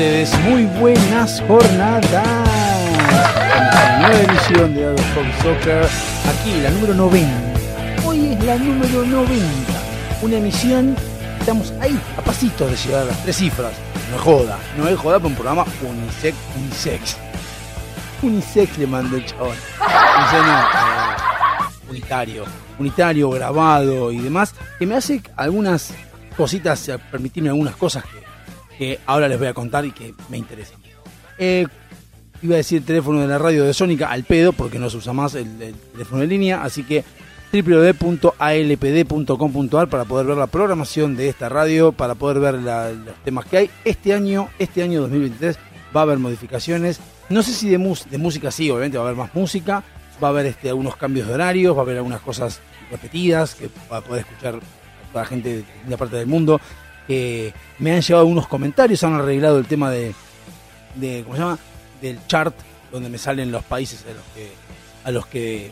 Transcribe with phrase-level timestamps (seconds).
[0.00, 2.26] Ustedes muy buenas jornadas.
[4.00, 5.84] Nueva edición de Hobby Soccer,
[6.26, 8.06] aquí la número 90.
[8.06, 9.44] Hoy es la número 90.
[10.22, 10.96] Una emisión,
[11.38, 13.72] estamos ahí, a pasitos de llegar a las tres cifras.
[14.10, 16.34] No es joda, no es joda para un programa unisex.
[16.56, 17.16] Unisex,
[18.22, 19.48] unisex le mandó el chabón.
[19.50, 22.44] Unisex no, eh, unitario,
[22.78, 25.92] unitario, grabado y demás, que me hace algunas
[26.38, 28.02] cositas, eh, permitirme algunas cosas
[28.80, 30.80] que ahora les voy a contar y que me interesan.
[31.36, 31.66] Eh,
[32.40, 34.96] iba a decir el teléfono de la radio de Sónica al pedo, porque no se
[34.96, 37.04] usa más el, el teléfono de línea, así que
[37.52, 43.44] www.alpd.com.ar para poder ver la programación de esta radio, para poder ver la- los temas
[43.44, 43.70] que hay.
[43.84, 45.58] Este año, este año 2023,
[45.94, 47.00] va a haber modificaciones.
[47.28, 49.84] No sé si de, mus- de música sí, obviamente va a haber más música,
[50.24, 53.68] va a haber este, algunos cambios de horarios, va a haber algunas cosas repetidas que
[53.92, 54.58] va a poder escuchar
[55.12, 56.58] la gente de la parte del mundo
[57.06, 60.14] que me han llevado unos comentarios, han arreglado el tema de,
[61.24, 61.58] ¿cómo se llama?
[62.00, 62.54] del chart
[62.90, 64.04] donde me salen los países
[65.04, 65.70] a los que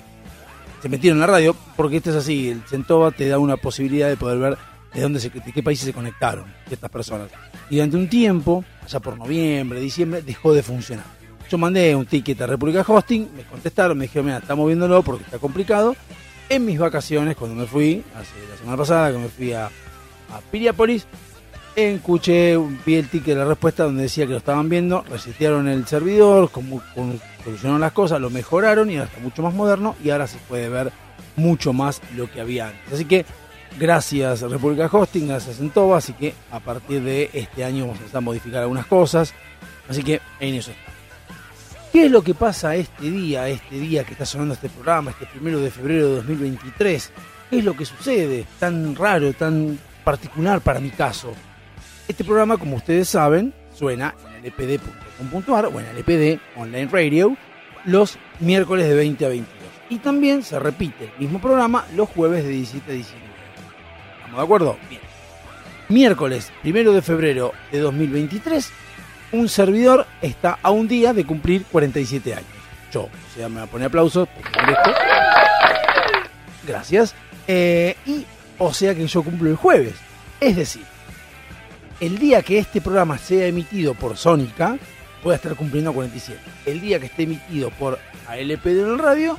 [0.82, 4.08] se metieron en la radio, porque esto es así, el Centova te da una posibilidad
[4.08, 4.58] de poder ver
[4.94, 7.28] de dónde se, qué países se conectaron estas personas.
[7.68, 11.04] Y durante un tiempo, allá por noviembre, diciembre, dejó de funcionar.
[11.50, 15.24] Yo mandé un ticket a República Hosting, me contestaron, me dijeron, mira, estamos viéndolo porque
[15.24, 15.96] está complicado.
[16.48, 19.70] En mis vacaciones, cuando me fui, hace la semana pasada, que me fui a,
[20.30, 21.06] a Piriápolis,
[21.76, 25.86] escuché, vi el ticket de la respuesta donde decía que lo estaban viendo, resetearon el
[25.86, 26.82] servidor, como,
[27.44, 30.68] solucionaron las cosas, lo mejoraron y ahora está mucho más moderno y ahora se puede
[30.68, 30.92] ver
[31.36, 32.92] mucho más lo que había antes.
[32.92, 33.24] Así que
[33.78, 38.18] gracias República Hosting, gracias Centova, así que a partir de este año vamos a empezar
[38.18, 39.32] a modificar algunas cosas,
[39.88, 40.92] así que en eso está.
[41.92, 45.26] ¿Qué es lo que pasa este día, este día que está sonando este programa, este
[45.26, 47.10] primero de febrero de 2023?
[47.48, 51.34] ¿Qué es lo que sucede tan raro, tan particular para mi caso?
[52.08, 57.36] Este programa, como ustedes saben, suena en lpd.com.ar o en LPD Online Radio
[57.84, 59.58] los miércoles de 20 a 22.
[59.90, 63.26] Y también se repite el mismo programa los jueves de 17 a 19.
[64.16, 64.78] ¿Estamos de acuerdo?
[64.88, 65.02] Bien.
[65.90, 68.72] Miércoles, primero de febrero de 2023,
[69.32, 72.48] un servidor está a un día de cumplir 47 años.
[72.90, 74.26] Yo, o sea, me voy a poner aplausos.
[76.66, 77.14] Gracias.
[77.46, 78.24] Eh, y,
[78.58, 79.94] o sea que yo cumplo el jueves.
[80.40, 80.84] Es decir,
[82.00, 84.78] el día que este programa sea emitido por Sónica,
[85.22, 86.40] voy a estar cumpliendo 47.
[86.66, 87.98] El día que esté emitido por
[88.28, 89.38] ALP de la radio,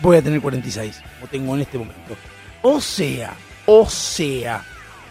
[0.00, 2.16] voy a tener 46, como tengo en este momento.
[2.62, 3.34] O sea,
[3.66, 4.64] o sea,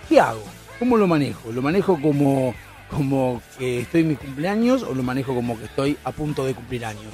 [0.08, 0.44] ¿qué hago?
[0.80, 1.52] ¿Cómo lo manejo?
[1.52, 2.54] ¿Lo manejo como,
[2.90, 6.54] como que estoy en mi cumpleaños o lo manejo como que estoy a punto de
[6.54, 7.12] cumplir años?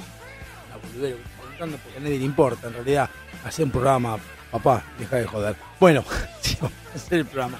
[0.70, 3.10] La estoy preguntando porque a nadie le importa, en realidad,
[3.44, 4.18] hacer un programa,
[4.54, 5.56] papá, deja de joder.
[5.80, 6.04] Bueno,
[6.94, 7.58] hacer el programa.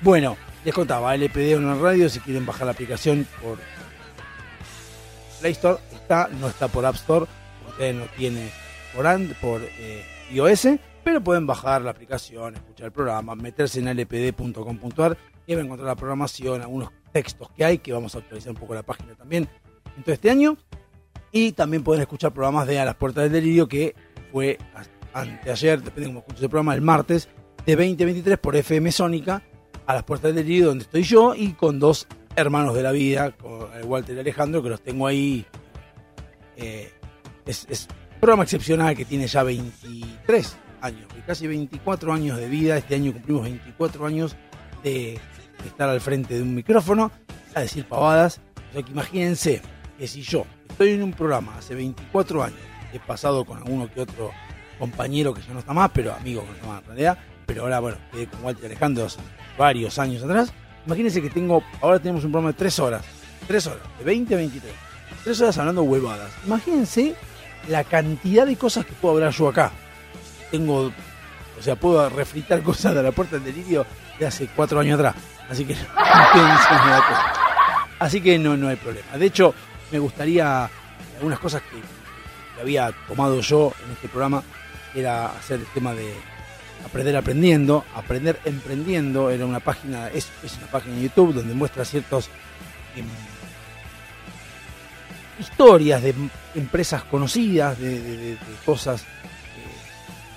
[0.00, 3.58] Bueno, les contaba, LPD en radio, si quieren bajar la aplicación por
[5.40, 7.26] Play Store, está, no está por App Store,
[7.68, 8.50] ustedes no tiene
[8.94, 10.68] por, And- por eh, iOS,
[11.02, 15.88] pero pueden bajar la aplicación, escuchar el programa, meterse en lpd.com.ar y van a encontrar
[15.88, 19.48] la programación, algunos textos que hay, que vamos a actualizar un poco la página también
[19.96, 20.56] en todo este año.
[21.32, 23.94] Y también pueden escuchar programas de A las Puertas del Delirio, que
[24.32, 24.58] fue
[25.12, 27.28] a- anteayer, depende de cómo escuches el programa, el martes
[27.66, 29.42] de 2023 por FM Sónica,
[29.86, 32.06] A las Puertas del Delirio, donde estoy yo, y con dos
[32.36, 35.44] hermanos de la vida, con Walter y Alejandro, que los tengo ahí.
[36.56, 36.92] Eh,
[37.46, 42.76] es, es un programa excepcional que tiene ya 23 años, casi 24 años de vida.
[42.76, 44.36] Este año cumplimos 24 años
[44.82, 45.18] de
[45.66, 47.10] estar al frente de un micrófono
[47.54, 48.40] a decir pavadas.
[48.70, 49.60] O sea que imagínense
[49.98, 52.58] que si yo estoy en un programa hace 24 años,
[52.92, 54.30] he pasado con alguno que otro
[54.80, 57.62] compañero que ya no está más, pero amigo que no está más en realidad, pero
[57.62, 59.20] ahora, bueno, quedé con Walter Alejandro hace
[59.56, 60.52] varios años atrás.
[60.86, 63.04] Imagínense que tengo, ahora tenemos un programa de 3 horas,
[63.46, 64.72] 3 horas, de 20 a 23,
[65.24, 66.32] 3 horas hablando huevadas.
[66.46, 67.14] Imagínense
[67.68, 69.70] la cantidad de cosas que puedo hablar yo acá.
[70.50, 70.90] Tengo,
[71.58, 73.86] o sea, puedo refritar cosas de la puerta del delirio
[74.18, 75.14] de hace 4 años atrás.
[75.48, 75.80] Así que no.
[77.98, 79.18] Así que no, no hay problema.
[79.18, 79.54] De hecho,
[79.92, 80.70] me gustaría
[81.16, 84.42] algunas cosas que había tomado yo en este programa
[84.94, 86.12] era hacer el tema de
[86.84, 91.84] aprender aprendiendo, aprender emprendiendo, era una página, es, es una página de YouTube donde muestra
[91.84, 92.28] ciertos
[92.96, 93.06] em,
[95.38, 96.14] historias de
[96.54, 99.04] empresas conocidas, de, cosas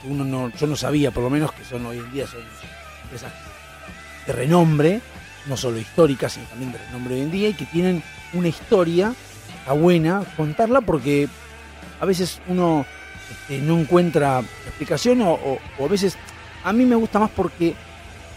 [0.02, 2.42] que uno no, yo no sabía por lo menos que son hoy en día son
[3.04, 3.32] empresas
[4.26, 5.02] de renombre,
[5.46, 8.02] no solo históricas, sino también de renombre hoy en día, y que tienen
[8.34, 9.14] una historia,
[9.60, 11.28] está buena contarla porque
[12.00, 12.86] a veces uno
[13.32, 15.38] este, no encuentra explicación o,
[15.80, 16.18] a veces
[16.64, 17.76] a mí me gusta más porque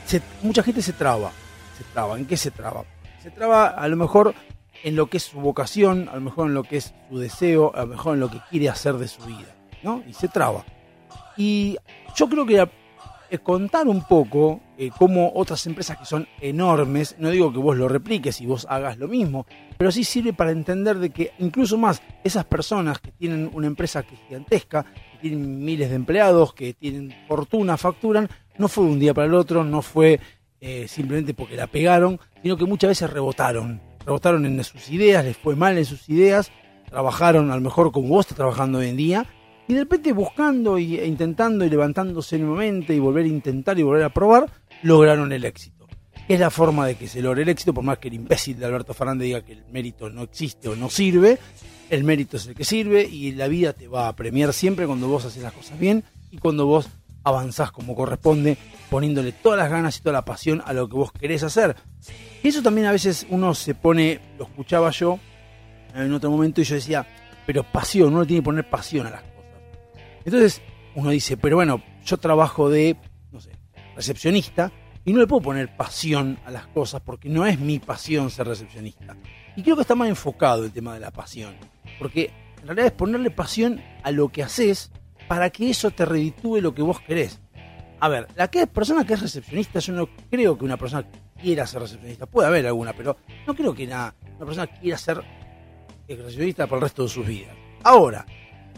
[0.06, 1.30] se- mucha gente se traba.
[1.76, 1.84] Se.
[2.16, 2.84] ¿En qué se traba?
[3.22, 4.34] Se traba a lo mejor
[4.82, 7.72] en lo que es su vocación, a lo mejor en lo que es su deseo,
[7.74, 9.54] a lo mejor en lo que quiere hacer de su vida.
[9.82, 10.02] ¿no?
[10.06, 10.64] Y se traba.
[11.36, 11.76] Y
[12.14, 12.68] yo creo que
[13.42, 17.88] contar un poco eh, cómo otras empresas que son enormes, no digo que vos lo
[17.88, 19.46] repliques y vos hagas lo mismo,
[19.78, 24.02] pero sí sirve para entender de que incluso más esas personas que tienen una empresa
[24.02, 28.28] que es gigantesca, que tienen miles de empleados, que tienen fortuna, facturan,
[28.58, 30.20] no fue de un día para el otro, no fue
[30.60, 35.36] eh, simplemente porque la pegaron, sino que muchas veces rebotaron, rebotaron en sus ideas, les
[35.36, 36.50] fue mal en sus ideas,
[36.90, 39.26] trabajaron a lo mejor como vos estás trabajando hoy en día,
[39.68, 44.04] y de repente buscando e intentando y levantándose nuevamente y volver a intentar y volver
[44.04, 44.48] a probar,
[44.82, 45.86] lograron el éxito.
[46.28, 48.66] Es la forma de que se logre el éxito, por más que el imbécil de
[48.66, 51.38] Alberto Fernández diga que el mérito no existe o no sirve,
[51.88, 55.06] el mérito es el que sirve y la vida te va a premiar siempre cuando
[55.06, 56.02] vos haces las cosas bien
[56.32, 56.88] y cuando vos
[57.22, 58.56] avanzás como corresponde,
[58.90, 61.76] poniéndole todas las ganas y toda la pasión a lo que vos querés hacer.
[62.42, 65.18] Y eso también a veces uno se pone, lo escuchaba yo
[65.94, 67.06] en otro momento y yo decía,
[67.46, 69.34] pero pasión, uno tiene que poner pasión a las cosas.
[70.24, 70.62] Entonces
[70.94, 72.96] uno dice, pero bueno, yo trabajo de,
[73.96, 74.70] recepcionista
[75.04, 78.46] y no le puedo poner pasión a las cosas porque no es mi pasión ser
[78.46, 79.16] recepcionista.
[79.56, 81.54] Y creo que está más enfocado el tema de la pasión,
[81.98, 84.90] porque en realidad es ponerle pasión a lo que haces
[85.28, 87.40] para que eso te reditúe lo que vos querés.
[87.98, 91.06] A ver, la que persona que es recepcionista, yo no creo que una persona
[91.40, 92.26] quiera ser recepcionista.
[92.26, 93.16] Puede haber alguna, pero
[93.46, 95.22] no creo que una, una persona quiera ser
[96.08, 97.54] recepcionista por el resto de sus vidas.
[97.84, 98.26] Ahora,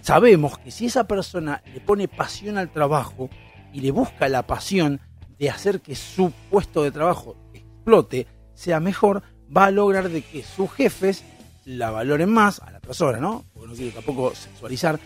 [0.02, 3.28] sabemos que si esa persona le pone pasión al trabajo
[3.72, 5.00] y le busca la pasión
[5.38, 9.22] de hacer que su puesto de trabajo explote, sea mejor,
[9.54, 11.24] va a lograr de que sus jefes
[11.64, 13.44] la valoren más a la persona, ¿no?
[13.52, 14.98] Porque no quiero tampoco sexualizar,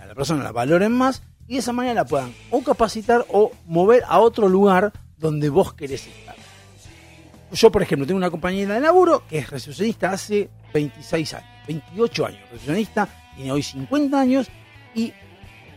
[0.00, 3.52] a la persona la valoren más y de esa manera la puedan o capacitar o
[3.66, 6.36] mover a otro lugar donde vos querés estar.
[7.52, 12.26] Yo, por ejemplo, tengo una compañera de laburo que es recepcionista hace 26 años, 28
[12.26, 14.48] años, recepcionista, tiene hoy 50 años
[14.94, 15.12] y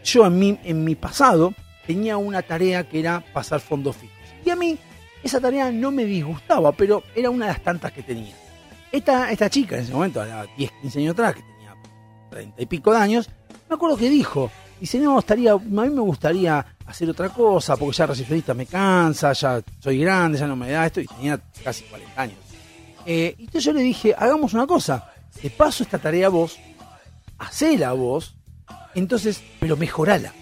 [0.03, 1.53] yo en mi, en mi pasado
[1.85, 4.17] tenía una tarea que era pasar fondos fijos.
[4.45, 4.77] Y a mí
[5.23, 8.35] esa tarea no me disgustaba, pero era una de las tantas que tenía.
[8.91, 11.75] Esta, esta chica en ese momento, a 10, 15 años atrás, que tenía
[12.29, 13.29] 30 y pico de años,
[13.69, 17.97] me acuerdo que dijo, dice, no, estaría, a mí me gustaría hacer otra cosa, porque
[17.97, 21.85] ya recepcionista me cansa, ya soy grande, ya no me da esto, y tenía casi
[21.85, 22.37] 40 años.
[23.05, 26.59] Eh, entonces yo le dije, hagamos una cosa, te paso esta tarea a vos,
[27.37, 28.35] hacela a vos,
[28.93, 30.33] entonces, pero mejorala.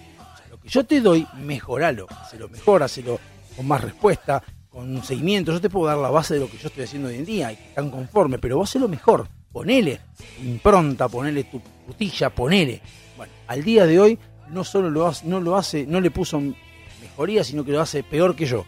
[0.72, 3.20] Yo te doy, mejoralo, hacelo mejor, hacelo
[3.54, 5.52] con más respuesta, con un seguimiento.
[5.52, 7.52] Yo te puedo dar la base de lo que yo estoy haciendo hoy en día
[7.52, 9.28] y que están conforme, pero vos hacelo mejor.
[9.52, 10.00] Ponele
[10.42, 12.80] impronta, ponele tu frutilla, ponele.
[13.18, 16.40] Bueno, al día de hoy no solo lo hace, no lo hace, no le puso
[17.02, 18.64] mejoría, sino que lo hace peor que yo.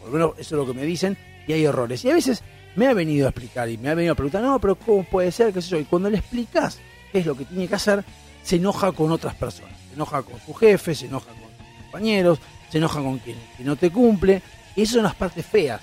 [0.00, 2.02] Por lo menos eso es lo que me dicen y hay errores.
[2.06, 2.42] Y a veces
[2.76, 5.30] me ha venido a explicar y me ha venido a preguntar, no, pero ¿cómo puede
[5.30, 5.52] ser?
[5.52, 5.78] ¿Qué sé yo?
[5.78, 6.80] Y cuando le explicas
[7.12, 8.02] qué es lo que tiene que hacer,
[8.42, 9.72] se enoja con otras personas.
[9.88, 12.38] Se enoja con su jefe, se enoja con sus compañeros,
[12.70, 14.42] se enoja con quien, quien no te cumple.
[14.76, 15.80] Y esas son las partes feas.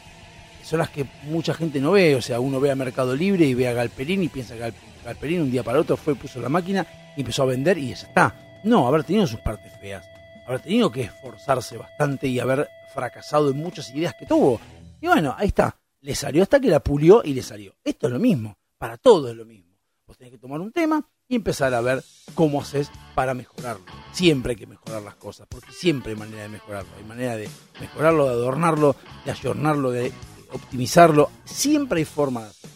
[0.63, 2.15] Son las que mucha gente no ve.
[2.15, 4.73] O sea, uno ve a Mercado Libre y ve a Galperín y piensa que Gal-
[5.05, 6.85] Galperín un día para otro fue, puso la máquina
[7.15, 8.35] y empezó a vender y ya está.
[8.63, 10.05] No, haber tenido sus partes feas.
[10.47, 14.59] Haber tenido que esforzarse bastante y haber fracasado en muchas ideas que tuvo.
[14.99, 15.75] Y bueno, ahí está.
[16.01, 17.75] Le salió hasta que la pulió y le salió.
[17.83, 18.57] Esto es lo mismo.
[18.77, 19.75] Para todo es lo mismo.
[20.07, 23.85] Vos tenés que tomar un tema y empezar a ver cómo haces para mejorarlo.
[24.11, 26.89] Siempre hay que mejorar las cosas, porque siempre hay manera de mejorarlo.
[26.97, 27.47] Hay manera de
[27.79, 30.11] mejorarlo, de adornarlo, de ayornarlo, de
[30.51, 31.29] optimizarlo.
[31.45, 32.75] Siempre hay forma de hacerlo.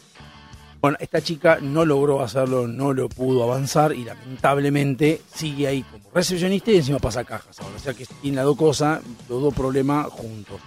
[0.79, 6.09] Bueno, esta chica no logró hacerlo, no lo pudo avanzar y lamentablemente sigue ahí como
[6.13, 7.77] recepcionista y encima pasa cajas ahora.
[7.77, 10.59] O sea que tiene las dos cosas, los dos problemas juntos.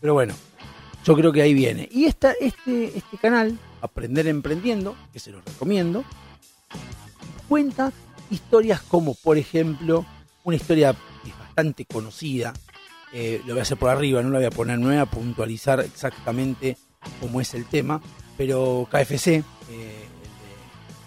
[0.00, 0.34] Pero bueno,
[1.04, 1.88] yo creo que ahí viene.
[1.90, 6.04] Y esta, este, este canal, Aprender Emprendiendo, que se los recomiendo,
[7.48, 7.92] cuenta
[8.30, 10.04] historias como, por ejemplo,
[10.44, 12.52] una historia que es bastante conocida.
[13.12, 16.76] eh, lo voy a hacer por arriba, no la voy a poner, no puntualizar exactamente
[17.20, 18.00] cómo es el tema,
[18.36, 19.44] pero KFC, eh,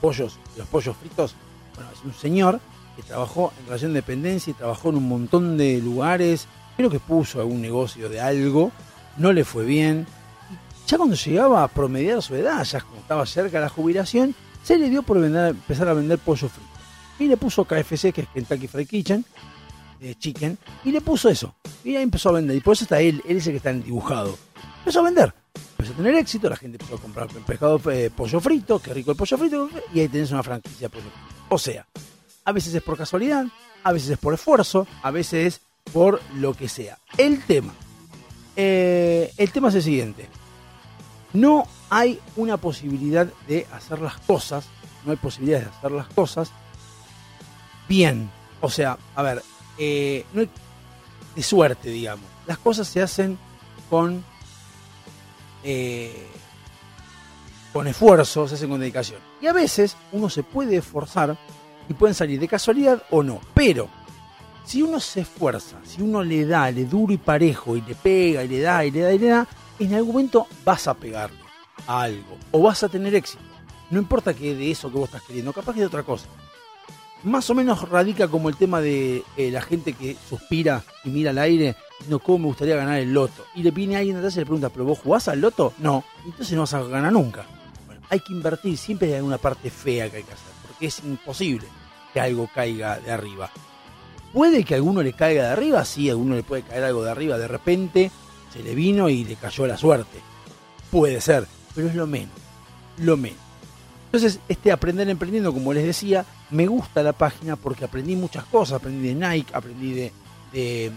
[0.02, 1.36] pollos, los pollos fritos,
[1.76, 2.60] bueno, es un señor
[2.96, 6.48] que trabajó en relación de dependencia y trabajó en un montón de lugares.
[6.76, 8.72] Creo que puso algún negocio de algo,
[9.18, 10.06] no le fue bien.
[10.88, 14.78] Ya cuando llegaba a promediar su edad, ya como estaba cerca de la jubilación, se
[14.78, 16.70] le dio por empezar a vender pollo frito.
[17.20, 19.26] Y le puso KFC, que es Kentucky Fried Kitchen,
[20.00, 21.56] de Chicken, y le puso eso.
[21.84, 22.56] Y ahí empezó a vender.
[22.56, 24.38] Y por eso está él, él es el que está en dibujado.
[24.80, 25.34] Empezó a vender.
[25.72, 29.12] Empezó a tener éxito, la gente empezó a comprar pescado, eh, pollo frito, qué rico
[29.12, 31.46] el pollo frito, y ahí tenés una franquicia pollo frito.
[31.50, 31.86] O sea,
[32.46, 33.46] a veces es por casualidad,
[33.84, 35.62] a veces es por esfuerzo, a veces es
[35.92, 36.98] por lo que sea.
[37.18, 37.74] El tema.
[38.56, 40.28] eh, el tema es el siguiente.
[41.34, 44.66] No hay una posibilidad de hacer las cosas,
[45.06, 46.52] no hay posibilidad de hacer las cosas
[47.88, 48.30] bien.
[48.62, 49.44] O sea, a ver,
[49.78, 50.50] eh, no hay
[51.36, 52.26] de suerte, digamos.
[52.46, 53.38] Las cosas se hacen
[53.90, 54.24] con
[55.64, 56.28] eh,
[57.74, 59.20] con esfuerzo, se hacen con dedicación.
[59.42, 61.38] Y a veces uno se puede esforzar
[61.88, 63.40] y pueden salir de casualidad o no.
[63.54, 63.90] Pero
[64.66, 68.44] si uno se esfuerza, si uno le da, le duro y parejo y le pega
[68.44, 69.48] y le da y le da y le da,
[69.80, 71.39] en algún momento vas a pegarle
[71.88, 73.44] a algo o vas a tener éxito.
[73.90, 76.28] No importa que de eso que vos estás queriendo, capaz que de otra cosa.
[77.24, 81.32] Más o menos radica como el tema de eh, la gente que suspira y mira
[81.32, 83.46] al aire diciendo cómo me gustaría ganar el loto.
[83.56, 85.74] Y le viene alguien atrás y le pregunta, ¿pero vos jugás al loto?
[85.80, 87.46] No, entonces no vas a ganar nunca.
[88.10, 91.68] Hay que invertir, siempre hay alguna parte fea que hay que hacer, porque es imposible
[92.14, 93.52] que algo caiga de arriba.
[94.34, 97.04] Puede que a alguno le caiga de arriba, sí, a alguno le puede caer algo
[97.04, 98.12] de arriba, de repente
[98.54, 100.20] se le vino y le cayó la suerte.
[100.90, 102.36] Puede ser, pero es lo menos,
[102.98, 103.40] lo menos.
[104.06, 108.78] Entonces, este Aprender Emprendiendo, como les decía, me gusta la página porque aprendí muchas cosas.
[108.78, 110.12] Aprendí de Nike, aprendí de,
[110.52, 110.92] de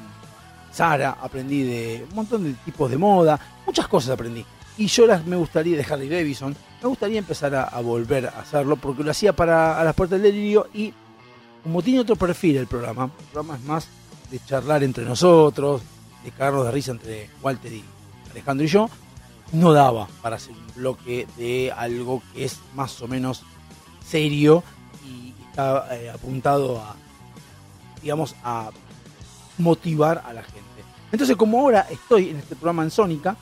[0.73, 4.45] Zara, aprendí de un montón de tipos de moda, muchas cosas aprendí.
[4.79, 8.77] Y yo las me gustaría, de Harley Davidson, me gustaría empezar a, volver a hacerlo
[8.77, 10.93] porque lo hacía para a las puertas del delirio y
[11.63, 13.89] como tiene otro perfil el programa, el programa es más
[14.31, 15.83] de charlar entre nosotros,
[16.25, 17.85] de cagarnos de risa entre Walter y
[18.31, 18.89] Alejandro y yo,
[19.53, 23.43] no daba para un bloque de algo que es más o menos
[24.07, 24.63] serio
[25.07, 26.97] y está eh, apuntado a,
[28.01, 28.71] digamos, a
[29.59, 30.61] motivar a la gente.
[31.11, 33.37] Entonces, como ahora estoy en este programa en Sónica,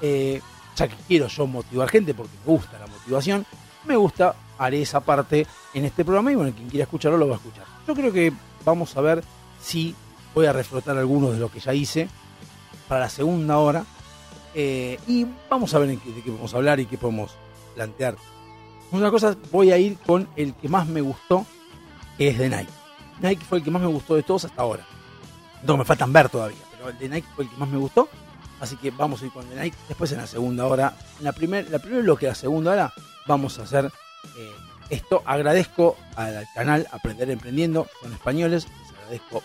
[0.00, 0.40] eh,
[0.76, 3.46] ya que quiero yo motivar gente porque me gusta la motivación,
[3.84, 7.34] me gusta, haré esa parte en este programa y bueno, quien quiera escucharlo lo va
[7.34, 7.64] a escuchar.
[7.86, 8.32] Yo creo que
[8.64, 9.22] vamos a ver
[9.62, 9.94] si
[10.34, 12.08] voy a reflotar algunos de lo que ya hice
[12.88, 13.84] para la segunda hora
[14.54, 17.32] eh, y vamos a ver qué, de qué podemos hablar y qué podemos
[17.74, 18.16] plantear.
[18.92, 21.44] Una cosa, voy a ir con el que más me gustó,
[22.16, 22.70] que es de Nike.
[23.20, 24.86] Nike fue el que más me gustó de todos hasta ahora.
[25.66, 28.08] No, me faltan ver todavía, pero el de Nike fue el que más me gustó.
[28.60, 29.76] Así que vamos a ir con el de Nike.
[29.88, 32.92] Después en la segunda hora, en la primera la primer bloque, la segunda hora,
[33.26, 33.90] vamos a hacer
[34.36, 34.52] eh,
[34.90, 35.22] esto.
[35.26, 39.42] Agradezco al canal Aprender Emprendiendo, son españoles, les agradezco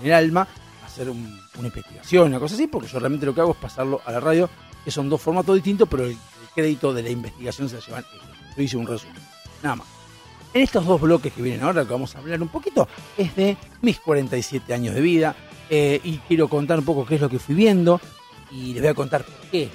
[0.00, 0.46] en el alma
[0.92, 4.00] hacer un- una investigación, una cosa así, porque yo realmente lo que hago es pasarlo
[4.04, 4.48] a la radio,
[4.84, 6.16] que son dos formatos distintos, pero el,
[6.54, 8.04] crédito de la investigación se la llevan.
[8.54, 9.16] Yo hice un resumen,
[9.62, 9.86] nada más.
[10.52, 13.56] En estos dos bloques que vienen ahora, que vamos a hablar un poquito, es de
[13.80, 15.34] mis 47 años de vida,
[15.70, 17.98] eh, y quiero contar un poco qué es lo que fui viendo,
[18.50, 19.70] y les voy a contar por qué eh,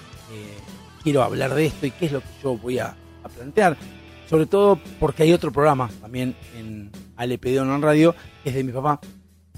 [1.01, 3.75] quiero hablar de esto y qué es lo que yo voy a, a plantear.
[4.29, 8.71] Sobre todo porque hay otro programa también en ALPD en Radio, que es de mi
[8.71, 8.99] papá,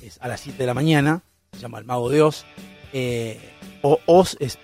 [0.01, 1.21] es a las 7 de la mañana,
[1.59, 2.45] se llama El Mago de Oz.
[2.93, 3.37] Eh,
[3.81, 4.57] o Oz es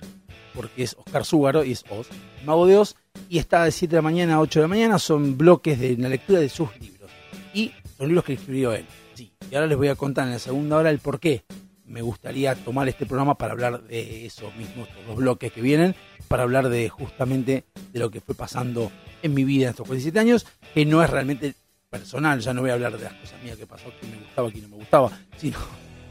[0.53, 2.07] porque es Oscar Zúgaro y es Oz.
[2.39, 2.95] El Mago de Oz.
[3.29, 4.99] Y está de 7 de la mañana a 8 de la mañana.
[4.99, 7.11] Son bloques de la lectura de sus libros.
[7.53, 8.85] Y son libros que escribió él.
[9.13, 9.31] Sí.
[9.51, 11.43] Y ahora les voy a contar en la segunda hora el por qué
[11.85, 15.95] me gustaría tomar este programa para hablar de esos mismos dos bloques que vienen,
[16.27, 20.19] para hablar de justamente de lo que fue pasando en mi vida en estos 47
[20.19, 21.53] años, que no es realmente
[21.89, 24.51] personal, ya no voy a hablar de las cosas mías que pasó, que me gustaba,
[24.51, 25.57] que no me gustaba, sino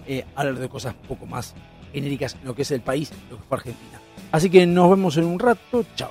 [0.06, 1.54] eh, hablar de cosas un poco más
[1.92, 4.00] genéricas en lo que es el país, lo que fue Argentina.
[4.32, 6.10] Así que nos vemos en un rato, chao.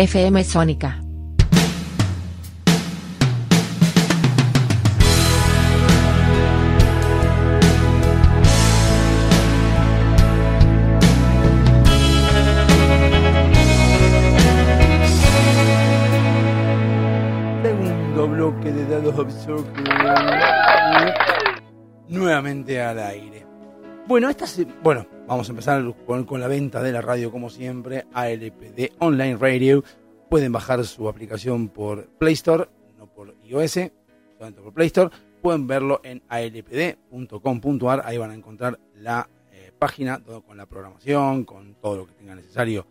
[0.00, 1.09] FM Sónica.
[24.20, 24.46] Bueno, esta
[24.82, 29.82] bueno, vamos a empezar con, la venta de la radio como siempre, ALPD Online Radio.
[30.28, 33.78] Pueden bajar su aplicación por Play Store, no por iOS,
[34.36, 35.08] solamente por Play Store.
[35.40, 41.44] Pueden verlo en alpd.com.ar, ahí van a encontrar la eh, página todo con la programación,
[41.44, 42.86] con todo lo que tenga necesario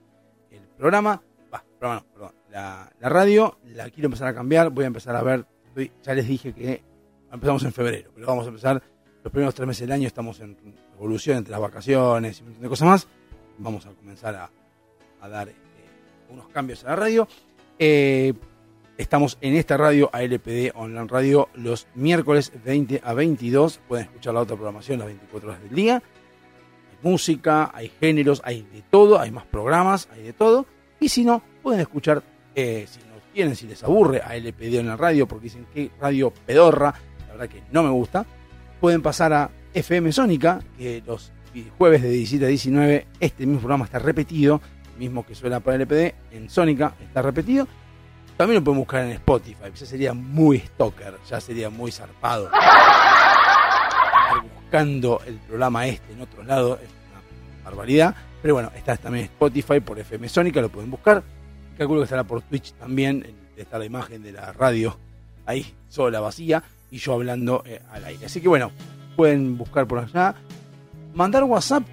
[0.50, 1.22] el programa.
[1.54, 5.16] Va, programa no, perdón, la, la radio, la quiero empezar a cambiar, voy a empezar
[5.16, 5.46] a ver,
[6.02, 6.82] ya les dije que
[7.32, 8.82] empezamos en febrero, pero vamos a empezar
[9.24, 10.56] los primeros tres meses del año, estamos en
[11.00, 13.08] evolución entre las vacaciones y un montón de cosas más,
[13.58, 15.62] vamos a comenzar a, dar este,
[16.30, 17.28] unos cambios a la radio.
[17.80, 18.34] Eh,
[18.98, 24.42] estamos en esta radio, ALPD Online Radio, los miércoles 20 a 22, pueden escuchar la
[24.42, 29.32] otra programación las 24 horas del día, hay música, hay géneros, hay de todo, hay
[29.32, 30.66] más programas, hay de todo.
[31.00, 32.22] Y si no, pueden escuchar,
[32.56, 35.92] eh, si no quieren, si les aburre a LPD en la radio, porque dicen que
[36.02, 36.94] radio pedorra,
[37.28, 38.26] la verdad que no me gusta,
[38.82, 41.32] pueden pasar a FM Sónica, que los
[41.78, 44.62] jueves de 17 a 19, este mismo programa está repetido,
[44.98, 47.68] mismo que suena para LPD, en Sónica está repetido.
[48.38, 52.46] También lo pueden buscar en Spotify, ya sería muy stalker, ya sería muy zarpado.
[52.46, 58.16] Estar buscando el programa este en otro lado es una barbaridad.
[58.42, 61.22] Pero bueno, está también Spotify por FM Sónica, lo pueden buscar.
[61.78, 63.26] Calculo que estará por Twitch también,
[63.58, 64.98] está la imagen de la radio
[65.46, 68.28] ahí sola, vacía, y yo hablando eh, al aire.
[68.28, 68.72] Así que bueno,
[69.20, 70.34] pueden buscar por allá,
[71.14, 71.84] mandar WhatsApp,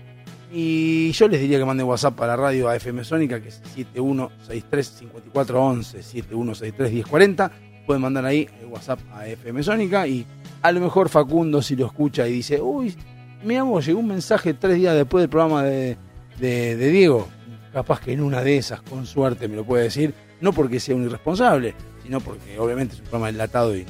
[0.52, 3.60] y yo les diría que manden WhatsApp para la radio a FM Sónica, que es
[3.74, 7.50] 7163-5411, 7163-1040.
[7.84, 10.24] Pueden mandar ahí el WhatsApp a FM Sónica, y
[10.62, 12.94] a lo mejor Facundo, si lo escucha y dice, uy,
[13.42, 15.96] mira vos, llegó un mensaje tres días después del programa de,
[16.38, 17.26] de, Diego.
[17.72, 20.14] Capaz que en una de esas, con suerte, me lo puede decir.
[20.40, 23.84] No porque sea un irresponsable, sino porque obviamente es un programa enlatado y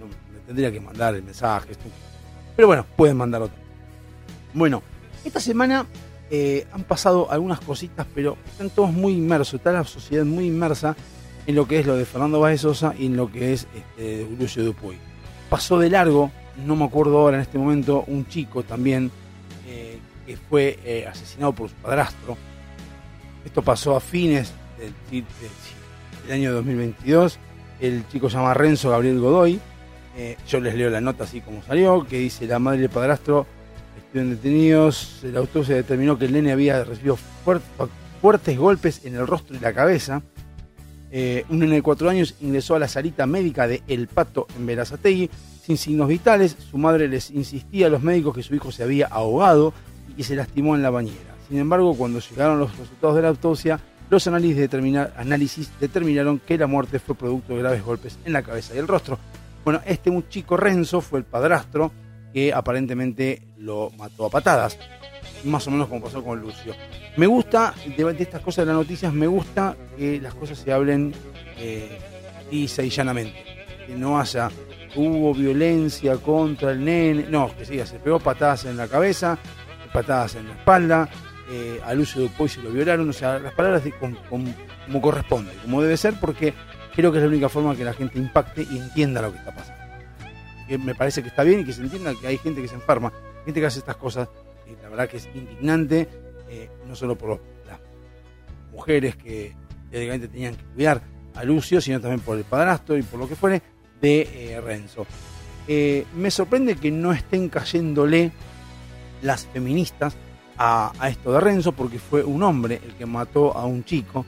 [0.00, 1.68] no, me tendría que mandar el mensaje.
[2.56, 3.56] Pero bueno, pueden mandar otro.
[4.54, 4.82] Bueno,
[5.24, 5.86] esta semana
[6.30, 9.54] eh, han pasado algunas cositas, pero están todos muy inmersos.
[9.54, 10.96] Está la sociedad muy inmersa
[11.46, 14.26] en lo que es lo de Fernando Báez Sosa y en lo que es este,
[14.38, 14.96] Lucio Dupuy.
[15.50, 16.30] Pasó de largo,
[16.64, 19.10] no me acuerdo ahora en este momento, un chico también
[19.68, 22.36] eh, que fue eh, asesinado por su padrastro.
[23.44, 25.24] Esto pasó a fines del, del-
[26.24, 27.38] del año 2022.
[27.78, 29.60] El chico se llama Renzo Gabriel Godoy.
[30.16, 32.90] Eh, yo les leo la nota así como salió, que dice la madre y el
[32.90, 33.46] padrastro
[33.98, 35.20] estuvieron detenidos.
[35.24, 37.60] La autopsia determinó que el nene había recibido fuert-
[38.22, 40.22] fuertes golpes en el rostro y la cabeza.
[41.10, 44.66] Eh, un nene de cuatro años ingresó a la salita médica de El Pato en
[44.66, 45.30] Verazategui
[45.62, 46.56] sin signos vitales.
[46.70, 49.74] Su madre les insistía a los médicos que su hijo se había ahogado
[50.08, 51.36] y que se lastimó en la bañera.
[51.48, 56.98] Sin embargo, cuando llegaron los resultados de la autopsia, los análisis determinaron que la muerte
[56.98, 59.18] fue producto de graves golpes en la cabeza y el rostro.
[59.66, 61.90] Bueno, este un chico Renzo fue el padrastro
[62.32, 64.78] que aparentemente lo mató a patadas,
[65.42, 66.72] más o menos como pasó con Lucio.
[67.16, 71.12] Me gusta, de, estas cosas de las noticias, me gusta que las cosas se hablen
[71.58, 71.98] eh,
[72.48, 73.44] y llanamente.
[73.88, 74.52] Que no haya,
[74.94, 79.36] hubo violencia contra el nene, no, que sí, se pegó patadas en la cabeza,
[79.92, 81.08] patadas en la espalda,
[81.50, 85.50] eh, a Lucio Dupuy se lo violaron, o sea, las palabras de- com- como corresponde,
[85.64, 86.54] como debe ser, porque
[86.96, 89.54] creo que es la única forma que la gente impacte y entienda lo que está
[89.54, 89.84] pasando.
[90.82, 93.12] me parece que está bien y que se entienda que hay gente que se enferma,
[93.44, 94.28] gente que hace estas cosas,
[94.66, 96.08] y la verdad que es indignante,
[96.48, 97.78] eh, no solo por las
[98.72, 99.54] mujeres que
[99.90, 101.02] teóricamente tenían que cuidar
[101.34, 103.60] a Lucio, sino también por el padrastro y por lo que fuere
[104.00, 105.06] de eh, Renzo.
[105.68, 108.32] Eh, me sorprende que no estén cayéndole
[109.20, 110.16] las feministas
[110.56, 114.24] a, a esto de Renzo porque fue un hombre el que mató a un chico.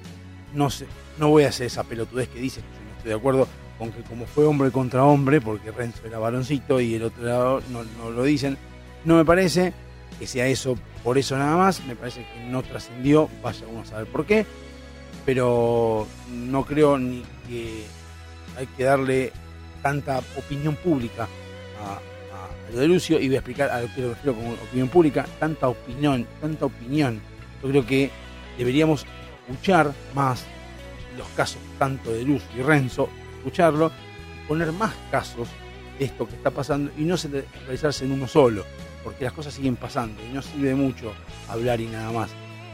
[0.53, 0.87] No sé,
[1.19, 3.93] no voy a hacer esa pelotudez que dice, que yo no estoy de acuerdo con
[3.93, 7.85] que como fue hombre contra hombre, porque Renzo era varoncito y el otro lado no,
[7.99, 8.59] no lo dicen,
[9.05, 9.73] no me parece
[10.19, 13.85] que sea eso por eso nada más, me parece que no trascendió, vaya uno a
[13.85, 14.45] saber por qué,
[15.25, 17.85] pero no creo ni que
[18.57, 19.33] hay que darle
[19.83, 21.29] tanta opinión pública
[21.81, 23.21] a, a lo de Lucio.
[23.21, 26.67] Y voy a explicar a lo que me refiero con opinión pública, tanta opinión, tanta
[26.67, 27.21] opinión.
[27.63, 28.11] Yo creo que
[28.59, 29.07] deberíamos
[29.49, 30.45] escuchar más
[31.19, 33.91] los casos tanto de Lucio y Renzo, escucharlo
[34.49, 35.47] poner más casos
[35.99, 38.65] de esto que está pasando y no centralizarse en uno solo,
[39.05, 41.13] porque las cosas siguen pasando y no sirve mucho
[41.49, 42.31] hablar y nada más,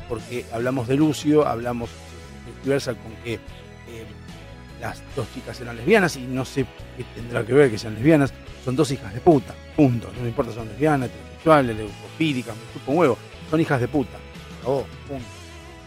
[0.09, 1.91] porque hablamos de Lucio, hablamos
[2.63, 3.41] diversa con que eh,
[4.81, 8.33] las dos chicas eran lesbianas y no sé qué tendrá que ver que sean lesbianas,
[8.65, 12.93] son dos hijas de puta, punto, no me importa son lesbianas, heterosexuales, leucofílicas, me chupo
[12.93, 13.19] un huevo,
[13.51, 14.17] son hijas de puta,
[14.61, 15.25] acabó, punto.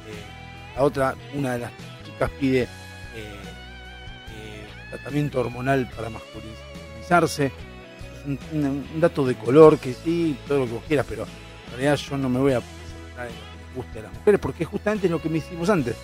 [0.08, 1.72] Eh, la otra, una de las
[2.18, 2.68] chicas pide eh,
[3.16, 7.52] eh, tratamiento hormonal para masculinizarse, es
[8.54, 12.18] un, dato de color que sí, todo lo que vos quieras, pero en realidad yo
[12.18, 15.08] no me voy a centrar en lo que guste a las mujeres, porque es justamente
[15.08, 15.96] lo que me hicimos antes.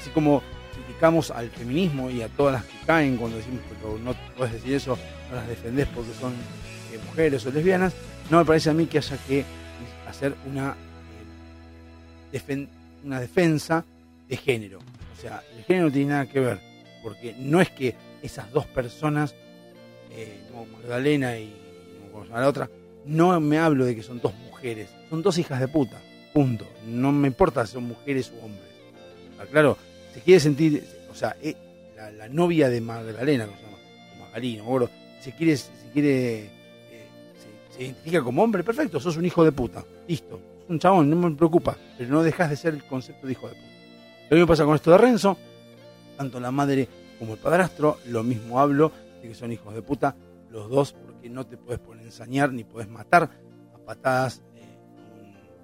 [0.00, 0.42] Así como
[0.74, 4.74] criticamos al feminismo y a todas las que caen cuando decimos pero no puedes decir
[4.74, 4.98] eso,
[5.30, 7.92] no las defendés porque son eh, mujeres o lesbianas,
[8.30, 9.44] no me parece a mí que haya que
[10.08, 10.74] hacer una,
[12.32, 12.68] defen-
[13.04, 13.84] una defensa
[14.28, 14.78] de género.
[15.24, 16.60] O sea, el género no tiene nada que ver,
[17.02, 19.34] porque no es que esas dos personas,
[20.10, 21.50] eh, como Magdalena y
[22.30, 22.68] la otra,
[23.06, 25.98] no me hablo de que son dos mujeres, son dos hijas de puta,
[26.34, 26.66] punto.
[26.86, 28.68] No me importa si son mujeres u hombres.
[29.38, 29.78] Ah, Claro,
[30.12, 31.54] se quiere sentir, o sea, eh,
[31.96, 33.78] la, novia de Magdalena, que se llama
[34.16, 36.48] o Magalí, no me acuerdo, se quiere, se quiere, eh,
[37.74, 41.34] se, identifica como hombre, perfecto, sos un hijo de puta, listo, un chabón, no me
[41.34, 43.73] preocupa, pero no dejas de ser el concepto de hijo de puta.
[44.30, 45.36] Lo mismo pasa con esto de Renzo,
[46.16, 50.16] tanto la madre como el padrastro, lo mismo hablo de que son hijos de puta,
[50.50, 53.30] los dos, porque no te puedes poner a ensañar ni puedes matar
[53.74, 54.78] a patadas eh,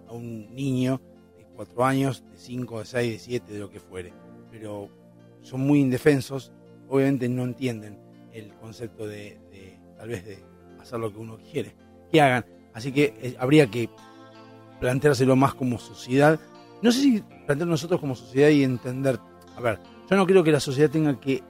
[0.08, 1.00] a, un, niño
[1.36, 4.12] de cuatro años, de cinco, de seis, de siete, de lo que fuere.
[4.50, 4.88] Pero
[5.42, 6.52] son muy indefensos,
[6.88, 7.98] obviamente no entienden
[8.32, 10.38] el concepto de, de, tal vez de
[10.80, 11.74] hacer lo que uno quiere
[12.10, 12.44] que hagan.
[12.74, 13.88] Así que eh, habría que
[14.80, 16.38] planteárselo más como sociedad.
[16.82, 19.18] No sé si plantear nosotros como sociedad y entender.
[19.56, 21.42] A ver, yo no creo que la sociedad tenga que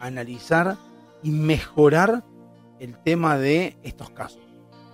[0.00, 0.76] analizar
[1.22, 2.24] y mejorar
[2.80, 4.42] el tema de estos casos.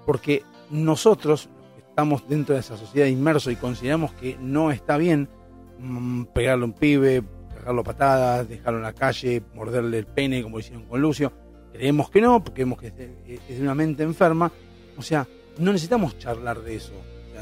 [0.04, 5.28] Porque nosotros que estamos dentro de esa sociedad inmerso y consideramos que no está bien
[5.78, 7.22] mm, pegarle a un pibe,
[7.54, 11.32] pegarlo a patadas, dejarlo en la calle, morderle el pene como hicieron con Lucio.
[11.72, 14.50] Creemos que no, porque creemos que es de, es de una mente enferma.
[14.96, 15.26] O sea,
[15.58, 16.92] no necesitamos charlar de eso.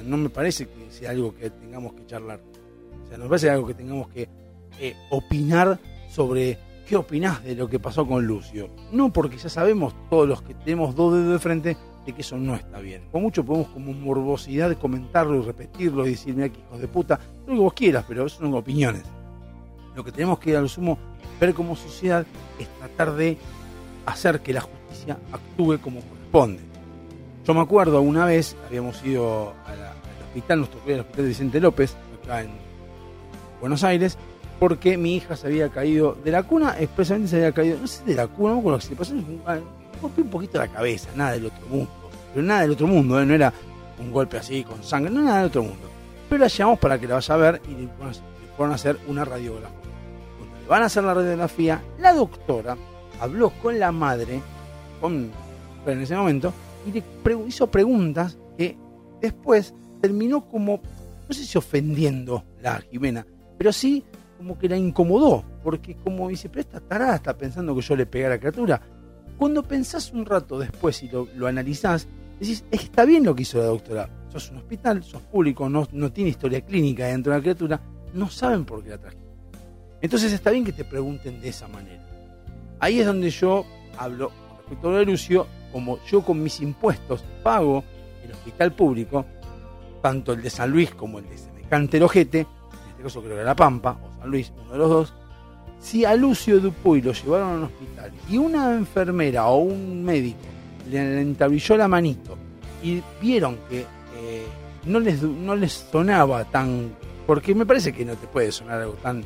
[0.05, 2.41] No me parece que sea algo que tengamos que charlar.
[3.05, 4.29] O sea, nos parece algo que tengamos que
[4.81, 5.79] eh, opinar
[6.11, 8.69] sobre qué opinás de lo que pasó con Lucio.
[8.93, 12.37] No porque ya sabemos todos los que tenemos dos dedos de frente de que eso
[12.37, 13.03] no está bien.
[13.11, 17.19] Con mucho podemos como morbosidad comentarlo y repetirlo y decir, mira que hijos de puta,
[17.47, 19.03] lo que vos quieras, pero eso son opiniones.
[19.97, 20.99] Lo que tenemos que a lo sumo
[21.41, 22.25] ver como sociedad
[22.59, 23.37] es tratar de
[24.05, 26.61] hacer que la justicia actúe como corresponde.
[27.45, 29.86] Yo me acuerdo una vez, habíamos ido a la-
[30.39, 32.51] hospital, nos tocó ir al hospital Vicente López, acá en
[33.61, 34.19] Buenos Aires,
[34.59, 38.05] porque mi hija se había caído de la cuna, expresamente se había caído, no sé
[38.05, 39.41] de la cuna, no me acuerdo si le pasó, un
[40.01, 41.91] golpe un poquito la cabeza, nada del otro mundo,
[42.35, 43.27] pero nada del otro mundo, ¿eh?
[43.27, 43.53] no era
[43.99, 45.89] un golpe así con sangre, no nada del otro mundo.
[46.29, 47.89] Pero la llamamos para que la vaya a ver y le
[48.57, 49.79] fueron a- hacer una radiografía.
[50.39, 52.77] Cuando le van a hacer la radiografía, la doctora
[53.21, 54.41] habló con la madre,
[55.01, 55.31] con
[55.87, 56.53] en ese momento,
[56.87, 57.03] y le
[57.47, 58.77] hizo preguntas que
[59.21, 59.73] después
[60.07, 60.81] terminó como,
[61.29, 63.27] no sé si ofendiendo la Jimena,
[63.59, 64.05] pero sí
[64.39, 68.07] como que la incomodó, porque como dice, pero esta tarada está pensando que yo le
[68.07, 68.81] pegué a la criatura.
[69.37, 72.07] Cuando pensás un rato después y lo, lo analizás,
[72.39, 74.09] decís, "Es que está bien lo que hizo la doctora.
[74.29, 77.81] Sos un hospital, sos público, no, no tiene historia clínica dentro de la criatura,
[78.15, 79.27] no saben por qué la trajiste.
[80.01, 82.07] Entonces está bien que te pregunten de esa manera.
[82.79, 83.65] Ahí es donde yo
[83.99, 87.83] hablo respecto a lo de Lucio, como yo con mis impuestos pago
[88.25, 89.27] el hospital público,
[90.07, 93.41] tanto el de San Luis como el de semejante ojete, en este caso creo que
[93.41, 95.15] era La Pampa o San Luis, uno de los dos,
[95.81, 100.39] si a Lucio Dupuy lo llevaron a un hospital y una enfermera o un médico
[100.89, 102.39] le, entablilló la manito
[102.85, 104.47] y vieron que eh,
[104.85, 106.95] no, les, no les sonaba tan...
[107.27, 109.25] Porque me parece que no te puede sonar algo tan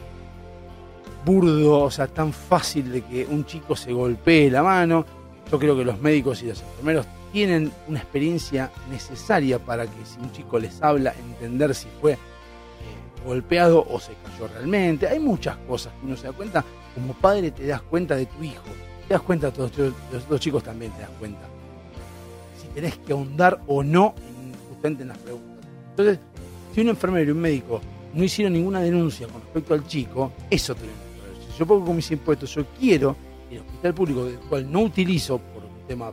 [1.27, 5.05] burdo, o sea, tan fácil de que un chico se golpee la mano.
[5.53, 10.19] Yo creo que los médicos y los enfermeros tienen una experiencia necesaria para que si
[10.21, 12.17] un chico les habla, entender si fue eh,
[13.25, 15.09] golpeado o se cayó realmente.
[15.09, 16.65] Hay muchas cosas que uno se da cuenta.
[16.95, 18.65] Como padre te das cuenta de tu hijo.
[19.07, 19.93] Te das cuenta, todos los,
[20.29, 21.43] los chicos también te das cuenta.
[22.61, 25.67] Si tenés que ahondar o no en, justamente en las preguntas.
[25.91, 26.19] Entonces,
[26.75, 27.81] si un enfermero y un médico
[28.15, 31.53] no hicieron ninguna denuncia con respecto al chico, eso tenemos que ver.
[31.53, 33.17] Si yo pongo con mis impuestos, yo quiero
[33.51, 36.13] el hospital público, del cual no utilizo por un tema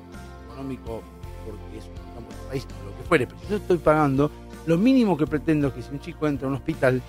[0.57, 1.01] económico,
[1.45, 4.31] porque es un campo del país, lo que fuere, pero si yo estoy pagando,
[4.65, 7.01] lo mínimo que pretendo es que si un chico entra a un hospital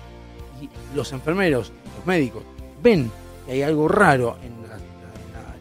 [0.61, 2.43] y los enfermeros, los médicos,
[2.81, 3.11] ven
[3.45, 4.77] que hay algo raro en la,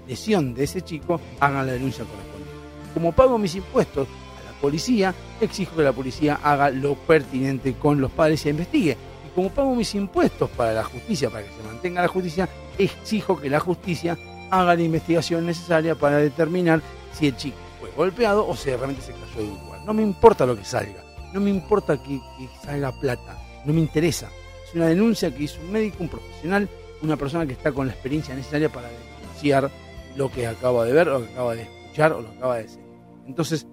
[0.06, 2.54] lesión de ese chico, hagan la denuncia correspondiente.
[2.94, 4.08] Como pago mis impuestos
[4.40, 8.96] a la policía, exijo que la policía haga lo pertinente con los padres y investigue.
[9.26, 12.48] Y como pago mis impuestos para la justicia, para que se mantenga la justicia,
[12.78, 14.16] exijo que la justicia
[14.50, 16.80] haga la investigación necesaria para determinar
[17.12, 19.80] si el chico fue golpeado o si realmente se cayó de un lugar.
[19.84, 22.20] No me importa lo que salga, no me importa que,
[22.62, 24.28] salga plata, no me interesa.
[24.66, 26.68] Es una denuncia que hizo un médico, un profesional,
[27.02, 29.70] una persona que está con la experiencia necesaria para denunciar
[30.16, 32.62] lo que acaba de ver, lo que acaba de escuchar o lo que acaba de
[32.64, 32.80] decir.
[33.26, 33.66] Entonces,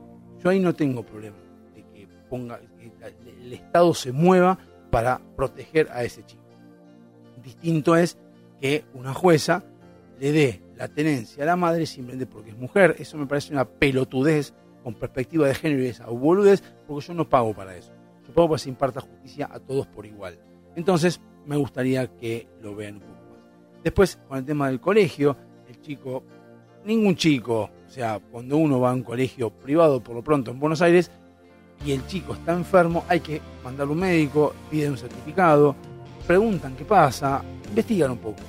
[0.44, 1.38] yo ahí no tengo problema
[1.74, 2.91] de que ponga que
[3.41, 4.58] el Estado se mueva
[4.91, 6.44] para proteger a ese chico.
[7.44, 8.18] Distinto es
[8.60, 9.63] que una jueza
[10.20, 12.96] le dé la tenencia a la madre simplemente porque es mujer.
[13.00, 17.28] Eso me parece una pelotudez con perspectiva de género y esa boludez, porque yo no
[17.28, 17.92] pago para eso.
[18.28, 20.38] Yo pago para que se imparta justicia a todos por igual.
[20.76, 23.40] Entonces, me gustaría que lo vean un poco más.
[23.84, 25.36] Después, con el tema del colegio,
[25.68, 26.24] el chico,
[26.86, 30.60] ningún chico, o sea, cuando uno va a un colegio privado, por lo pronto en
[30.60, 31.10] Buenos Aires,
[31.84, 35.76] y el chico está enfermo, hay que mandarle un médico, piden un certificado,
[36.26, 38.42] preguntan qué pasa, investigan un poco.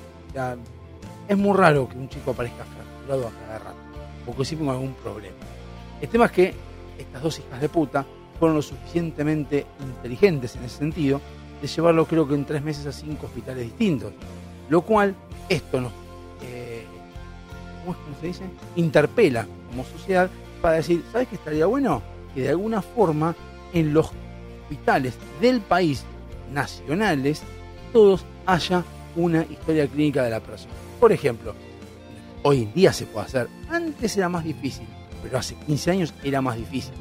[1.27, 3.77] Es muy raro que un chico aparezca fracturado a cada rato,
[4.25, 5.35] porque siempre con algún problema.
[6.01, 6.53] El tema es que
[6.97, 8.05] estas dos hijas de puta
[8.39, 11.21] fueron lo suficientemente inteligentes en ese sentido
[11.61, 14.13] de llevarlo creo que en tres meses a cinco hospitales distintos.
[14.69, 15.15] Lo cual
[15.49, 15.91] esto nos,
[16.43, 16.85] eh,
[17.85, 18.43] ¿cómo se dice?
[18.75, 20.29] Interpela como sociedad
[20.61, 22.01] para decir, ¿sabes qué estaría bueno?
[22.35, 23.35] Que de alguna forma
[23.73, 24.11] en los
[24.63, 26.03] hospitales del país,
[26.53, 27.41] nacionales,
[27.91, 28.83] todos haya
[29.15, 30.86] una historia clínica de la persona.
[30.99, 31.53] Por ejemplo,
[32.43, 34.87] hoy en día se puede hacer, antes era más difícil,
[35.23, 36.93] pero hace 15 años era más difícil,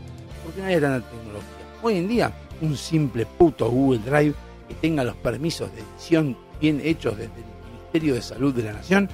[0.44, 1.50] porque no había tanta tecnología.
[1.82, 4.34] Hoy en día, un simple puto Google Drive
[4.68, 8.72] que tenga los permisos de edición bien hechos desde el Ministerio de Salud de la
[8.72, 9.08] Nación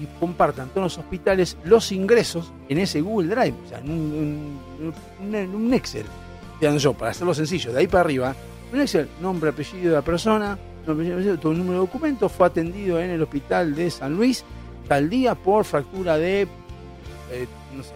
[0.00, 4.60] y compartan todos los hospitales los ingresos en ese Google Drive, o sea, en un,
[5.20, 6.06] un- un- un Excel.
[6.78, 8.34] Yo, para hacerlo sencillo, de ahí para arriba,
[8.72, 13.22] un Excel, nombre, apellido de la persona, el número de documento, fue atendido en el
[13.22, 14.44] hospital de San Luis
[14.88, 17.92] tal día por fractura de, eh, no sé,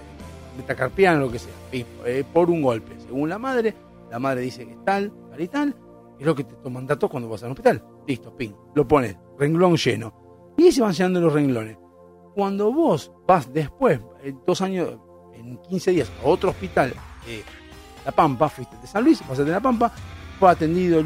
[0.56, 2.98] metacarpiano, lo que sea, eh, por un golpe.
[3.00, 3.74] Según la madre,
[4.10, 5.76] la madre dice que es tal, tal y tal,
[6.18, 7.82] es lo que te toman datos cuando vas al hospital.
[8.06, 10.54] Listo, ping, lo pones, renglón lleno.
[10.56, 11.76] Y se van llenando los renglones.
[12.34, 14.96] Cuando vos vas después, en dos años,
[15.34, 16.90] en 15 días, a otro hospital
[17.26, 17.42] de
[18.04, 19.92] La Pampa, fuiste de San Luis, pasaste de La Pampa,
[20.38, 21.02] fue atendido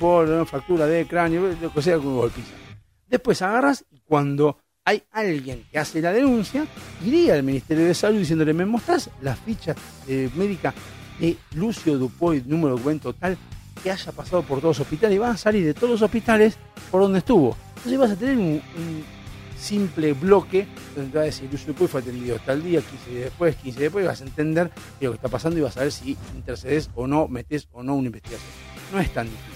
[0.00, 2.52] por una fractura de cráneo, lo que sea, con golpiza.
[3.08, 6.66] Después agarras y cuando hay alguien que hace la denuncia,
[7.04, 9.74] iría al Ministerio de Salud diciéndole, ¿me mostrás la ficha
[10.08, 10.74] eh, médica
[11.18, 13.36] de Lucio Dupoy, número de documento tal,
[13.82, 15.16] que haya pasado por todos los hospitales?
[15.16, 16.56] Y van a salir de todos los hospitales
[16.90, 17.56] por donde estuvo.
[17.76, 18.62] Entonces vas a tener un
[19.58, 23.56] simple bloque donde te va a decir, Dupoy fue atendido tal día, 15 días después,
[23.56, 26.16] 15 días después, vas a entender lo que está pasando y vas a ver si
[26.34, 28.50] intercedes o no, metes o no una investigación.
[28.92, 29.52] No es tan difícil.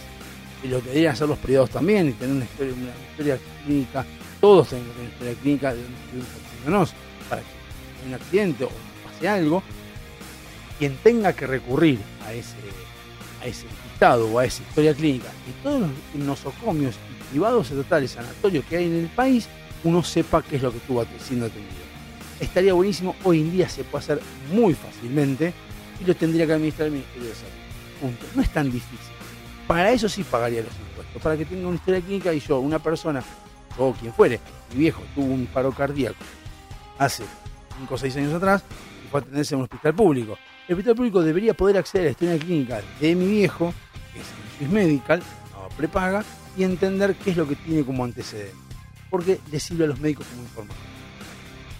[0.62, 4.04] Y lo que deberían hacer los privados también, y tener una historia, clínica,
[4.40, 6.86] todos tienen que tener una historia clínica de un
[7.28, 8.70] para que haya un accidente o
[9.04, 9.62] pase algo,
[10.78, 12.56] quien tenga que recurrir a ese,
[13.42, 13.66] a ese
[14.02, 18.86] o a esa historia clínica y todos los nosocomios y privados estatales sanatorios que hay
[18.86, 19.46] en el país,
[19.84, 21.80] uno sepa qué es lo que estuvo siendo atendido.
[22.40, 24.20] Estaría buenísimo, hoy en día se puede hacer
[24.52, 25.52] muy fácilmente
[26.00, 27.52] y lo tendría que administrar el Ministerio de Salud.
[28.00, 28.26] Punto.
[28.34, 29.14] No es tan difícil.
[29.66, 32.78] Para eso sí pagaría los impuestos, para que tenga una historia clínica y yo, una
[32.78, 33.22] persona,
[33.78, 34.40] o quien fuere,
[34.72, 36.24] mi viejo tuvo un paro cardíaco
[36.98, 37.24] hace
[37.78, 38.64] 5 o 6 años atrás
[39.04, 40.38] y fue a atenderse en un hospital público.
[40.66, 43.72] El hospital público debería poder acceder a la historia clínica de mi viejo,
[44.12, 46.24] que es el Swiss Medical, no prepaga,
[46.56, 48.69] y entender qué es lo que tiene como antecedente.
[49.10, 50.86] Porque le a los médicos como información.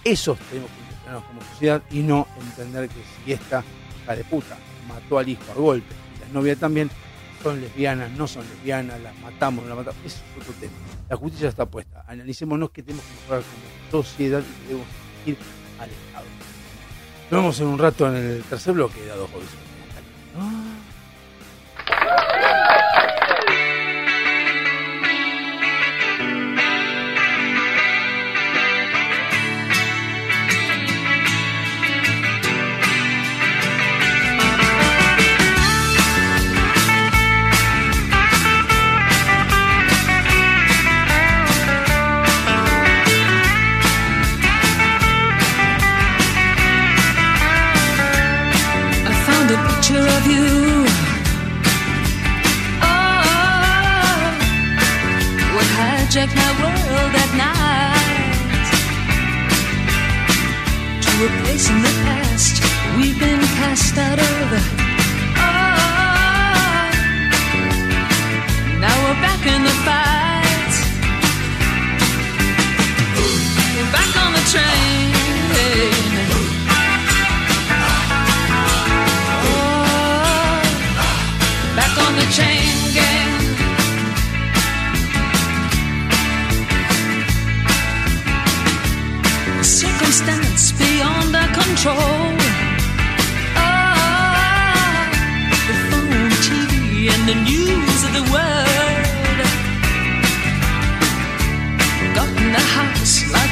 [0.04, 3.62] Eso tenemos que funcionamos como sociedad y no entender que si esta
[4.02, 6.90] hija de puta mató al hijo a golpe y la novia también
[7.42, 10.72] son lesbianas, no son lesbianas, las matamos, no las matamos, ese es otro tema.
[11.08, 12.04] La justicia está puesta.
[12.06, 14.88] Analicémonos que tenemos que mejorar como sociedad y debemos
[15.26, 15.36] ir
[15.78, 16.26] al Estado.
[17.30, 19.28] Nos vemos en un rato en el tercer bloque de Dado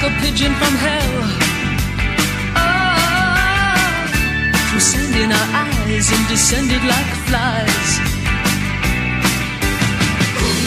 [0.08, 1.14] a pigeon from hell.
[2.56, 4.00] Oh,
[4.68, 7.90] through sand in our eyes and descended like flies.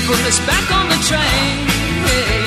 [0.08, 1.56] Put us back on the train.
[2.06, 2.41] Oh,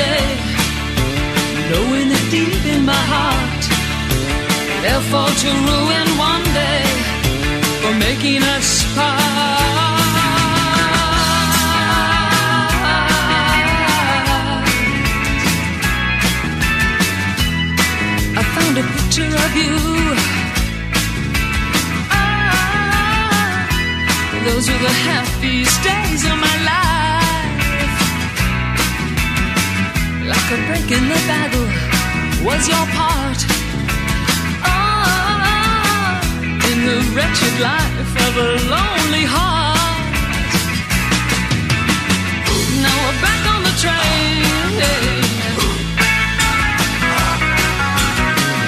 [0.00, 0.26] today,
[1.70, 3.62] knowing that deep in my heart
[4.82, 6.84] they'll fall to ruin one day
[7.80, 9.18] for making us part.
[18.38, 19.76] I found a picture of you.
[22.18, 23.68] Ah,
[24.46, 26.79] those were the happiest days of my life.
[30.50, 31.66] Like a break in the battle
[32.44, 33.38] was your part.
[34.66, 36.20] Oh,
[36.72, 39.78] in the wretched life of a lonely heart.
[42.82, 44.42] Now we're back on the train.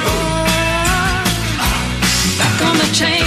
[0.07, 0.47] Oh,
[2.39, 3.22] back on the chain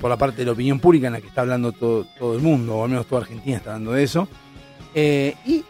[0.00, 2.40] por la parte de la opinión pública en la que está hablando todo, todo el
[2.42, 4.28] mundo, o al menos toda Argentina está hablando de eso.
[4.94, 5.62] Eh, y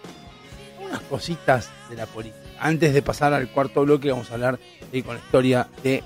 [0.86, 2.38] unas cositas de la política.
[2.60, 4.58] Antes de pasar al cuarto bloque, vamos a hablar
[5.04, 6.04] con la historia de eh,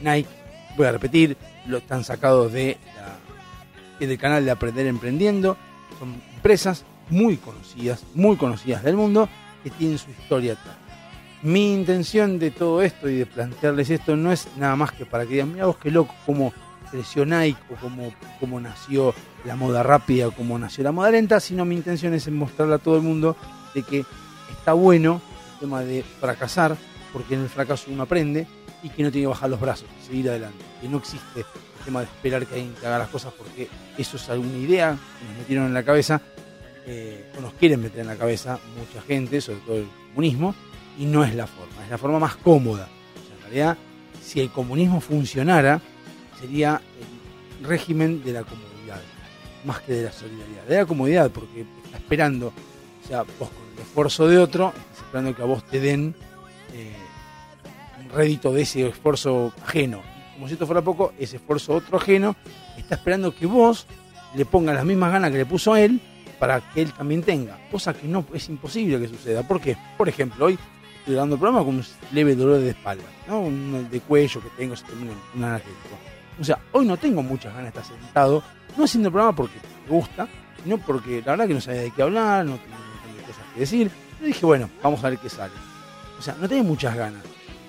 [0.00, 0.28] Nike.
[0.76, 5.56] Voy a repetir, lo están sacados de la- del canal de Aprender Emprendiendo.
[5.98, 9.28] Son empresas muy conocidas, muy conocidas del mundo,
[9.64, 10.76] que tienen su historia atrás.
[11.42, 15.24] Mi intención de todo esto y de plantearles esto no es nada más que para
[15.24, 16.52] que digan, mira vos qué loco, cómo
[16.90, 17.76] creció Nike o
[18.40, 19.14] cómo, nació
[19.44, 22.78] la moda rápida o cómo nació la moda lenta, sino mi intención es mostrarle a
[22.78, 23.36] todo el mundo
[23.74, 24.04] de que
[24.50, 25.20] está bueno
[25.54, 26.76] el tema de fracasar,
[27.12, 28.46] porque en el fracaso uno aprende
[28.82, 32.00] y que no tiene que bajar los brazos, seguir adelante, que no existe el tema
[32.00, 35.38] de esperar que alguien te haga las cosas porque eso es alguna idea que nos
[35.38, 36.20] metieron en la cabeza
[36.86, 40.54] eh, o nos quieren meter en la cabeza mucha gente, sobre todo el comunismo,
[40.98, 42.88] y no es la forma, es la forma más cómoda.
[43.34, 43.76] En realidad,
[44.22, 45.80] si el comunismo funcionara,
[46.40, 46.80] sería
[47.60, 49.00] el régimen de la comodidad,
[49.64, 50.64] más que de la solidaridad.
[50.68, 55.04] De la comodidad, porque está esperando, o sea, vos con el esfuerzo de otro, estás
[55.06, 56.14] esperando que a vos te den
[56.72, 56.94] eh,
[58.02, 60.02] un rédito de ese esfuerzo ajeno.
[60.34, 62.36] Como si esto fuera poco, ese esfuerzo otro ajeno
[62.76, 63.86] está esperando que vos
[64.34, 66.00] le pongas las mismas ganas que le puso a él
[66.38, 67.58] para que él también tenga.
[67.70, 69.42] Cosa que no es imposible que suceda.
[69.42, 69.76] ¿Por qué?
[69.96, 70.58] Por ejemplo, hoy
[70.98, 73.40] estoy dando programa con un leve dolor de espalda, ¿no?
[73.40, 75.96] Un de cuello que tengo, se termina un analgésico.
[76.40, 78.42] O sea, hoy no tengo muchas ganas de estar sentado,
[78.76, 79.58] no haciendo el programa porque
[79.88, 80.28] me gusta,
[80.62, 83.90] sino porque la verdad que no sabía de qué hablar, no tenía cosas que decir.
[84.20, 85.52] Y dije, bueno, vamos a ver qué sale.
[86.18, 87.22] O sea, no tenía muchas ganas.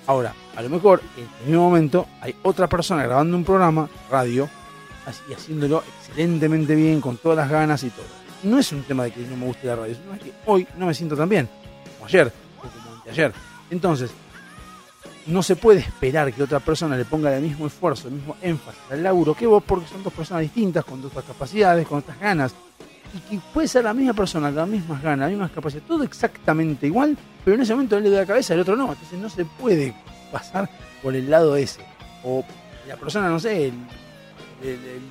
[0.06, 4.48] Ahora, a lo mejor en el mismo momento hay otra persona grabando un programa, radio,
[5.28, 8.06] y haciéndolo excelentemente bien, con todas las ganas y todo.
[8.42, 10.86] No es un tema de que no me guste la radio, sino que hoy no
[10.86, 11.48] me siento tan bien,
[11.94, 13.32] como ayer, o como anteayer.
[13.70, 14.10] Entonces,
[15.28, 18.80] no se puede esperar que otra persona le ponga el mismo esfuerzo, el mismo énfasis
[18.90, 22.54] al laburo que vos, porque son dos personas distintas, con otras capacidades, con otras ganas.
[23.14, 26.86] Y que puede ser la misma persona, las mismas ganas, las mismas capacidades, todo exactamente
[26.86, 28.92] igual, pero en ese momento él le da la cabeza, el otro no.
[28.92, 29.94] Entonces no se puede
[30.32, 30.68] pasar
[31.02, 31.80] por el lado ese.
[32.24, 32.44] O
[32.86, 33.72] la persona, no sé,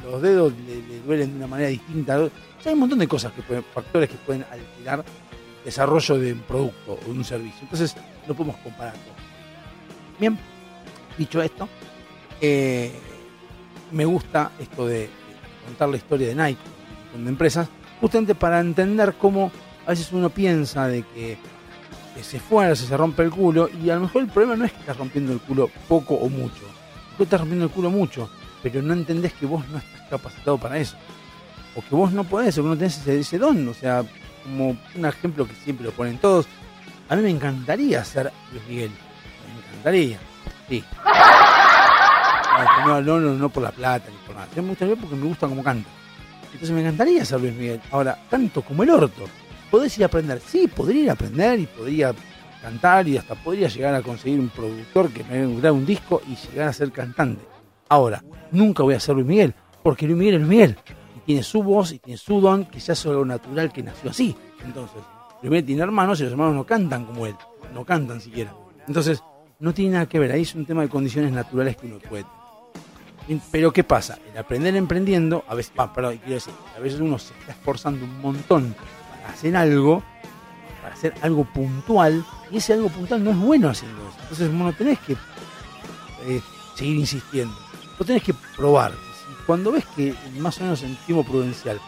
[0.04, 2.20] los dedos le, le duelen de una manera distinta.
[2.20, 2.30] O
[2.62, 6.34] sea, hay un montón de cosas, que pueden, factores que pueden alterar el desarrollo de
[6.34, 7.60] un producto o de un servicio.
[7.62, 7.96] Entonces
[8.28, 9.17] no podemos comparar cosas.
[10.20, 10.38] Bien,
[11.18, 11.70] dicho esto,
[12.42, 12.92] eh,
[13.92, 15.10] me gusta esto de,
[15.66, 16.62] contar la historia de Nike
[17.16, 17.68] de empresas,
[18.00, 19.52] justamente para entender cómo
[19.86, 21.38] a veces uno piensa de que,
[22.16, 24.72] que se esfuerza, se rompe el culo, y a lo mejor el problema no es
[24.72, 26.62] que estás rompiendo el culo poco o mucho,
[27.18, 28.30] tú estás rompiendo el culo mucho,
[28.62, 30.96] pero no entendés que vos no estás capacitado para eso,
[31.76, 34.04] o que vos no podés, o que no tenés ese, ese don, o sea,
[34.44, 36.46] como un ejemplo que siempre lo ponen todos,
[37.10, 38.92] a mí me encantaría ser Luis Miguel,
[39.88, 40.20] encantaría,
[40.68, 40.84] sí.
[42.86, 44.48] No, no, no, por la plata ni por nada.
[44.56, 45.90] Me gusta porque me gusta como canta.
[46.46, 47.82] Entonces me encantaría ser Luis Miguel.
[47.92, 49.26] Ahora, canto como el orto.
[49.70, 50.42] ¿Podés ir a aprender?
[50.46, 52.14] Sí, podría ir a aprender y podría
[52.62, 56.36] cantar y hasta podría llegar a conseguir un productor que me grabara un disco y
[56.36, 57.46] llegar a ser cantante.
[57.90, 60.78] Ahora, nunca voy a ser Luis Miguel, porque Luis Miguel es Miguel.
[61.18, 64.10] Y tiene su voz y tiene su don, que ya es algo natural que nació
[64.10, 64.36] así.
[64.64, 65.02] Entonces,
[65.42, 67.36] Luis Miguel tiene hermanos y los hermanos no cantan como él.
[67.74, 68.54] No cantan siquiera.
[68.88, 69.22] Entonces,
[69.60, 70.32] no tiene nada que ver.
[70.32, 72.26] Ahí es un tema de condiciones naturales que uno puede.
[73.52, 74.18] Pero ¿qué pasa?
[74.32, 78.06] El aprender emprendiendo, a veces, ah, perdón, quiero decir, a veces uno se está esforzando
[78.06, 78.74] un montón
[79.22, 80.02] para hacer algo,
[80.82, 84.18] para hacer algo puntual, y ese algo puntual no es bueno haciendo eso.
[84.22, 86.42] Entonces vos no tenés que eh,
[86.76, 87.54] seguir insistiendo,
[87.98, 88.94] vos tenés que probar.
[89.46, 91.80] Cuando ves que más o menos en tiempo prudencial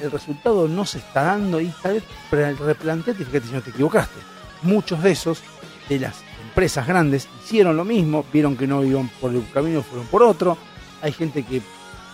[0.00, 1.94] el resultado no se está dando, y tal
[2.30, 4.20] vez replanteate y fíjate si no te equivocaste.
[4.62, 5.42] Muchos de esos,
[5.88, 6.22] de las
[6.58, 10.58] empresas grandes, hicieron lo mismo, vieron que no iban por el camino, fueron por otro.
[11.00, 11.62] Hay gente que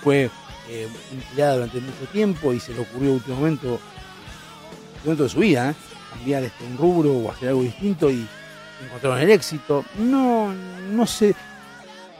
[0.03, 0.29] fue
[0.69, 3.81] eh, empleada durante mucho tiempo y se le ocurrió en último momento,
[5.03, 5.75] momento de su vida, ¿eh?
[6.11, 8.29] cambiar este, un rubro o hacer algo distinto y
[8.85, 9.83] encontraron el éxito.
[9.97, 11.35] No, no se,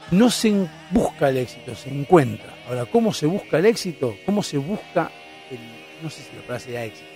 [0.09, 2.55] no se busca el éxito, se encuentra.
[2.67, 4.15] Ahora, ¿cómo se busca el éxito?
[4.25, 5.11] ¿Cómo se busca
[5.51, 5.59] el,
[6.01, 7.09] no sé si la palabra sería éxito.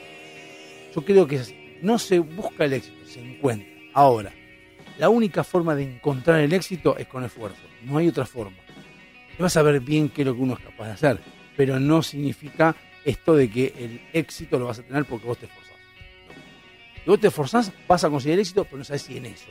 [0.93, 1.41] Yo creo que
[1.81, 3.67] no se busca el éxito, se encuentra.
[3.95, 4.31] Ahora,
[4.99, 7.61] la única forma de encontrar el éxito es con esfuerzo.
[7.83, 8.57] No hay otra forma.
[9.39, 11.19] Vas a ver bien qué es lo que uno es capaz de hacer.
[11.55, 12.75] Pero no significa
[13.05, 15.77] esto de que el éxito lo vas a tener porque vos te esforzás.
[16.95, 19.47] Si vos te esforzás, vas a conseguir éxito, pero no sabes si en eso.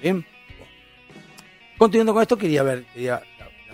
[0.00, 0.24] Bien.
[1.76, 3.20] Continuando con esto, quería ver, la,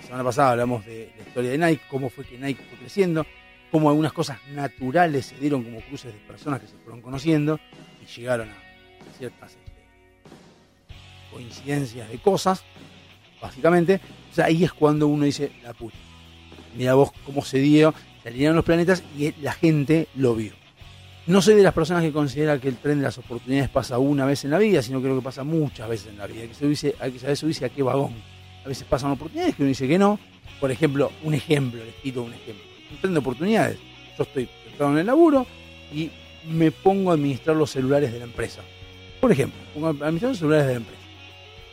[0.01, 3.27] semana pasada hablamos de la historia de Nike, cómo fue que Nike fue creciendo,
[3.71, 7.61] cómo algunas cosas naturales se dieron como cruces de personas que se fueron conociendo
[8.03, 9.59] y llegaron a ciertas
[11.33, 12.63] coincidencias de cosas,
[13.41, 14.01] básicamente.
[14.31, 15.97] O sea, ahí es cuando uno dice, la puta.
[16.77, 20.53] Mira vos cómo se dio, se alinearon los planetas y la gente lo vio.
[21.27, 24.25] No soy de las personas que considera que el tren de las oportunidades pasa una
[24.25, 26.43] vez en la vida, sino creo que pasa muchas veces en la vida.
[26.43, 28.15] Hay que, subirse, hay que saber subirse a qué vagón.
[28.65, 30.19] A veces pasan oportunidades que uno dice que no.
[30.59, 32.65] Por ejemplo, un ejemplo, les tiro un ejemplo.
[32.91, 33.79] Un tren de oportunidades.
[34.17, 34.49] Yo estoy
[34.81, 35.47] en el laburo
[35.93, 36.11] y
[36.49, 38.63] me pongo a administrar los celulares de la empresa.
[39.21, 40.98] Por ejemplo, pongo a administrar los celulares de la empresa.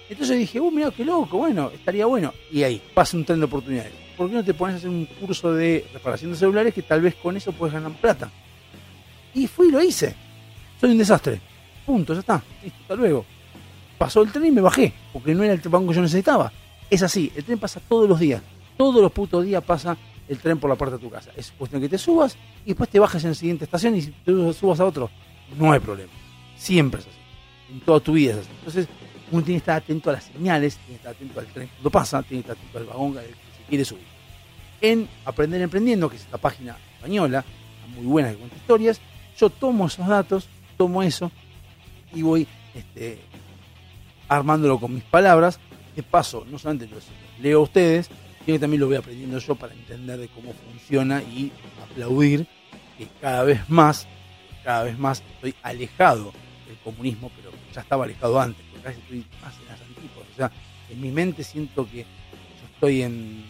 [0.10, 2.34] Entonces dije, uh, mira qué loco, bueno, estaría bueno.
[2.52, 4.06] Y ahí, pasa un tren de oportunidades.
[4.16, 7.02] ¿por qué no te pones a hacer un curso de reparación de celulares que tal
[7.02, 8.32] vez con eso puedes ganar plata?
[9.34, 10.16] Y fui y lo hice.
[10.80, 11.40] Soy un desastre.
[11.86, 12.42] Punto, ya está.
[12.64, 13.26] Listo, hasta luego.
[13.98, 16.52] Pasó el tren y me bajé, porque no era el banco que yo necesitaba.
[16.90, 18.42] Es así, el tren pasa todos los días.
[18.78, 19.98] Todos los putos días pasa
[20.28, 21.32] el tren por la puerta de tu casa.
[21.36, 24.12] Es cuestión que te subas y después te bajes en la siguiente estación y si
[24.12, 25.10] te subas a otro,
[25.58, 26.12] no hay problema.
[26.58, 27.16] Siempre es así.
[27.74, 28.50] En toda tu vida es así.
[28.60, 28.88] Entonces,
[29.32, 31.90] uno tiene que estar atento a las señales, tiene que estar atento al tren cuando
[31.90, 34.06] pasa, tiene que estar atento al vagón al que se quiere subir.
[34.82, 37.44] En Aprender Emprendiendo, que es esta página española,
[37.96, 39.02] muy buena que cuenta historias,
[39.38, 40.48] yo tomo esos datos,
[40.78, 41.32] tomo eso
[42.14, 43.20] y voy este,
[44.28, 45.60] armándolo con mis palabras.
[45.96, 47.06] De paso, no solamente los
[47.40, 48.08] leo a ustedes,
[48.44, 52.46] sino que también lo voy aprendiendo yo para entender de cómo funciona y aplaudir
[52.98, 54.06] que cada vez más,
[54.64, 56.34] cada vez más estoy alejado
[56.68, 60.30] del comunismo, pero ya estaba alejado antes, casi estoy más en las antípodas.
[60.32, 60.52] O sea,
[60.90, 63.44] en mi mente siento que yo estoy en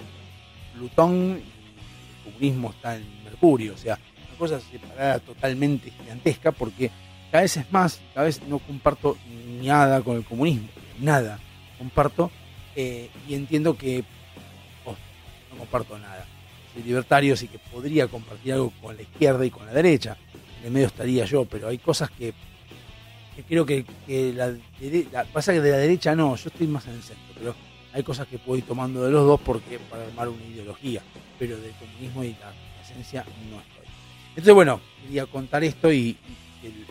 [0.74, 3.74] Plutón y el comunismo está en Mercurio.
[3.74, 6.90] O sea, una cosa separada totalmente gigantesca porque
[7.32, 9.18] cada vez es más, cada vez no comparto
[9.62, 10.70] nada con el comunismo,
[11.00, 11.40] nada
[11.78, 12.32] comparto
[12.76, 14.06] eh, y entiendo que
[14.86, 16.26] no comparto nada.
[16.74, 20.18] Soy libertario, así que podría compartir algo con la izquierda y con la derecha.
[20.62, 22.34] En el medio estaría yo, pero hay cosas que,
[23.36, 24.54] que creo que, que la,
[25.12, 27.56] la- pasa que de la derecha no, yo estoy más en el centro, pero
[27.94, 31.02] hay cosas que puedo ir tomando de los dos porque para armar una ideología,
[31.40, 33.86] pero del comunismo y la esencia no estoy.
[34.30, 36.18] Entonces, bueno, quería contar esto y,
[36.64, 36.86] el,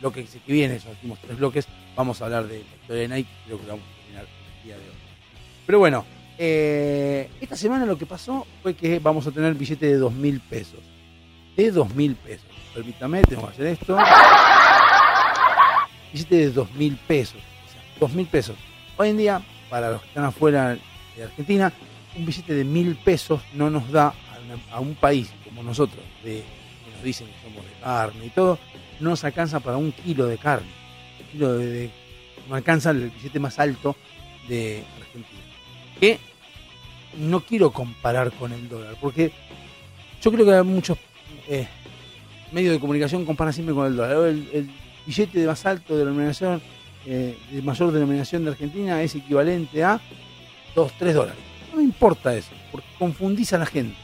[0.00, 1.66] bloque que viene, esos últimos tres bloques,
[1.96, 4.24] vamos a hablar de la historia de Nike, creo que lo vamos a terminar
[4.58, 4.96] el día de hoy.
[5.64, 6.04] Pero bueno,
[6.36, 10.40] eh, esta semana lo que pasó fue que vamos a tener billete de dos mil
[10.40, 10.80] pesos.
[11.56, 12.46] De dos mil pesos.
[12.74, 13.96] Permítame, tengo que hacer esto.
[16.14, 17.40] Billete de dos mil pesos.
[17.98, 18.56] Dos mil pesos.
[18.96, 20.78] Hoy en día, para los que están afuera
[21.16, 21.72] de Argentina,
[22.16, 26.00] un billete de mil pesos no nos da a, una- a un país como nosotros,
[26.22, 26.44] de,
[26.84, 28.60] que nos dicen que somos de carne y todo,
[29.00, 30.68] no nos alcanza para un kilo de carne.
[31.20, 31.90] Un kilo de,
[32.48, 33.96] no alcanza el billete más alto
[34.48, 35.40] de Argentina.
[35.98, 36.18] Que
[37.18, 39.32] no quiero comparar con el dólar, porque
[40.22, 40.96] yo creo que hay muchos
[41.48, 41.66] eh,
[42.52, 44.32] medios de comunicación comparan siempre con el dólar.
[45.06, 46.62] Billete de más alto de denominación,
[47.06, 50.00] eh, de mayor denominación de Argentina es equivalente a
[50.74, 51.42] 2, 3 dólares.
[51.74, 53.96] No importa eso, porque confundís a la gente.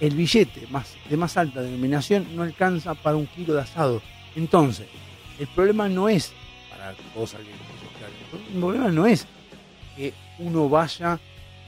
[0.00, 4.02] El billete más, de más alta denominación no alcanza para un kilo de asado.
[4.34, 4.86] Entonces,
[5.38, 6.32] el problema no es,
[6.70, 7.56] para todos alguien
[8.54, 9.26] el problema no es
[9.96, 11.18] que uno vaya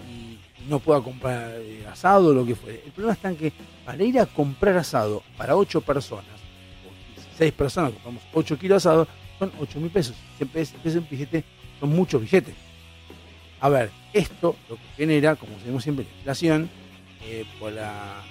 [0.09, 2.83] y no pueda comprar eh, asado o lo que fuere.
[2.85, 3.53] El problema está en que
[3.85, 6.38] para ir a comprar asado para 8 personas,
[7.39, 9.09] o 16 personas, compramos 8 kilos de asado,
[9.39, 10.17] son 8 mil pesos.
[10.37, 11.45] Siempre es, es un billete,
[11.81, 12.55] son muchos billetes.
[13.61, 16.71] A ver, esto lo que genera, como sabemos siempre, la inflación
[17.25, 18.23] eh, por, la,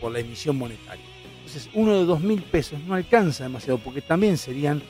[0.00, 1.04] por la emisión monetaria.
[1.38, 4.82] Entonces, uno de 2 mil pesos no alcanza demasiado, porque también serían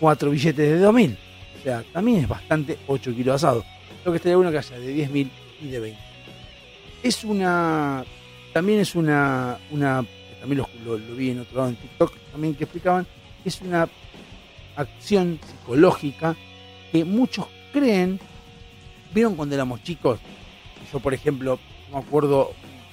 [0.00, 1.16] 4 billetes de 2 mil.
[1.58, 3.64] O sea, también es bastante 8 kilos de asado.
[4.04, 5.30] Lo que estaría bueno que haya de 10 mil
[5.62, 6.00] y de 20.
[7.02, 8.04] Es una.
[8.52, 9.58] También es una.
[9.70, 10.04] una
[10.40, 13.06] también lo, vi en otro lado en TikTok también que explicaban.
[13.44, 13.88] Es una
[14.76, 16.36] acción psicológica
[16.92, 18.20] que muchos creen.
[19.12, 20.20] ¿Vieron cuando éramos chicos?
[20.92, 21.58] Yo, por ejemplo,
[21.90, 22.52] me acuerdo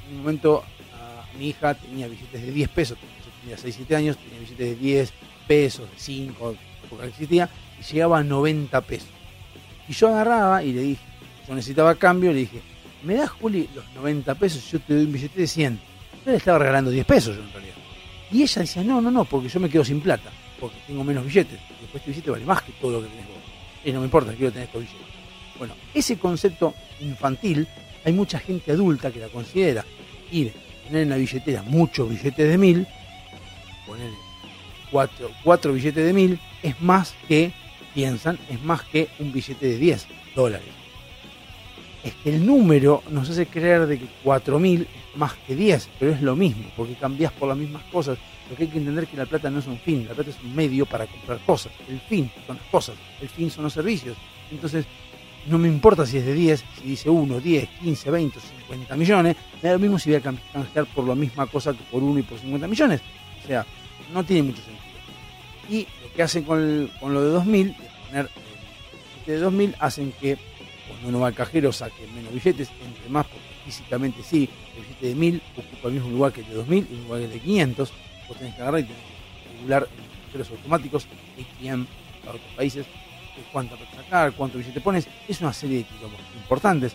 [0.09, 2.97] un momento a mi hija tenía billetes de 10 pesos.
[2.97, 5.13] Yo tenía 6, 7 años, tenía billetes de 10
[5.47, 6.55] pesos, de 5,
[6.89, 9.09] porque existía, y llegaba a 90 pesos.
[9.87, 11.03] Y yo agarraba y le dije,
[11.47, 12.61] yo necesitaba cambio, le dije,
[13.03, 14.71] ¿me das, Juli, los 90 pesos?
[14.71, 15.94] Yo te doy un billete de 100.
[16.25, 17.75] Yo le estaba regalando 10 pesos yo en realidad.
[18.31, 21.23] Y ella decía, no, no, no, porque yo me quedo sin plata, porque tengo menos
[21.25, 21.59] billetes.
[21.81, 23.37] Después este billete vale más que todo lo que tenés vos.
[23.83, 25.07] Y no me importa, quiero tener estos billetes.
[25.57, 27.67] Bueno, ese concepto infantil,
[28.03, 29.85] hay mucha gente adulta que la considera
[30.31, 30.51] ir,
[30.87, 32.87] tener en la billetera muchos billetes de mil,
[33.85, 34.09] poner
[34.91, 37.51] cuatro, cuatro billetes de mil, es más que,
[37.93, 40.67] piensan, es más que un billete de 10 dólares.
[42.03, 46.11] Es que el número nos hace creer de que 4.000 es más que 10, pero
[46.11, 48.17] es lo mismo, porque cambias por las mismas cosas.
[48.49, 50.37] Lo que hay que entender que la plata no es un fin, la plata es
[50.43, 51.71] un medio para comprar cosas.
[51.89, 54.15] El fin son las cosas, el fin son los servicios.
[54.51, 54.85] Entonces,
[55.47, 59.35] no me importa si es de 10, si dice 1, 10, 15, 20, 50 millones,
[59.61, 62.19] me da lo mismo si voy a canjear por la misma cosa que por 1
[62.19, 63.01] y por 50 millones.
[63.43, 63.65] O sea,
[64.13, 64.85] no tiene mucho sentido.
[65.69, 67.73] Y lo que hacen con, el- con lo de 2000, de
[68.07, 68.29] poner
[69.15, 70.37] billete de 2000, hacen que
[70.87, 75.07] cuando uno va al cajero saque menos billetes, entre más, porque físicamente sí, el billete
[75.07, 77.31] de 1000 ocupa el mismo lugar que el de 2000 y el lugar que el
[77.31, 77.93] de 500.
[78.27, 79.87] Vos tenés que agarrar y tenés que regular
[80.37, 81.07] los automáticos,
[81.37, 81.85] ATM
[82.23, 86.93] para otros países, eh, plata sacar, cuánto billete pones, es una serie de kilómetros importantes.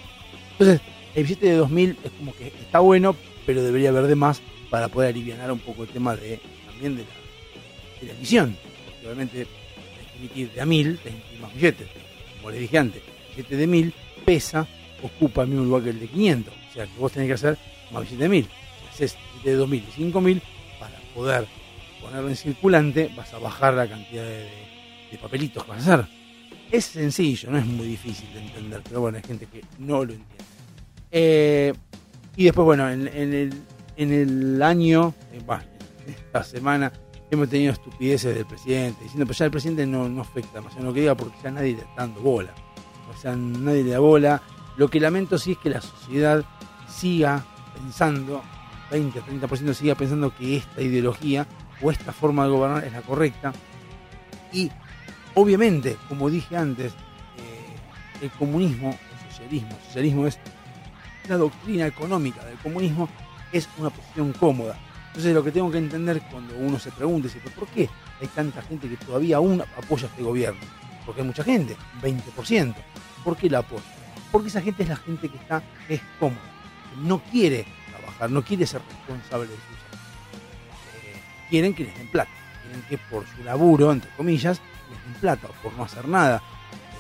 [0.53, 0.81] Entonces,
[1.15, 4.87] El billete de 2000 es como que está bueno, pero debería haber de más para
[4.89, 8.57] poder aliviar un poco el tema de también de la, de la emisión.
[9.03, 9.47] Obviamente
[10.17, 11.89] emitir de a 1000, tenés que más billetes.
[12.37, 13.95] Como les dije antes, el billete de 1000
[14.25, 14.69] pesa,
[15.03, 16.55] ocupa el mismo lugar que el de 500.
[16.71, 17.59] O sea que vos tenés que hacer
[17.91, 18.45] más billete de 1000.
[18.45, 20.43] Si haces de 2000 y 5000,
[20.79, 21.47] para poder
[22.01, 24.49] ponerlo en circulante, vas a bajar la cantidad de,
[25.21, 26.07] papelitos que vas a hacer.
[26.71, 30.13] Es sencillo, no es muy difícil de entender, pero bueno, hay gente que no lo
[30.13, 30.45] entiende.
[31.11, 31.75] Eh,
[32.37, 33.53] y después, bueno, en, en el,
[33.97, 35.65] en el año, eh, bueno,
[36.07, 36.93] esta semana,
[37.31, 40.95] hemos tenido estupideces del presidente, diciendo, pues ya el presidente no, no afecta demasiado lo
[40.95, 42.55] que diga porque ya nadie le está dando bola.
[43.13, 44.43] O sea, nadie le da bola.
[44.81, 46.43] Lo que lamento sí es que la sociedad
[46.89, 48.43] siga pensando,
[48.91, 51.47] 20, 30% siga pensando que esta ideología
[51.83, 53.53] o esta forma de gobernar es la correcta.
[54.55, 54.71] Y
[55.35, 60.39] obviamente, como dije antes, eh, el comunismo, el socialismo, el socialismo es
[61.29, 63.07] la doctrina económica del comunismo,
[63.53, 64.79] es una posición cómoda.
[65.09, 68.63] Entonces lo que tengo que entender cuando uno se pregunta es, ¿por qué hay tanta
[68.63, 70.63] gente que todavía aún apoya este gobierno?
[71.05, 72.75] Porque hay mucha gente, 20%.
[73.23, 74.00] ¿Por qué la apoya?
[74.33, 76.41] Porque esa gente es la gente que está es cómoda,
[76.91, 80.01] que no quiere trabajar, no quiere ser responsable de sus actos.
[81.05, 82.31] Eh, quieren que les den plata,
[82.63, 84.61] quieren que por su laburo, entre comillas,
[84.91, 86.43] les den plata o por no hacer nada.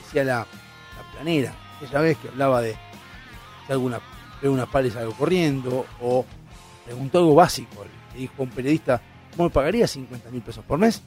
[0.03, 2.76] Decía la, la planera, aquella vez que hablaba de
[3.66, 4.01] si alguna
[4.43, 6.24] una salgo corriendo, o
[6.85, 9.01] preguntó algo básico, le dijo a un periodista,
[9.33, 11.03] ¿cómo me pagaría 50 mil pesos por mes?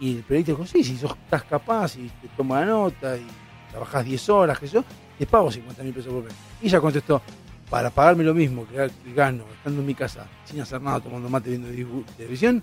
[0.00, 3.26] Y el periodista dijo, sí, si sos, estás capaz y te toma la nota y
[3.70, 4.84] trabajás 10 horas, que yo,
[5.18, 6.34] te pago 50 mil pesos por mes.
[6.62, 7.22] Y ella contestó,
[7.70, 11.50] para pagarme lo mismo que, gano estando en mi casa, sin hacer nada, tomando mate,
[11.50, 11.68] viendo
[12.16, 12.62] televisión,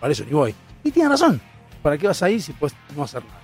[0.00, 0.54] para eso ni voy.
[0.84, 1.40] Y tiene razón,
[1.82, 3.40] ¿para qué vas a ir si puedes no hacer nada?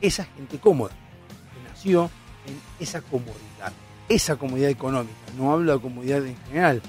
[0.00, 2.10] Esa gente cómoda, que nació
[2.46, 3.72] en esa comodidad,
[4.08, 6.82] esa comodidad económica, no hablo de comodidad en general,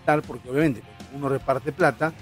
[0.00, 0.82] estar porque obviamente
[1.14, 2.12] uno reparte plata,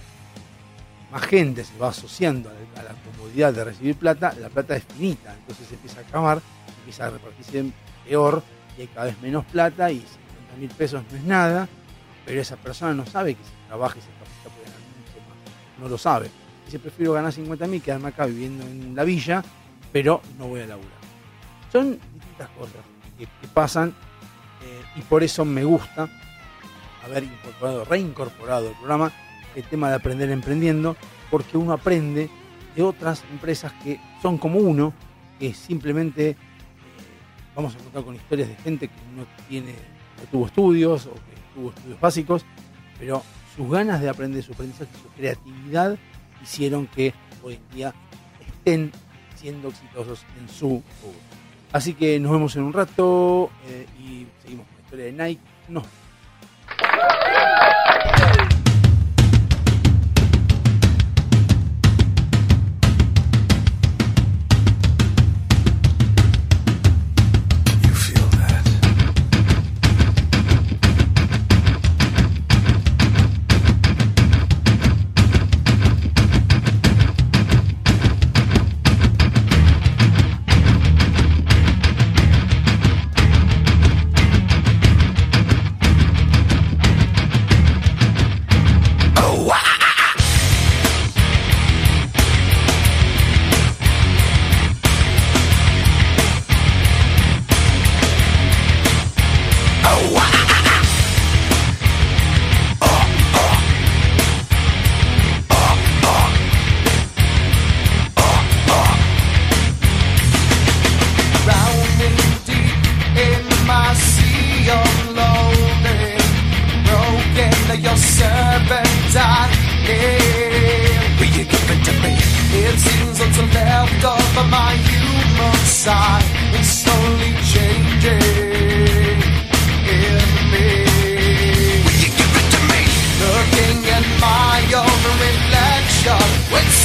[1.11, 4.77] más gente se va asociando a la, a la comodidad de recibir plata, la plata
[4.77, 6.41] es finita, entonces se empieza a acabar,
[6.81, 7.73] empieza a repartirse
[8.07, 8.43] peor
[8.77, 11.69] y hay cada vez menos plata y 50 mil pesos no es nada,
[12.25, 15.81] pero esa persona no sabe que si trabaja y se capacita puede ganar mucho más,
[15.81, 16.31] no lo sabe.
[16.65, 19.43] Dice, prefiero ganar 50 mil, quedarme acá viviendo en la villa,
[19.93, 20.93] pero no voy a laburar.
[21.71, 22.83] Son distintas cosas
[23.19, 23.91] que, pasan
[24.63, 26.09] eh, y por eso me gusta
[27.05, 29.13] haber incorporado, reincorporado el programa,
[29.55, 30.97] el tema de aprender emprendiendo,
[31.31, 32.31] porque uno aprende
[32.75, 34.93] de otras empresas que son como uno,
[35.39, 36.37] que simplemente
[37.55, 39.75] vamos a contar con historias de gente que no tiene,
[40.31, 41.21] tuvo estudios o que
[41.55, 42.45] tuvo estudios básicos,
[42.99, 43.23] pero
[43.57, 45.99] sus ganas de aprender, su aprendizaje, su creatividad
[46.43, 47.95] hicieron que hoy en día
[48.41, 48.93] estén
[49.37, 51.19] siendo exitosos en su rubro.
[51.73, 55.41] Así que nos vemos en un rato eh, y seguimos con la historia de Nike.
[55.69, 55.83] No.
[58.43, 58.52] You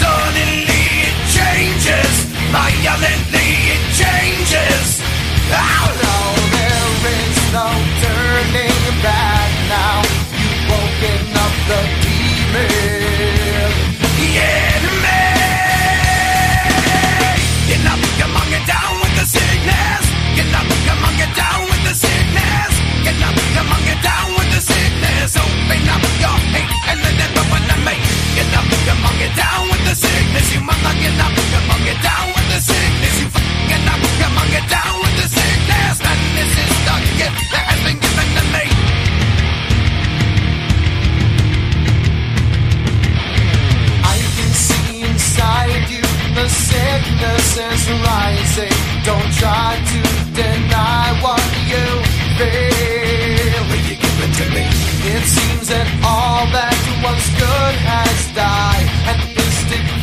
[0.02, 2.14] suddenly it changes,
[2.52, 5.02] violently it changes.
[5.50, 6.18] Oh no,
[6.56, 7.68] there is no
[8.04, 10.02] turning back now.
[10.42, 12.87] You've woken up the demon.
[30.38, 30.68] sickness,
[31.02, 31.34] get up,
[31.86, 33.28] get down with the sickness, you
[33.70, 34.02] get up,
[34.52, 35.96] get down with the sickness.
[36.04, 38.66] Madness is the gift that has been given to me.
[44.04, 46.06] I can see inside you
[46.38, 48.76] the sickness is rising.
[49.06, 50.00] Don't try to
[50.38, 51.86] deny what you
[52.38, 53.66] feel.
[53.88, 54.66] You give it to me?
[55.14, 56.78] It seems that all that
[57.40, 59.27] good has died.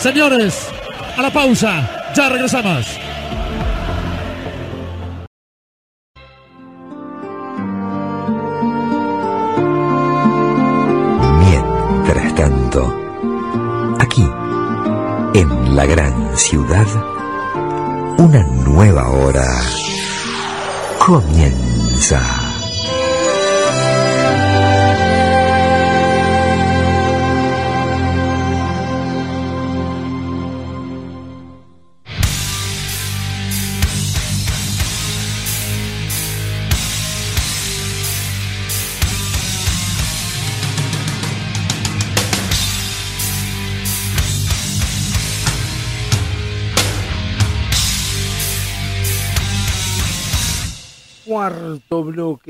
[0.00, 0.66] Señores,
[1.14, 2.12] a la pausa.
[2.14, 2.86] Ya regresamos.
[11.38, 12.96] Mientras tanto,
[13.98, 14.26] aquí,
[15.34, 16.86] en la gran ciudad,
[18.16, 19.46] una nueva hora
[20.98, 22.39] comienza.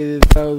[0.04, 0.54] De Dado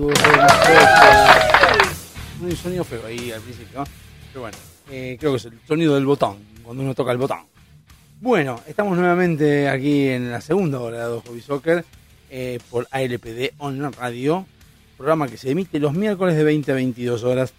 [2.42, 3.84] Un sonido feo ahí al principio.
[4.32, 4.58] Pero bueno,
[4.92, 7.40] eh, creo que es el sonido del botón, cuando uno toca el botón.
[8.20, 11.84] Bueno, estamos nuevamente aquí en la segunda hora de Hobby Soccer
[12.30, 14.46] eh, por ALPD Online Radio,
[14.96, 17.54] programa que se emite los miércoles de 20 a 22 horas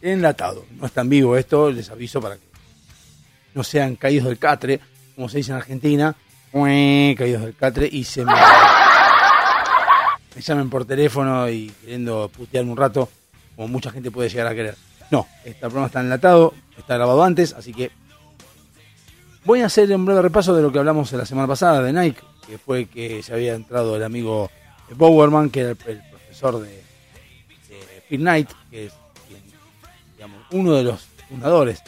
[0.00, 0.64] enlatado.
[0.80, 2.46] No es tan vivo esto, les aviso para que
[3.54, 4.80] no sean caídos del catre,
[5.14, 6.16] como se dice en Argentina,
[6.52, 8.32] caídos del catre y se me,
[10.36, 13.08] me llamen por teléfono y queriendo putearme un rato,
[13.56, 14.76] como mucha gente puede llegar a querer.
[15.10, 17.90] No, este programa está enlatado, está grabado antes, así que
[19.46, 22.20] voy a hacer un breve repaso de lo que hablamos la semana pasada de Nike,
[22.46, 24.50] que fue que se había entrado el amigo
[24.94, 28.92] Bowerman, que era el, profesor de, de Phil Knight, que es
[29.26, 29.40] quien,
[30.16, 31.82] digamos, uno de los fundadores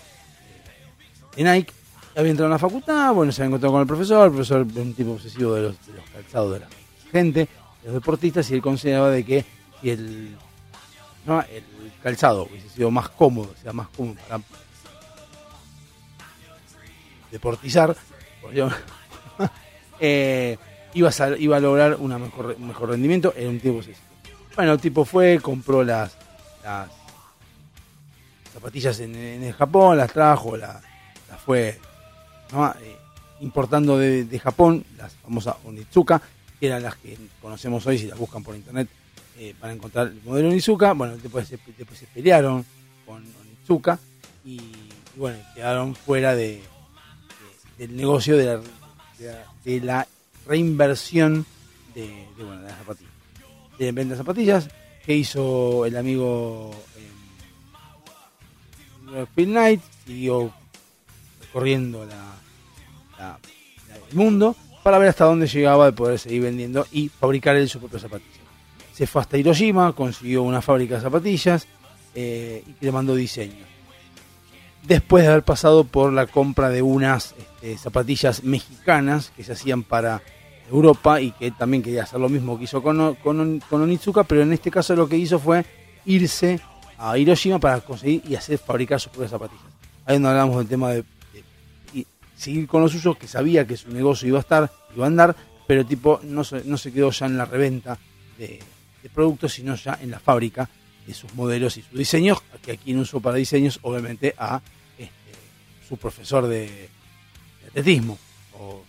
[1.37, 1.73] de Nike.
[2.17, 4.77] Había entrado en la facultad, bueno, se había encontrado con el profesor, el profesor es
[4.77, 6.69] un tipo obsesivo de los, de los calzados de la
[7.13, 7.49] gente,
[7.85, 9.45] los deportistas, y él consideraba de que
[9.81, 10.37] si el,
[11.27, 11.65] no, el
[12.03, 14.41] calzado hubiese sido más cómodo, sea más cómodo para
[17.31, 17.97] deportizar,
[20.01, 20.57] eh,
[20.95, 23.99] iba, a iba a lograr una mejor, un mejor rendimiento, era un obsesivo.
[24.57, 26.17] Bueno, el tipo fue, compró las,
[26.65, 26.89] las
[28.53, 30.81] zapatillas en, en el Japón, las trajo, la-
[31.29, 31.79] las fue.
[32.81, 32.97] Eh,
[33.41, 36.21] importando de, de Japón, las famosas Onitsuka,
[36.67, 38.89] eran las que conocemos hoy, si las buscan por internet,
[39.39, 40.93] eh, para encontrar el modelo Onizuka.
[40.95, 42.65] Bueno, después después se pelearon
[43.07, 43.99] con Onizuka
[44.45, 44.61] y,
[45.17, 46.61] bueno, quedaron fuera de,
[47.79, 48.57] de- del negocio de la,
[49.19, 50.07] de la- de la
[50.47, 51.45] reinversión
[51.95, 53.13] de, bueno, las zapatillas.
[53.79, 54.69] De venta de zapatillas
[55.05, 56.73] que hizo el amigo
[59.15, 60.53] eh, Phil Knight, siguió
[61.41, 62.35] recorriendo la,
[63.19, 63.39] la-
[63.89, 64.57] la- el mundo
[64.89, 68.39] para ver hasta dónde llegaba de poder seguir vendiendo y fabricar él sus propias zapatillas.
[68.95, 71.67] Se fue hasta Hiroshima, consiguió una fábrica de zapatillas
[72.15, 73.67] eh, y le mandó diseño.
[74.83, 79.83] Después de haber pasado por la compra de unas este, zapatillas mexicanas que se hacían
[79.83, 80.23] para
[80.71, 84.25] Europa y que también quería hacer lo mismo que hizo con, con, On- con Onizuka,
[84.25, 85.67] pero en este caso lo que hizo fue
[86.07, 86.61] irse
[86.97, 89.67] a Hiroshima para conseguir y hacer fabricar sus propias zapatillas.
[90.07, 91.05] Ahí donde hablamos del tema de,
[92.39, 95.37] seguir con los suyos, que sabía que su negocio iba a estar, iba a andar,
[95.67, 97.99] pero tipo no se, no se quedó ya en la reventa
[98.39, 98.61] de,
[99.13, 100.69] productos, sino ya en la fábrica
[101.07, 104.61] de sus modelos y sus diseños, que aquí no usó para diseños, obviamente, a
[104.99, 105.33] este,
[105.89, 108.19] su profesor de, de atletismo
[108.59, 108.85] o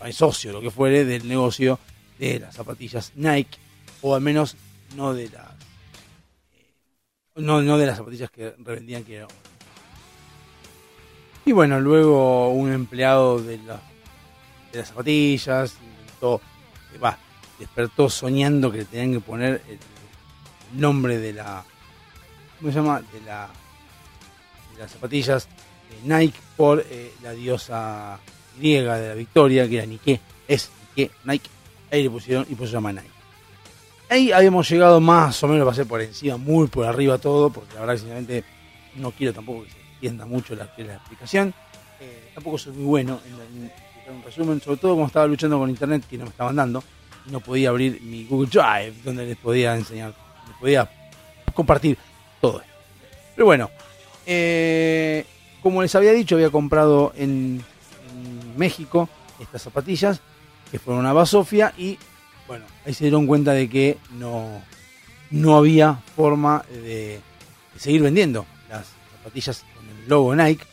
[0.00, 1.78] al socio, lo que fuere, del negocio
[2.18, 3.58] de las zapatillas Nike,
[4.02, 4.56] o al menos
[4.94, 5.50] no de las
[6.54, 6.74] eh,
[7.36, 9.26] no, no de las zapatillas que revendían que era
[11.46, 13.80] y bueno, luego un empleado de, la-
[14.72, 16.40] de las zapatillas inventó,
[16.94, 17.14] eh,
[17.60, 19.78] despertó soñando que le tenían que poner el,
[20.80, 21.64] nombre de la
[22.58, 23.00] ¿cómo se llama?
[23.00, 23.48] de la
[24.74, 25.48] de las zapatillas
[25.88, 28.18] de Nike por eh, la diosa
[28.58, 31.48] griega de la victoria, que era Nike, es Nike, Nike,
[31.92, 33.10] ahí le pusieron y se llama Nike.
[34.08, 37.80] Ahí habíamos llegado más o menos, pasé por encima, muy por arriba todo, porque la
[37.80, 38.44] verdad sinceramente
[38.96, 41.54] no quiero tampoco que se extienda mucho la, la explicación.
[42.00, 43.70] Eh, tampoco soy muy bueno en,
[44.14, 46.82] un resumen, sobre todo como estaba luchando con internet que no me estaban dando
[47.30, 50.14] no podía abrir mi Google Drive donde les podía enseñar,
[50.48, 50.90] les podía
[51.54, 51.98] compartir
[52.40, 52.62] todo.
[53.34, 53.70] Pero bueno,
[54.26, 55.24] eh,
[55.62, 57.64] como les había dicho, había comprado en,
[58.56, 59.06] México
[59.38, 60.22] estas zapatillas
[60.70, 61.98] que fueron a Basofia y
[62.48, 64.62] bueno, ahí se dieron cuenta de que no,
[65.30, 67.20] no había forma de,
[67.76, 68.86] seguir vendiendo las
[69.18, 69.62] zapatillas
[70.06, 70.64] logo Nike,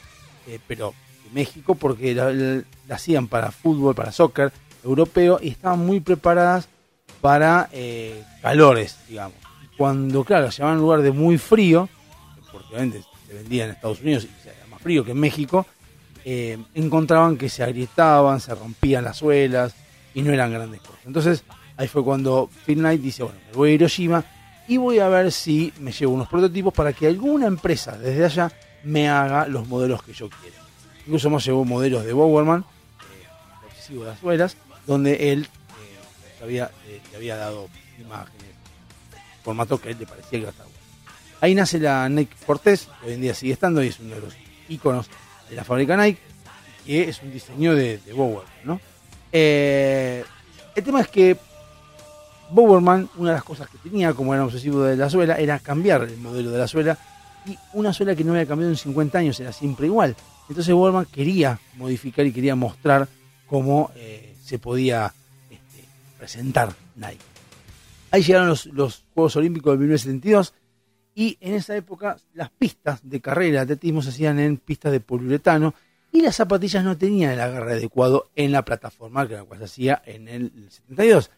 [0.47, 2.63] eh, pero de México porque la,
[2.93, 4.51] hacían para fútbol, para soccer
[4.83, 6.67] europeo y estaban muy preparadas
[7.21, 9.37] para eh, calores, digamos.
[9.77, 11.89] Cuando, claro, se llamaban a un lugar de muy frío,
[12.51, 15.65] porque obviamente se vendía en Estados Unidos y era más frío que en México,
[16.25, 19.73] eh, encontraban que se agrietaban, se rompían las suelas
[20.13, 20.99] y no eran grandes cosas.
[21.05, 21.43] Entonces
[21.77, 24.23] ahí fue cuando Phil Knight dice, bueno, me voy a Hiroshima
[24.67, 28.51] y voy a ver si me llevo unos prototipos para que alguna empresa desde allá
[28.83, 30.55] me haga los modelos que yo quiero.
[31.05, 37.01] Incluso me llevó modelos de Bowerman, eh, de las suelas, donde él eh, había, eh,
[37.11, 37.69] le había dado
[37.99, 38.51] imágenes,
[39.43, 40.79] formato que a él le parecía que iba a estar bueno.
[41.41, 44.21] Ahí nace la Nike Cortez, que hoy en día sigue estando y es uno de
[44.21, 44.33] los
[44.69, 45.09] iconos
[45.49, 46.21] de la fábrica Nike,
[46.85, 48.79] que es un diseño de, de Bowerman, ¿no?
[49.31, 50.23] Eh,
[50.75, 51.35] el tema es que
[52.49, 56.03] Bowerman, una de las cosas que tenía, como era obsesivo de la suela, era cambiar
[56.03, 56.97] el modelo de la suela
[57.45, 60.15] y una suela que no había cambiado en 50 años era siempre igual.
[60.49, 63.07] Entonces Bowerman quería modificar y quería mostrar
[63.47, 65.13] cómo eh, se podía
[65.49, 65.85] este,
[66.17, 67.23] presentar Nike.
[68.11, 70.53] Ahí llegaron los, los Juegos Olímpicos de 1972
[71.15, 74.99] y en esa época las pistas de carrera de atletismo se hacían en pistas de
[74.99, 75.73] poliuretano
[76.11, 79.65] y las zapatillas no tenían el agarre adecuado en la plataforma que la cual se
[79.65, 81.31] hacía en el 72.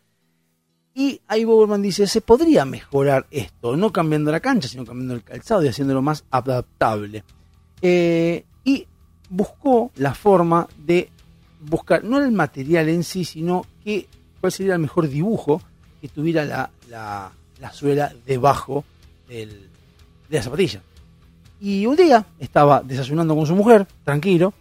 [0.97, 5.23] Y ahí Boberman dice, se podría mejorar esto, no cambiando la cancha, sino cambiando el
[5.23, 7.25] calzado y haciéndolo más adaptable.
[7.81, 8.87] Eh, y
[9.29, 11.09] buscó la forma de
[11.59, 14.07] buscar, no el material en sí, sino que,
[14.39, 15.61] cuál sería el mejor dibujo
[15.99, 17.29] que tuviera la, la,
[17.59, 18.85] la suela debajo
[19.27, 19.69] del,
[20.29, 20.81] de la zapatilla.
[21.59, 24.53] Y un día estaba desayunando con su mujer, tranquilo,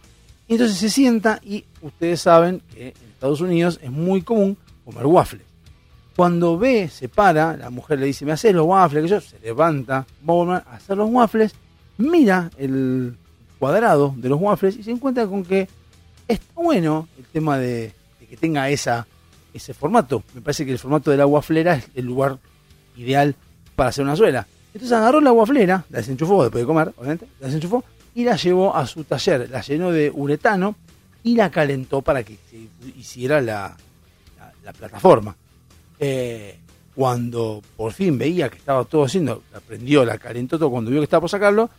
[0.49, 5.05] y entonces se sienta y ustedes saben que en Estados Unidos es muy común comer
[5.05, 5.54] waffles.
[6.15, 9.37] Cuando ve, se para, la mujer le dice, me haces los waffles, que yo, se
[9.39, 11.53] levanta Bowman a hacer los waffles,
[11.97, 13.17] mira el
[13.59, 15.67] cuadrado de los waffles y se encuentra con que
[16.27, 17.93] está bueno el tema de,
[18.29, 19.05] que tenga esa,
[19.53, 20.23] ese formato.
[20.33, 22.37] Me parece que el formato de la waflera es el lugar
[22.95, 23.35] ideal
[23.75, 24.47] para hacer una suela.
[24.73, 28.75] Entonces agarró la waflera, la desenchufó después de comer, obviamente, la desenchufó y la llevó
[28.75, 30.75] a su taller, la llenó de uretano
[31.23, 33.75] y la calentó para que se hiciera la,
[34.63, 35.35] la plataforma.
[35.99, 36.59] Eh,
[36.95, 41.01] cuando por fin veía que estaba todo haciendo, la prendió, la calentó todo, cuando vio
[41.01, 41.69] que estaba por sacarlo,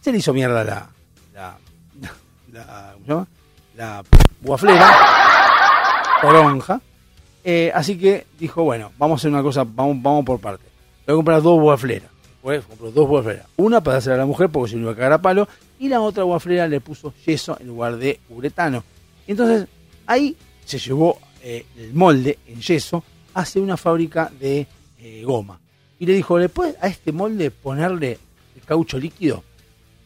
[0.00, 0.88] se le hizo mierda la,
[1.34, 1.58] la,
[2.94, 3.28] ¿cómo se llama?
[3.76, 4.02] la
[4.42, 4.90] guaflera,
[6.20, 6.80] toronja.
[7.42, 10.64] Eh, así que dijo, bueno, vamos a hacer una cosa, vamos, vamos por parte.
[11.06, 12.10] voy a comprar dos guafleras.
[12.42, 13.46] Pues compró dos guafleras.
[13.56, 15.48] Una para hacer a la mujer porque se le iba a cagar a palo.
[15.78, 18.84] Y la otra guaflera le puso yeso en lugar de uretano.
[19.26, 19.66] Entonces
[20.06, 23.02] ahí se llevó eh, el molde en yeso
[23.34, 24.66] hacia una fábrica de
[24.98, 25.60] eh, goma.
[25.98, 28.18] Y le dijo, ¿le puedes a este molde ponerle
[28.56, 29.44] el caucho líquido?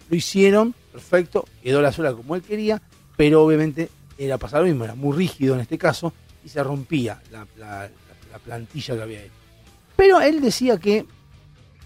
[0.08, 2.82] Lo hicieron, perfecto, quedó la suela como él quería,
[3.16, 6.12] pero obviamente era pasar lo mismo, era muy rígido en este caso
[6.44, 7.88] y se rompía la
[8.44, 9.32] plantilla que había hecho.
[9.96, 11.06] Pero él decía que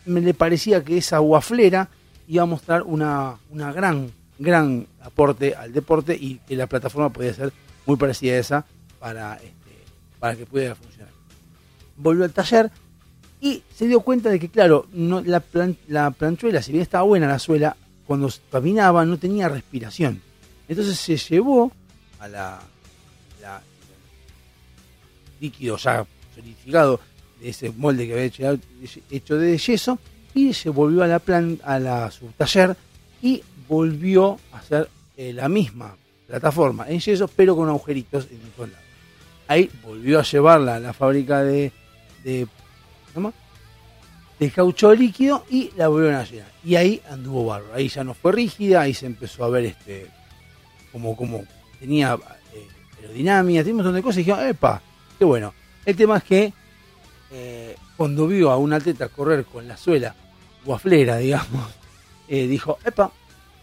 [0.06, 1.88] me le parecía que esa guaflera
[2.26, 7.34] iba a mostrar una, una gran, gran aporte al deporte y que la plataforma podía
[7.34, 7.52] ser
[7.86, 8.66] muy parecida a esa
[8.98, 9.84] para, este,
[10.18, 10.97] para que pudiera funcionar.
[11.98, 12.70] Volvió al taller
[13.40, 17.04] y se dio cuenta de que, claro, no, la, plan- la planchuela, si bien estaba
[17.04, 17.76] buena la suela,
[18.06, 20.22] cuando caminaba no tenía respiración.
[20.68, 21.70] Entonces se llevó
[22.18, 22.60] a la,
[25.40, 27.00] líquido ya solidificado
[27.40, 28.58] de ese molde que había
[29.10, 29.98] hecho, de yeso
[30.34, 32.76] y se volvió a la plan, a la subtaller
[33.22, 35.96] y volvió a hacer eh, la misma
[36.26, 38.84] plataforma en yeso pero con agujeritos en todos lados.
[39.46, 41.72] Ahí volvió a llevarla a la fábrica de,
[42.24, 42.46] de,
[43.14, 43.32] ¿cómo?
[44.54, 46.52] caucho líquido y la volvieron a llenar.
[46.64, 47.74] Y ahí anduvo barro.
[47.74, 50.06] Ahí ya no fue rígida, ahí se empezó a ver este
[50.92, 51.44] como, como
[51.80, 52.16] tenía
[52.54, 52.66] eh,
[53.00, 54.80] aerodinámica, un montón de cosas y dije, epa,
[55.18, 55.52] qué bueno.
[55.84, 56.52] El tema es que
[57.32, 60.14] eh, cuando vio a un atleta correr con la suela
[60.64, 61.72] guaflera, digamos,
[62.28, 63.10] eh, dijo, epa,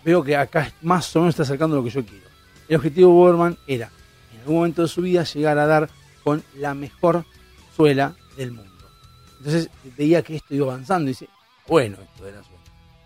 [0.04, 2.26] veo que acá más o menos está acercando lo que yo quiero.
[2.68, 3.92] El objetivo de Borman era,
[4.34, 5.90] en algún momento de su vida, llegar a dar
[6.24, 7.26] con la mejor
[7.76, 8.72] suela del mundo.
[9.38, 11.30] Entonces veía que esto iba avanzando y dice,
[11.68, 12.62] bueno, esto la suela.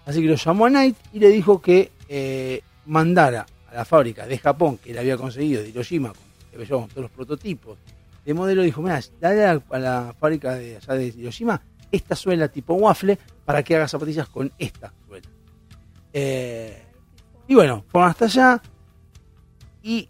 [0.06, 4.26] Así que lo llamó a Knight y le dijo que eh, mandara a la fábrica
[4.26, 7.78] de Japón que le había conseguido de Hiroshima, con, todos los prototipos
[8.26, 11.62] de modelo, dijo, mira, dale a la, fábrica de allá de Hiroshima
[11.92, 15.28] esta suela tipo waffle para que haga zapatillas con esta suela.
[16.14, 16.84] Eh,
[17.48, 18.62] y bueno, fueron hasta allá
[19.82, 20.08] y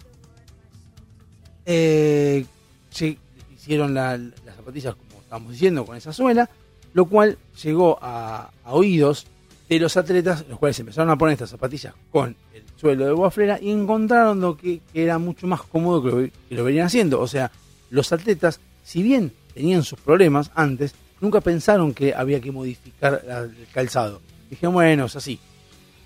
[1.65, 2.45] eh,
[2.89, 3.17] se
[3.53, 4.95] hicieron la- las zapatillas
[5.29, 6.49] como estábamos diciendo con esa suela,
[6.93, 9.27] lo cual llegó a, oídos
[9.67, 13.59] de los atletas, los cuales empezaron a poner estas zapatillas con el suelo de guaflera
[13.61, 17.19] y encontraron lo que, era mucho más cómodo que lo, que venían haciendo.
[17.19, 17.51] O sea,
[17.91, 23.67] los atletas, si bien tenían sus problemas antes, nunca pensaron que había que modificar el
[23.71, 24.21] calzado.
[24.49, 25.39] Dijeron, bueno, es así.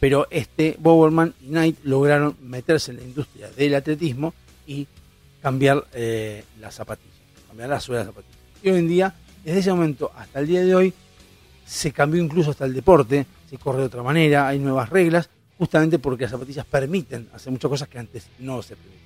[0.01, 4.34] Pero este Bowerman y Knight lograron meterse en la industria del atletismo
[4.67, 4.86] y
[5.41, 7.15] cambiar eh, las zapatillas,
[7.47, 8.42] cambiar la suela de las zapatillas.
[8.64, 10.93] Y hoy en día, desde ese momento hasta el día de hoy,
[11.66, 15.99] se cambió incluso hasta el deporte, se corre de otra manera, hay nuevas reglas, justamente
[15.99, 19.03] porque las zapatillas permiten hacer muchas cosas que antes no se permitían.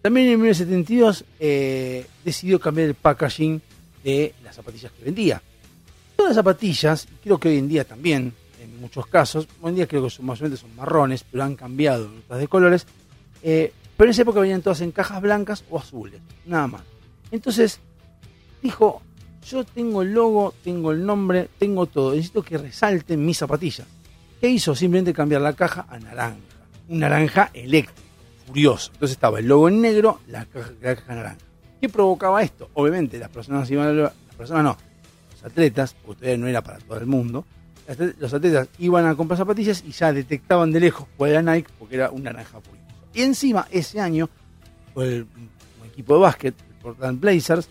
[0.00, 3.60] También en 1972 eh, decidió cambiar el packaging
[4.04, 5.42] de las zapatillas que vendía.
[6.14, 9.88] Todas las zapatillas, creo que hoy en día también, en muchos casos, hoy en día
[9.88, 12.86] creo que son, son marrones, pero han cambiado en otras de colores,
[13.42, 16.82] eh, pero en esa época venían todas en cajas blancas o azules, nada más.
[17.32, 17.80] Entonces
[18.62, 19.02] dijo,
[19.44, 23.86] yo tengo el logo, tengo el nombre, tengo todo, necesito que resalten mis zapatillas.
[24.40, 24.74] ¿Qué hizo?
[24.74, 26.38] Simplemente cambiar la caja a naranja,
[26.88, 28.00] un naranja eléctrico,
[28.46, 28.90] furioso.
[28.94, 31.38] Entonces estaba el logo en negro, la caja, la caja naranja.
[31.80, 32.70] ¿Qué provocaba esto?
[32.74, 34.76] Obviamente las personas iban a, las personas no,
[35.32, 37.44] los atletas, todavía no era para todo el mundo,
[38.18, 41.96] los atletas iban a comprar zapatillas y ya detectaban de lejos cuál era Nike porque
[41.96, 42.82] era un naranja furioso.
[43.14, 44.30] Y encima, ese año,
[44.96, 45.26] el,
[45.80, 47.68] un equipo de básquet, el Portland Blazers,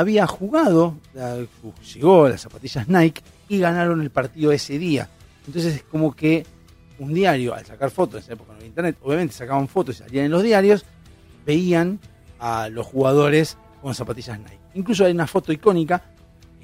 [0.00, 0.96] había jugado,
[1.94, 5.08] llegó a las zapatillas Nike y ganaron el partido ese día.
[5.46, 6.44] Entonces es como que
[6.98, 9.98] un diario, al sacar fotos, en esa época no había internet, obviamente sacaban fotos y
[10.00, 10.84] salían en los diarios,
[11.46, 11.98] veían
[12.38, 14.58] a los jugadores con zapatillas Nike.
[14.74, 16.02] Incluso hay una foto icónica,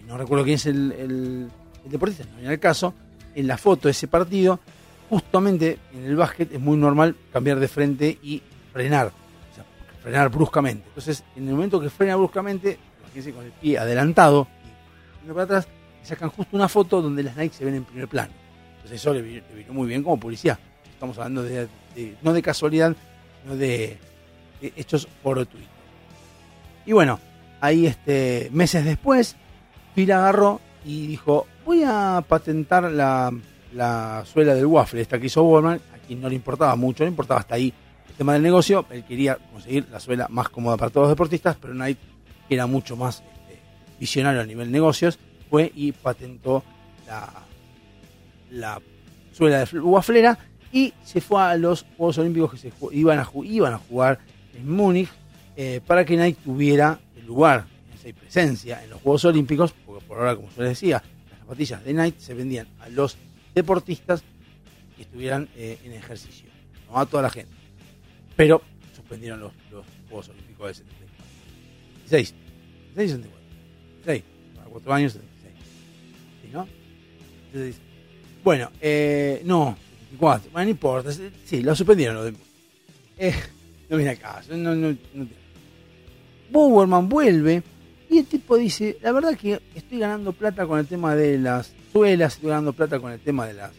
[0.06, 1.48] no recuerdo quién es el, el-
[1.84, 2.94] el deportista, no viene el caso,
[3.34, 4.60] en la foto de ese partido,
[5.08, 9.64] justamente en el básquet es muy normal cambiar de frente y frenar, o sea,
[10.02, 10.84] frenar bruscamente.
[10.88, 12.78] Entonces, en el momento que frena bruscamente,
[13.32, 14.46] con el pie adelantado
[15.26, 15.68] y para atrás,
[16.02, 18.32] sacan justo una foto donde las Nike se ven en primer plano.
[18.76, 20.58] Entonces eso le vino, muy bien como publicidad.
[20.88, 21.68] Estamos hablando de,
[22.22, 22.94] no de casualidad,
[23.42, 23.98] sino de,
[24.60, 25.60] hechos fortuitos.
[26.84, 27.18] Y bueno,
[27.60, 29.36] ahí este, meses después,
[29.94, 33.32] Phil agarró y dijo, voy a patentar la,
[33.74, 37.10] la suela del waffle, esta que hizo Borman, a quien no le importaba mucho, le
[37.10, 37.74] importaba hasta ahí
[38.08, 41.56] el tema del negocio, él quería conseguir la suela más cómoda para todos los deportistas,
[41.60, 42.00] pero Nike,
[42.48, 43.60] que era mucho más este,
[43.98, 45.18] visionario a nivel negocios,
[45.50, 46.62] fue y patentó
[47.06, 47.32] la,
[48.50, 48.80] la
[49.32, 50.38] suela de guaflera
[50.72, 54.18] y se fue a los Juegos Olímpicos que se iban, a, jugar
[54.54, 55.08] en Múnich
[55.56, 60.18] eh, para que Nike tuviera el lugar, esa presencia en los Juegos Olímpicos, porque por
[60.18, 61.02] ahora, como yo les decía,
[61.38, 63.16] zapatillas de Nike se vendían a los
[63.54, 64.22] deportistas
[64.96, 66.48] que estuvieran eh, en ejercicio,
[66.90, 67.54] no a toda la gente.
[68.34, 68.62] Pero
[68.94, 69.52] suspendieron los,
[70.08, 71.05] Juegos Olímpicos del 74.
[72.10, 72.34] 16,
[72.94, 73.40] 16 74.
[74.04, 74.22] 6,
[74.56, 75.54] para 4 años 76.
[76.42, 76.68] ¿Sí, no?
[77.46, 77.76] Entonces,
[78.42, 79.76] bueno, eh, no,
[80.12, 80.50] 74.
[80.52, 81.10] Bueno, no importa.
[81.44, 82.16] Sí, lo suspendieron.
[82.16, 82.34] Lo de,
[83.18, 83.34] eh,
[83.88, 84.56] no viene al caso.
[84.56, 85.26] No, no, no,
[86.50, 87.62] Bowerman vuelve
[88.08, 91.72] y el tipo dice, la verdad que estoy ganando plata con el tema de las
[91.92, 93.72] suelas, estoy ganando plata con el tema de, las,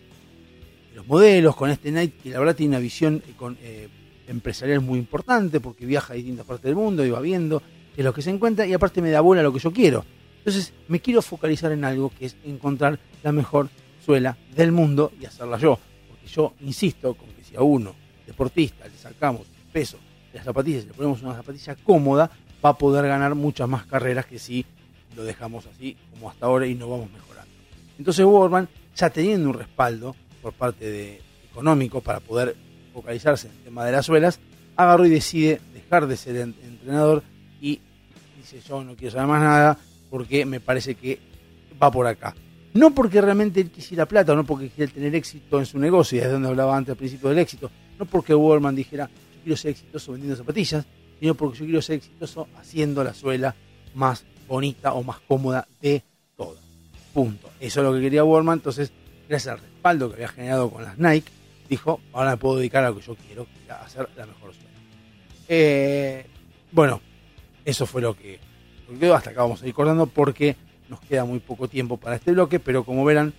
[0.95, 3.89] los modelos, con este Nike, que la verdad tiene una visión eh, eh,
[4.27, 7.61] empresarial muy importante porque viaja a distintas partes del mundo y va viendo
[7.97, 10.05] es lo que se encuentra y aparte me da bola lo que yo quiero.
[10.39, 13.69] Entonces me quiero focalizar en algo que es encontrar la mejor
[14.05, 15.77] suela del mundo y hacerla yo.
[16.07, 17.93] Porque yo insisto con que si a uno,
[18.25, 19.97] deportista, le sacamos el peso
[20.31, 22.29] de las zapatillas y le ponemos una zapatilla cómoda,
[22.63, 24.65] va a poder ganar muchas más carreras que si
[25.15, 27.51] lo dejamos así como hasta ahora y no vamos mejorando.
[27.97, 31.21] Entonces Borman, ya teniendo un respaldo por parte de
[31.51, 32.55] económico para poder
[32.93, 34.39] focalizarse en el tema de las suelas,
[34.75, 37.23] agarró y decide dejar de ser en- entrenador
[37.61, 37.79] y
[38.37, 39.77] dice yo no quiero saber más nada
[40.09, 41.19] porque me parece que
[41.81, 42.35] va por acá.
[42.73, 46.21] No porque realmente él quisiera plata no porque quisiera tener éxito en su negocio, y
[46.21, 49.71] es donde hablaba antes al principio del éxito, no porque Wallman dijera yo quiero ser
[49.71, 50.85] exitoso vendiendo zapatillas,
[51.19, 53.55] sino porque yo quiero ser exitoso haciendo la suela
[53.95, 56.03] más bonita o más cómoda de
[56.35, 56.61] todas.
[57.13, 57.49] Punto.
[57.59, 58.91] Eso es lo que quería Wallman, entonces
[59.27, 61.31] gracias al respaldo que había generado con las Nike,
[61.69, 64.69] dijo, ahora me puedo dedicar a lo que yo quiero, que hacer la mejor suela.
[65.47, 66.25] Eh,
[66.71, 67.01] bueno,
[67.67, 68.39] eso fue lo que,
[68.97, 69.13] quedó.
[69.13, 70.55] Hasta acá vamos a ir cortando porque
[70.87, 73.33] nos queda muy poco tiempo para este bloque, pero como verán,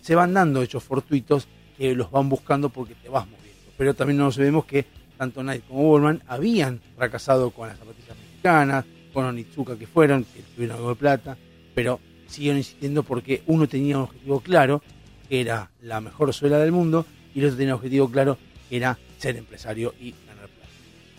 [0.00, 1.46] se van dando hechos fortuitos
[1.76, 3.72] que los van buscando porque te vas moviendo.
[3.76, 4.84] Pero también no nos olvidemos que
[5.16, 10.42] tanto Nike como Wallman habían fracasado con las zapatillas mexicanas, con Onitsuka que fueron, que
[10.56, 11.36] tuvieron algo de plata,
[11.72, 14.82] pero siguieron insistiendo porque uno tenía un objetivo claro,
[15.28, 18.38] que era la mejor suela del mundo, y el otro tenía un objetivo claro,
[18.68, 20.68] que era ser empresario y ganar plata.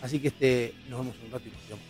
[0.02, 1.89] Así que este, nos vemos un rato y nos quedamos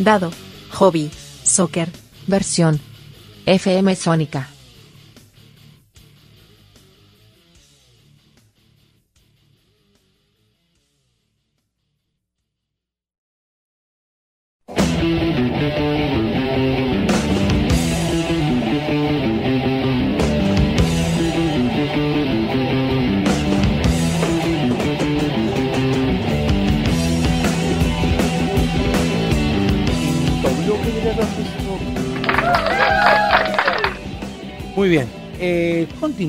[0.00, 0.30] Dado,
[0.72, 1.10] hobby,
[1.44, 1.90] soccer,
[2.26, 2.80] versión.
[3.44, 4.48] FM Sónica.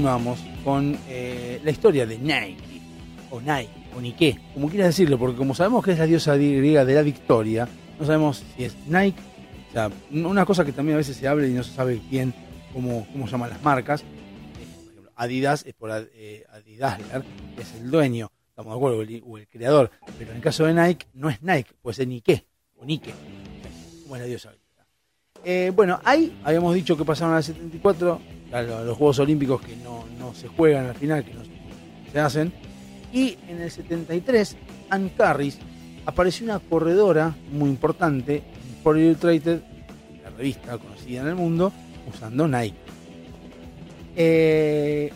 [0.01, 2.81] Continuamos con eh, la historia de Nike,
[3.29, 6.83] o Nike, o Nike, como quieras decirlo, porque como sabemos que es la diosa griega
[6.83, 7.69] de la victoria,
[7.99, 9.21] no sabemos si es Nike,
[9.69, 12.33] o sea, una cosa que también a veces se habla y no se sabe quién,
[12.73, 16.97] cómo, cómo llaman las marcas, eh, Adidas es por eh, Adidas,
[17.55, 18.97] que es el dueño, estamos de acuerdo,
[19.27, 22.43] o el, creador, pero en el caso de Nike no es Nike, puede ser Nike,
[22.75, 23.13] o Nike,
[24.01, 24.51] como es la diosa.
[25.43, 28.19] Eh, bueno, ahí habíamos dicho que pasaron al 74,
[28.51, 31.41] a lo- a los Juegos Olímpicos que no, no se juegan al final, que no
[31.43, 32.51] se- hacen.
[33.13, 34.55] Y en el 73,
[34.89, 35.57] Ann Carris
[36.05, 38.43] apareció una corredora muy importante
[38.79, 39.59] Sport Illustrated,
[40.23, 41.71] la revista conocida en el mundo,
[42.13, 42.75] usando Nike.
[44.15, 45.11] Eh,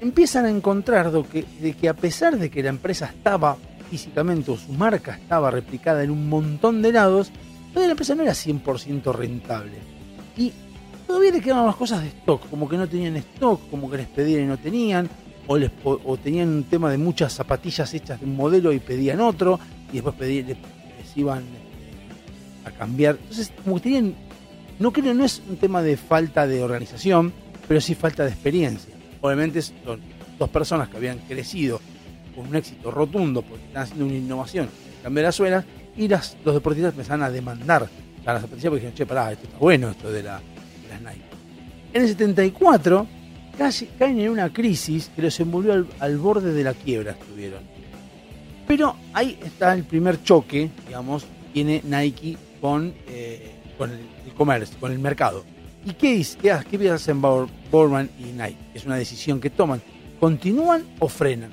[0.00, 3.56] empiezan a encontrar que- de que a pesar de que la empresa estaba
[3.90, 7.30] físicamente o su marca estaba replicada en un montón de lados,
[7.70, 9.72] todavía la empresa no era 100% rentable.
[10.36, 10.52] Y
[11.10, 14.06] todavía le quedaban las cosas de stock, como que no tenían stock, como que les
[14.06, 15.08] pedían y no tenían,
[15.46, 18.78] o, les, po- o tenían un tema de muchas zapatillas hechas de un modelo y
[18.78, 19.58] pedían otro,
[19.90, 20.56] y después pedí- les,
[21.16, 23.16] iban este, a cambiar.
[23.20, 24.14] Entonces, como que tenían,
[24.78, 27.32] no creo, no es un tema de falta de organización,
[27.66, 28.94] pero sí falta de experiencia.
[29.20, 30.00] Obviamente son
[30.38, 31.80] dos personas que habían crecido
[32.34, 34.68] con un éxito rotundo porque están haciendo una innovación,
[35.02, 35.64] cambiar las suelas,
[35.96, 37.88] y las, los deportistas empezaron a demandar
[38.24, 40.40] a las zapatillas porque dijeron, che, pará, esto está bueno, esto de, la,
[41.92, 43.06] En el 74
[43.58, 47.62] casi caen en una crisis que los envolvió al, borde de la quiebra estuvieron.
[48.66, 53.98] Pero ahí está el primer choque, digamos, tiene Nike con, eh, con el,
[54.36, 55.44] comercio, con el mercado.
[55.84, 58.56] ¿Y qué, dice, qué, ha- qué hacen Bor- Borman y Nike?
[58.74, 59.82] Es una decisión que toman.
[60.20, 61.50] ¿Continúan o frenan?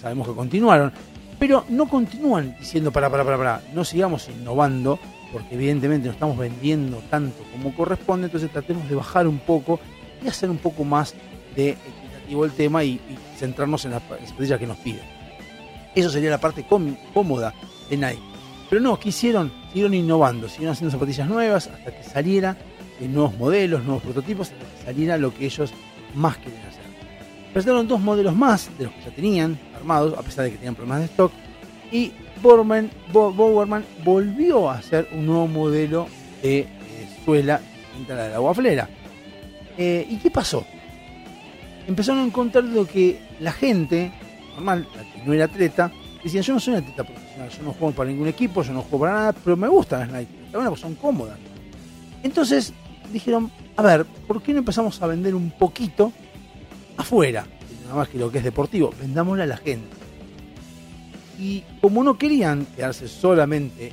[0.00, 0.92] Sabemos que continuaron,
[1.38, 4.98] pero no continúan diciendo para, para, para, para, no sigamos innovando,
[5.32, 9.80] porque evidentemente no estamos vendiendo tanto como corresponde, entonces tratemos de bajar un poco
[10.24, 11.14] y hacer un poco más
[11.56, 13.00] de equitativo el tema y,
[13.36, 15.02] centrarnos en las zapatillas que nos piden.
[15.94, 16.66] Eso sería la parte
[17.14, 17.54] cómoda
[17.88, 18.20] de Nike.
[18.68, 19.50] Pero no, ¿qué hicieron?
[19.68, 22.56] Siguieron innovando, siguieron haciendo zapatillas nuevas hasta que saliera
[23.00, 25.72] eh, nuevos modelos, nuevos prototipos, hasta que saliera lo que ellos
[26.14, 26.84] más querían hacer.
[27.52, 30.74] Presentaron dos modelos más de los que ya tenían armados, a pesar de que tenían
[30.74, 31.32] problemas de stock,
[31.90, 36.08] y Borman, Bo- Bowerman volvió a hacer un nuevo modelo
[36.42, 36.66] de eh,
[37.24, 38.88] suela distinta a la de la guaflera.
[39.76, 40.64] Eh, ¿Y qué pasó?
[41.86, 44.12] Empezaron a encontrar lo que la gente,
[44.54, 45.90] normal, la que no era atleta,
[46.22, 48.82] decían, yo no soy un atleta profesional, yo no juego para ningún equipo, yo no
[48.82, 51.38] juego para nada, pero me gustan las Nike, bueno, pues son cómodas.
[52.22, 52.72] Entonces
[53.12, 56.12] dijeron, a ver, ¿por qué no empezamos a vender un poquito
[56.96, 57.46] afuera?
[57.84, 59.88] Nada más que lo que es deportivo, vendámosle a la gente.
[61.40, 63.92] Y como no querían quedarse solamente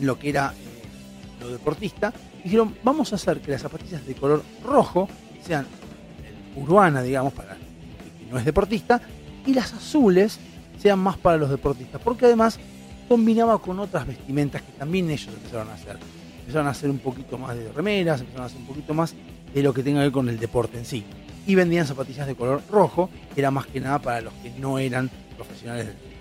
[0.00, 4.14] en, lo que era eh, lo deportista, dijeron, vamos a hacer que las zapatillas de
[4.14, 5.08] color rojo
[5.40, 5.66] sean
[6.56, 9.00] urbana, digamos, para el que no es deportista,
[9.46, 10.40] y las azules
[10.80, 12.58] sean más para los deportistas, porque además
[13.08, 15.96] combinaba con otras vestimentas que también ellos empezaron a hacer.
[16.40, 19.14] Empezaron a hacer un poquito más de remeras, empezaron a hacer un poquito más
[19.54, 21.04] de lo que tenga que ver con el deporte en sí.
[21.46, 24.78] Y vendían zapatillas de color rojo, que era más que nada para los que no
[24.78, 26.16] eran profesionales del deporte.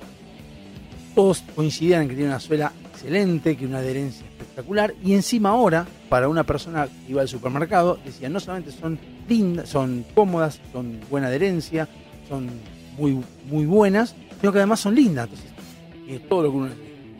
[1.15, 5.85] Todos coincidían en que tiene una suela excelente, que una adherencia espectacular, y encima ahora,
[6.09, 10.99] para una persona que iba al supermercado, decían, no solamente son lindas, son cómodas, son
[11.09, 11.87] buena adherencia,
[12.29, 12.49] son
[12.97, 15.27] muy, muy buenas, sino que además son lindas.
[15.29, 15.51] Entonces,
[16.07, 16.69] es todo lo que uno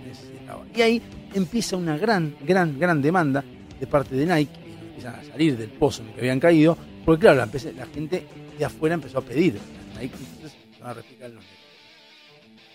[0.06, 0.64] necesitaba.
[0.76, 1.02] Y ahí
[1.34, 3.44] empieza una gran, gran, gran demanda
[3.80, 6.78] de parte de Nike, que empiezan a salir del pozo en el que habían caído,
[7.06, 8.26] porque claro, la, gente
[8.58, 9.60] de afuera empezó a pedir
[10.00, 11.44] Nike, entonces van a replicar los.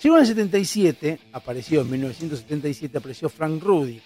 [0.02, 4.00] Llegó en el 77, apareció en 1977, apareció Frank Rudy,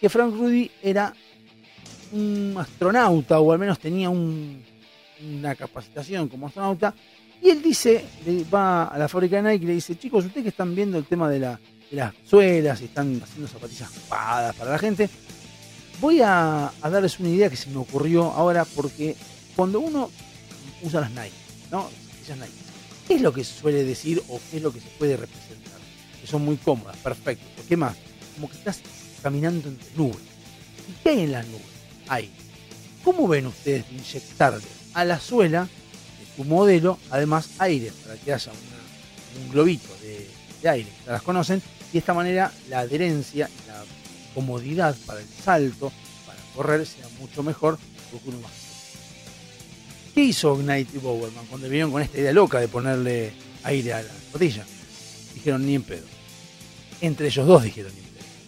[0.00, 1.12] que Frank Rudy era
[2.12, 4.62] un astronauta, o al menos tenía un-
[5.22, 6.94] una capacitación como astronauta,
[7.42, 8.04] y él dice,
[8.52, 11.04] va a la fábrica de Nike y le dice, chicos, ustedes que están viendo el
[11.04, 11.60] tema de, la-
[11.90, 15.08] de las suelas están haciendo zapatillas copadas para la gente,
[16.00, 19.16] voy a, darles una idea que se me ocurrió ahora, porque
[19.54, 20.10] cuando uno
[20.82, 21.32] usa las Nike,
[21.70, 21.88] ¿no?
[21.90, 22.52] Zapatillas Nike,
[23.08, 25.41] ¿qué es lo que suele decir o qué es lo que se puede representar?
[26.22, 27.44] Que son muy cómodas, perfecto.
[27.68, 27.96] ¿Qué más?
[28.36, 28.80] Como que estás
[29.22, 30.22] caminando entre nubes.
[30.88, 31.66] ¿Y qué hay en las nubes?
[32.08, 32.30] Hay.
[33.04, 34.62] ¿Cómo ven ustedes de inyectarle
[34.94, 38.52] a la suela de tu modelo, además, aire, para que haya
[39.42, 43.82] un globito de, aire, las conocen, y de esta manera la adherencia la
[44.34, 45.92] comodidad para el salto,
[46.26, 47.78] para correr, sea mucho mejor
[48.10, 48.52] porque uno más.
[50.14, 53.32] ¿Qué hizo Knight y Bowerman cuando vinieron con esta idea loca de ponerle
[53.64, 54.64] aire a la zapatilla?
[55.34, 56.11] Dijeron ni en pedo.
[57.02, 57.92] Entre ellos dos dijeron.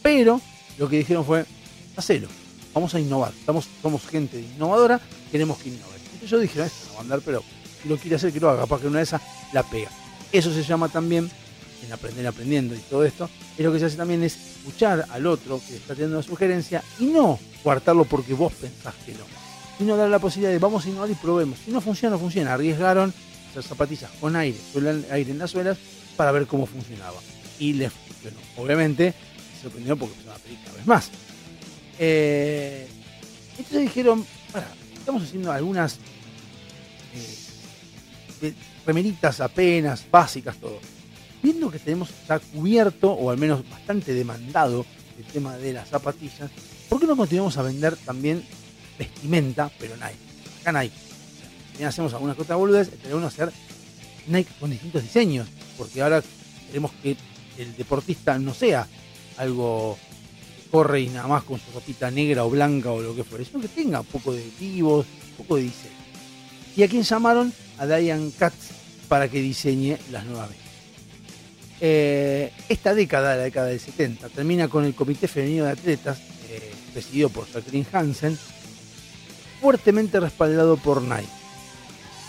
[0.02, 0.40] Pero
[0.78, 1.44] lo que dijeron fue,
[1.96, 2.28] hacelo,
[2.72, 3.32] vamos a innovar.
[3.38, 5.00] Estamos, somos gente innovadora,
[5.30, 5.96] queremos que innove.
[6.04, 7.42] Entonces yo dije, "No, esto no va a andar, pero
[7.84, 9.20] lo quiere hacer, que lo haga, para que una de esas
[9.52, 9.90] la pega.
[10.32, 11.30] Eso se llama también,
[11.84, 13.28] en aprender aprendiendo y todo esto,
[13.58, 16.82] es lo que se hace también es escuchar al otro que está teniendo una sugerencia
[16.98, 19.24] y no coartarlo porque vos pensás que no,
[19.78, 21.58] sino dar la posibilidad de vamos a innovar y probemos.
[21.64, 22.54] Si no funciona, no funciona.
[22.54, 23.12] Arriesgaron
[23.50, 24.58] hacer zapatillas con aire,
[25.10, 25.76] aire en las suelas
[26.16, 27.20] para ver cómo funcionaba.
[27.58, 28.38] Y les funcionó.
[28.56, 29.14] Obviamente,
[29.56, 31.10] se sorprendió porque empezó a pedir cada vez más.
[31.98, 32.88] Eh,
[33.58, 35.98] entonces dijeron, para, estamos haciendo algunas
[38.42, 38.54] eh,
[38.86, 40.80] remeritas apenas, básicas, todo.
[41.42, 44.84] Viendo que tenemos ya cubierto, o al menos bastante demandado,
[45.18, 46.50] el tema de las zapatillas,
[46.88, 48.42] ¿por qué no continuamos a vender también
[48.98, 50.16] vestimenta, pero Nike?
[50.60, 50.94] Acá Nike.
[51.70, 53.52] También hacemos algunas cosas boludas, estaría bueno hacer
[54.26, 56.22] Nike con distintos diseños, porque ahora
[56.66, 57.16] queremos que
[57.58, 58.86] el deportista no sea
[59.36, 59.98] algo
[60.62, 63.44] que corre y nada más con su ropita negra o blanca o lo que fuera,
[63.44, 65.06] sino que tenga un poco de vivos,
[65.36, 65.94] poco de diseño.
[66.76, 67.52] ¿Y a quién llamaron?
[67.78, 68.70] A Diane Katz
[69.08, 70.50] para que diseñe las nuevas.
[71.80, 76.18] Eh, esta década, la década del 70, termina con el Comité Femenino de Atletas,
[76.48, 78.38] eh, presidido por Jacqueline Hansen,
[79.60, 81.28] fuertemente respaldado por Nike.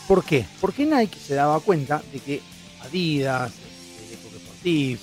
[0.07, 0.45] ¿Por qué?
[0.61, 2.41] Porque Nike se daba cuenta de que
[2.81, 3.51] Adidas,
[4.11, 4.99] Eco Deportif,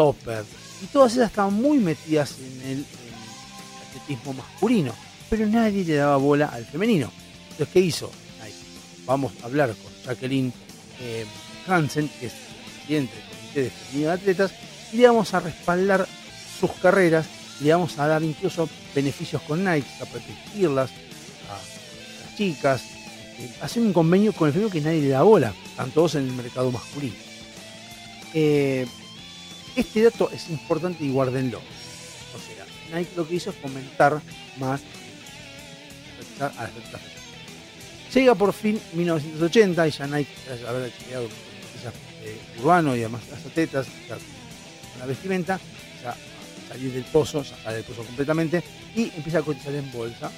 [0.00, 0.46] Topper,
[0.82, 2.86] y todas esas estaban muy metidas en el,
[3.86, 4.94] atletismo masculino,
[5.28, 7.12] pero nadie le daba bola al femenino.
[7.50, 8.10] Entonces, ¿qué hizo
[8.42, 8.56] Nike?
[9.04, 10.54] Vamos a hablar con Jacqueline
[11.02, 11.26] eh,
[11.68, 12.32] Hansen, que es
[12.76, 14.52] presidente del Comité de Femenino de Atletas,
[14.90, 16.08] y le vamos a respaldar
[16.58, 17.26] sus carreras,
[17.60, 20.90] y le vamos a dar incluso beneficios con Nike, a protegerlas
[21.50, 22.80] a las chicas,
[23.38, 26.26] eh, hacer un convenio con el femenino que nadie le da bola, están todos en
[26.26, 27.16] el mercado masculino.
[28.32, 28.86] Eh,
[29.80, 31.58] este dato es importante y guárdenlo.
[31.58, 34.20] O sea, Nike lo que hizo es fomentar
[34.58, 34.80] más
[36.38, 37.00] a las atletas.
[38.14, 41.26] Llega por fin 1980 y ya Nike, tras haber creado
[42.22, 43.86] eh, urbano y además las atletas,
[44.98, 45.60] la vestimenta,
[46.02, 46.16] ya
[46.68, 48.62] salir del pozo, ya del pozo completamente
[48.94, 50.30] y empieza a cotizar en bolsa.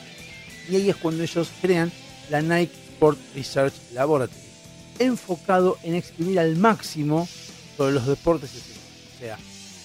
[0.69, 1.91] Y ahí es cuando ellos crean
[2.31, 4.41] la Nike Sport Research Laboratory,
[4.99, 7.29] enfocado en exprimir al máximo
[7.77, 8.51] sobre los deportes
[9.23, 9.39] sea,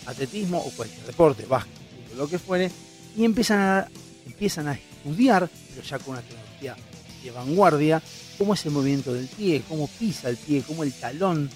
[0.08, 1.74] atletismo o cualquier deporte, básquet,
[2.16, 2.72] lo que fuere,
[3.16, 3.88] y empiezan a,
[4.26, 6.76] empiezan a estudiar, pero ya con una tecnología
[7.24, 8.02] de vanguardia,
[8.38, 11.50] cómo es el movimiento del pie, cómo pisa el pie, cómo el talón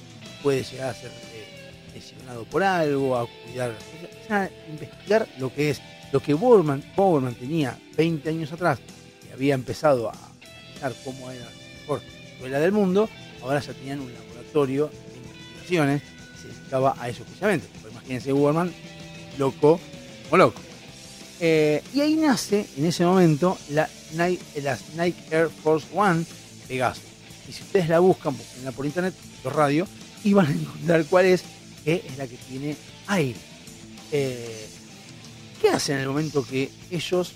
[0.43, 3.75] puede llegar a ser eh, lesionado por algo, a cuidar,
[4.29, 5.81] a investigar lo que es,
[6.11, 8.79] lo que Bowerman, Bowerman tenía 20 años atrás,
[9.27, 12.01] y había empezado a analizar cómo era la mejor
[12.31, 13.09] escuela del mundo,
[13.41, 16.20] ahora ya tenían un laboratorio de investigaciones que
[16.71, 17.67] dedicaba a eso precisamente.
[17.89, 18.73] Imagínense Bowerman,
[19.37, 19.79] loco,
[20.29, 20.61] como loco.
[21.39, 26.25] Eh, y ahí nace, en ese momento, la Nike, las Nike Air Force One
[26.67, 27.03] Pegasus.
[27.49, 28.35] Y si ustedes la buscan,
[28.75, 29.87] por internet, por radio,
[30.23, 31.43] y van a encontrar cuál es,
[31.83, 32.77] que es la que tiene
[33.07, 33.39] aire.
[34.11, 34.67] Eh,
[35.61, 37.33] ¿Qué hacen en el momento que ellos,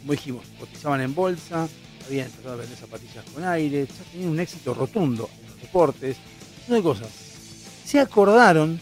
[0.00, 1.68] como dijimos, cotizaban en bolsa,
[2.06, 6.16] habían empezado a vender zapatillas con aire, ya tenían un éxito rotundo en los deportes,
[6.68, 7.29] no de cosas.
[7.90, 8.80] Se acordaron,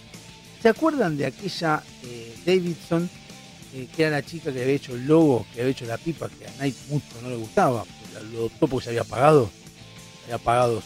[0.61, 3.09] ¿se acuerdan de aquella eh, Davidson,
[3.73, 6.29] eh, que era la chica que había hecho el logo, que había hecho la pipa,
[6.29, 7.87] que a Nike mucho no le gustaba,
[8.33, 9.49] lo adoptó porque se había pagado,
[10.25, 10.83] había pagado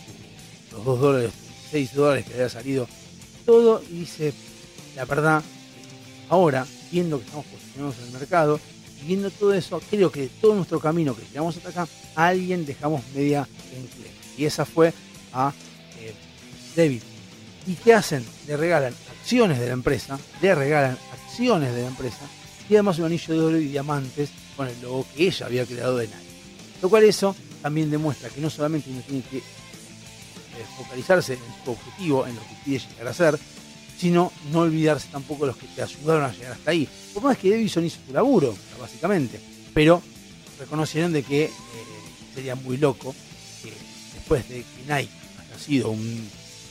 [0.70, 1.32] los 2 dólares,
[1.72, 2.86] 6 dólares que había salido,
[3.44, 4.32] todo, y dice,
[4.94, 5.42] la verdad,
[6.28, 8.60] ahora, viendo que estamos posicionados en el mercado,
[9.02, 13.02] y viendo todo eso, creo que todo nuestro camino que llegamos hasta acá, alguien dejamos
[13.16, 14.14] media enclema.
[14.38, 14.94] Y esa fue
[15.32, 15.52] a
[15.98, 16.14] eh,
[16.76, 17.02] David.
[17.66, 18.24] ¿Y qué hacen?
[18.46, 22.26] Le regalan acciones de la empresa, le regalan acciones de la empresa
[22.68, 25.96] y además un anillo de oro y diamantes con el logo que ella había creado
[25.96, 26.18] de Nike.
[26.80, 29.42] Lo cual eso también demuestra que no solamente uno tiene que eh,
[30.76, 33.38] focalizarse en su objetivo, en lo que quiere llegar a ser,
[33.96, 36.88] sino no olvidarse tampoco de los que te ayudaron a llegar hasta ahí.
[37.14, 39.38] Por más que Davidson hizo su laburo, básicamente,
[39.72, 40.02] pero
[40.58, 41.50] reconocieron de que eh,
[42.34, 43.14] sería muy loco
[43.62, 43.72] que
[44.14, 46.28] después de que Nike haya sido un,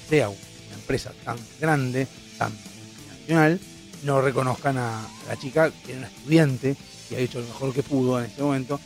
[0.09, 0.51] sea una
[0.82, 2.52] empresa tan grande, tan
[3.08, 3.60] nacional,
[4.03, 6.76] no reconozcan a la chica que era una estudiante
[7.08, 8.80] que ha hecho lo mejor que pudo en este momento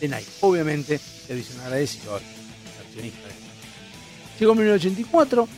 [0.00, 0.30] de Nike.
[0.40, 2.22] Obviamente, servicio agradecido al
[2.86, 3.28] accionista.
[4.38, 5.48] Llegó 1984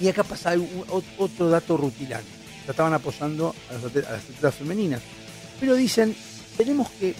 [0.00, 0.54] y acá pasa
[1.18, 2.26] otro dato rutinario.
[2.66, 5.02] Estaban apoyando a, las atletas femeninas.
[5.58, 6.14] Pero dicen,
[6.56, 7.14] tenemos que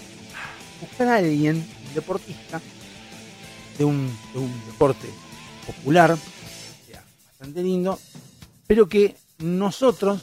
[0.80, 2.60] buscar a alguien, un deportista,
[3.78, 5.08] de un, de un deporte
[5.66, 6.16] popular,
[7.42, 7.98] bastante lindo,
[8.68, 10.22] pero que nosotros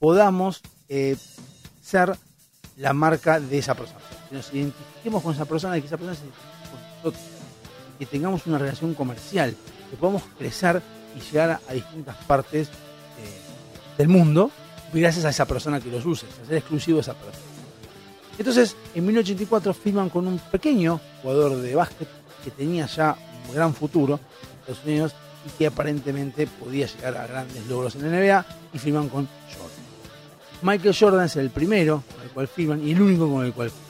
[0.00, 1.16] podamos eh,
[1.80, 2.18] ser
[2.76, 4.00] la marca de esa persona.
[4.28, 7.24] Que nos identifiquemos con esa persona y que esa persona se identifique con nosotros.
[8.00, 9.54] Que tengamos una relación comercial,
[9.90, 10.82] que podamos crecer
[11.16, 12.72] y llegar a, distintas partes eh,
[13.96, 14.50] del mundo
[14.92, 17.46] gracias a esa persona que los use, a ser exclusivo de esa persona.
[18.38, 22.08] Entonces, en 1984 firman con un pequeño jugador de básquet
[22.42, 23.16] que tenía ya
[23.46, 25.14] un gran futuro en Estados Unidos
[25.46, 29.76] y que aparentemente podía llegar a grandes logros en la NBA y firman con Jordan.
[30.62, 33.70] Michael Jordan es el primero con el cual firman y el único con el cual
[33.70, 33.86] firman.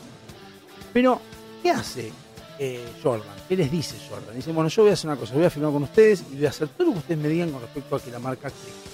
[0.93, 1.21] Pero,
[1.63, 2.13] ¿qué hace
[2.59, 3.35] eh, Jordan?
[3.49, 4.35] ¿Qué les dice Jordan?
[4.35, 6.47] Dice, bueno, yo voy a hacer una cosa, voy a firmar con ustedes y voy
[6.47, 8.91] a hacer todo lo que ustedes me digan con respecto a que la marca crezca.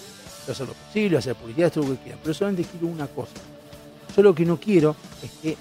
[0.47, 2.65] Voy a hacer lo posible, voy a hacer publicidad, todo lo que quieran, pero solamente
[2.65, 3.33] quiero una cosa.
[4.17, 5.57] Yo lo que no quiero es que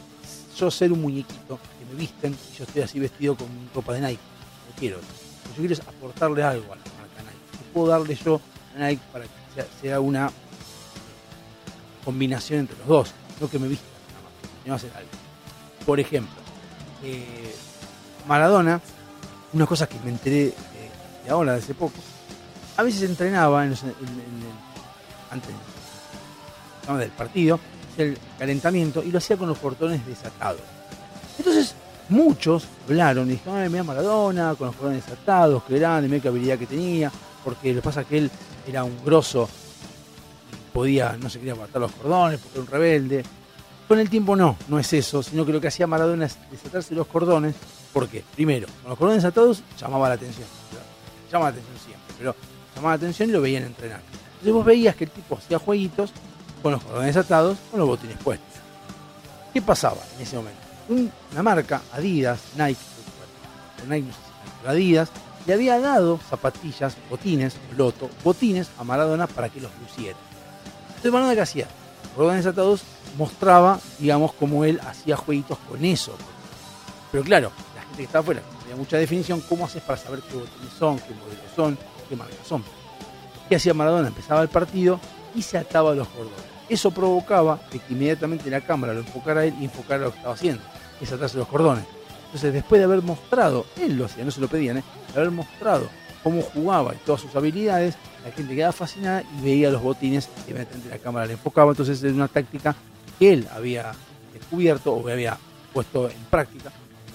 [0.57, 4.01] yo ser un muñequito que me visten y yo estoy así vestido con ropa de
[4.01, 4.21] Nike.
[4.69, 5.20] No quiero eso.
[5.51, 7.37] Lo que quiero aportarle algo a la marca Nike.
[7.51, 8.39] ¿Qué puedo darle yo
[8.75, 10.31] a Nike para que sea, una
[12.05, 13.11] combinación entre los dos?
[13.39, 14.31] No que me vistan nada más,
[14.63, 15.09] sino hacer algo.
[15.85, 16.35] Por ejemplo,
[17.03, 17.53] eh,
[18.27, 18.79] Maradona,
[19.53, 20.53] una cosa que me enteré eh,
[21.25, 21.97] de ahora, de hace poco,
[22.77, 23.75] a veces entrenaba en
[25.31, 25.49] antes
[26.87, 27.59] del partido,
[27.97, 30.61] el calentamiento, y lo hacía con los cordones desatados.
[31.37, 31.75] Entonces,
[32.11, 36.27] muchos hablaron y dijeron, ay, mira Maradona, con los cordones desatados, qué grande, mira qué
[36.27, 37.11] habilidad que tenía,
[37.43, 38.31] porque lo que pasa es que él
[38.67, 39.49] era un grosso
[40.71, 43.23] podía, no se quería matar los cordones, porque era un rebelde.
[43.87, 46.95] Con el tiempo no, no es eso, sino que lo que hacía Maradona es desatarse
[46.95, 47.55] los cordones,
[47.91, 50.47] porque, primero, con los cordones desatados llamaba la atención,
[51.31, 52.35] llama la atención siempre, pero
[52.75, 54.01] llamaba la atención y lo veían entrenar.
[54.31, 56.11] Entonces vos veías que el tipo hacía jueguitos
[56.63, 58.47] con los cordones atados, con los botines puestos.
[59.53, 60.70] ¿Qué pasaba en ese momento?
[60.91, 62.79] Un- una marca, Adidas, Nike,
[63.87, 64.11] Nike
[64.67, 65.09] Adidas,
[65.47, 70.17] le había dado zapatillas, botines, loto, botines a Maradona para que los luciera.
[70.89, 71.67] Entonces Maradona qué hacía?
[72.15, 72.81] Cordones atados
[73.17, 76.13] mostraba, digamos, cómo él hacía jueguitos con eso.
[77.11, 80.19] Pero claro, la gente que estaba afuera no tenía mucha definición, ¿cómo haces para saber
[80.21, 81.77] qué botines son, qué modelos son,
[82.09, 82.63] qué marcas son?
[83.49, 84.09] ¿Qué hacía Maradona?
[84.09, 84.99] Empezaba el partido
[85.33, 86.39] y se ataba los cordones.
[86.69, 90.35] Eso provocaba que inmediatamente la cámara lo enfocara a él y enfocara lo que estaba
[90.35, 90.63] haciendo,
[91.01, 91.85] es atarse los cordones.
[92.25, 94.83] Entonces, después de haber mostrado, él lo hacía, no se lo pedían, ¿eh?
[95.13, 95.89] de haber mostrado
[96.23, 100.51] cómo jugaba y todas sus habilidades, la gente quedaba fascinada y veía los botines y
[100.51, 101.71] inmediatamente la cámara le enfocaba.
[101.71, 102.75] Entonces, era una táctica
[103.19, 103.91] que él había
[104.33, 105.37] descubierto o había
[105.73, 106.71] puesto en práctica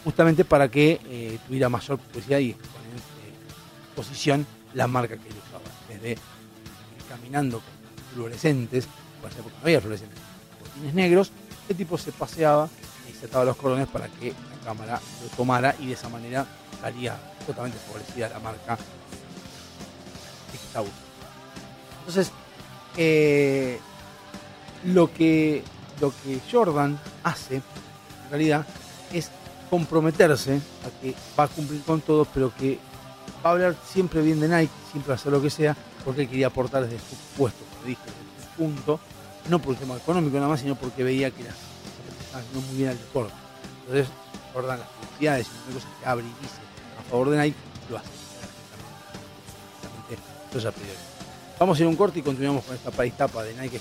[0.07, 2.57] justamente para que eh, tuviera mayor publicidad y eh,
[3.97, 5.65] posición la marca que él usaba.
[5.89, 6.17] Desde
[7.09, 8.87] caminando con fluorescentes,
[9.21, 10.17] por ejemplo, no había fluorescentes,
[10.61, 11.33] botines negros,
[11.69, 12.69] el tipo se paseaba
[13.09, 16.47] y se ataba los cordones para que la cámara lo tomara y de esa manera
[16.81, 17.16] salía
[17.47, 18.77] totalmente favorecida la marca
[20.51, 21.07] que estaba usando.
[22.01, 22.33] Entonces,
[22.97, 23.78] eh,
[24.85, 25.62] lo que
[26.01, 27.62] lo que Jordan hace en
[28.31, 28.66] realidad
[29.12, 29.31] es
[29.70, 32.78] comprometerse a que va a cumplir con todo, pero que
[33.45, 36.28] va a hablar siempre bien de Nike, siempre va a hacer lo que sea, porque
[36.28, 39.01] quería aportar desde su puesto, como dije, desde su punto,
[39.49, 41.55] no por el tema económico nada más, sino porque veía que las
[42.39, 43.35] haciendo muy bien al deporte.
[43.87, 44.09] Entonces,
[44.53, 46.57] Jordan las publicidades y cosas que abre y dice
[46.99, 47.57] a favor de Nike,
[47.91, 48.09] lo hace.
[50.51, 50.93] Eso ya pidió.
[51.59, 53.81] Vamos a ir a un corte y continuamos con esta país tapa de Nike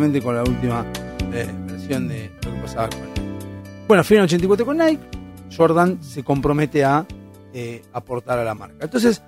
[0.00, 0.86] con la última
[1.30, 3.00] eh, versión de lo que pasaba con
[3.86, 5.02] Bueno, final 84 con Nike,
[5.54, 7.06] Jordan se compromete a
[7.52, 8.78] eh, aportar a la marca.
[8.80, 9.22] Entonces,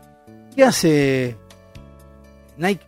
[0.56, 1.36] ¿qué hace
[2.56, 2.80] Nike?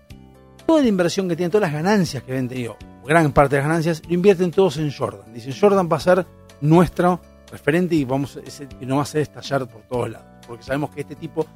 [0.67, 3.69] Toda la inversión que tienen, todas las ganancias que habían tenido, gran parte de las
[3.69, 5.35] ganancias, lo invierten todos en Jordan.
[5.35, 6.27] Dicen, Jordan va a ser
[6.63, 7.21] nuestro
[7.53, 8.41] referente y vamos
[8.81, 10.27] que nos va a hacer estallar por todos lados.
[10.47, 11.47] Porque sabemos que este tipo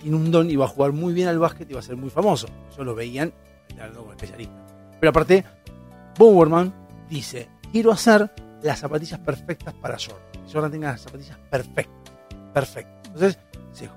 [0.00, 1.94] tiene un don y va a jugar muy bien al básquet y va a ser
[1.94, 2.48] muy famoso.
[2.68, 3.32] Eso lo veían
[3.78, 4.70] hablando con especialistas.
[5.00, 5.44] Pero aparte,
[6.20, 6.70] Bowerman
[7.08, 8.30] dice, quiero hacer
[8.62, 10.20] las zapatillas perfectas para Jordan.
[10.32, 12.14] Que Jordan tenga las zapatillas perfectas.
[12.52, 13.06] Perfectas.
[13.06, 13.38] Entonces,
[13.72, 13.88] se,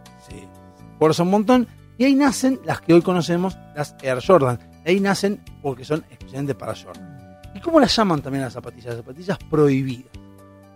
[0.94, 1.68] esfuerza un montón
[1.98, 4.58] y ahí nacen las que hoy conocemos, las Air Jordan.
[4.86, 7.42] De ahí nacen porque son exclusivamente para Jordan.
[7.56, 8.96] ¿Y cómo las llaman también las zapatillas?
[8.96, 10.14] Las zapatillas prohibidas.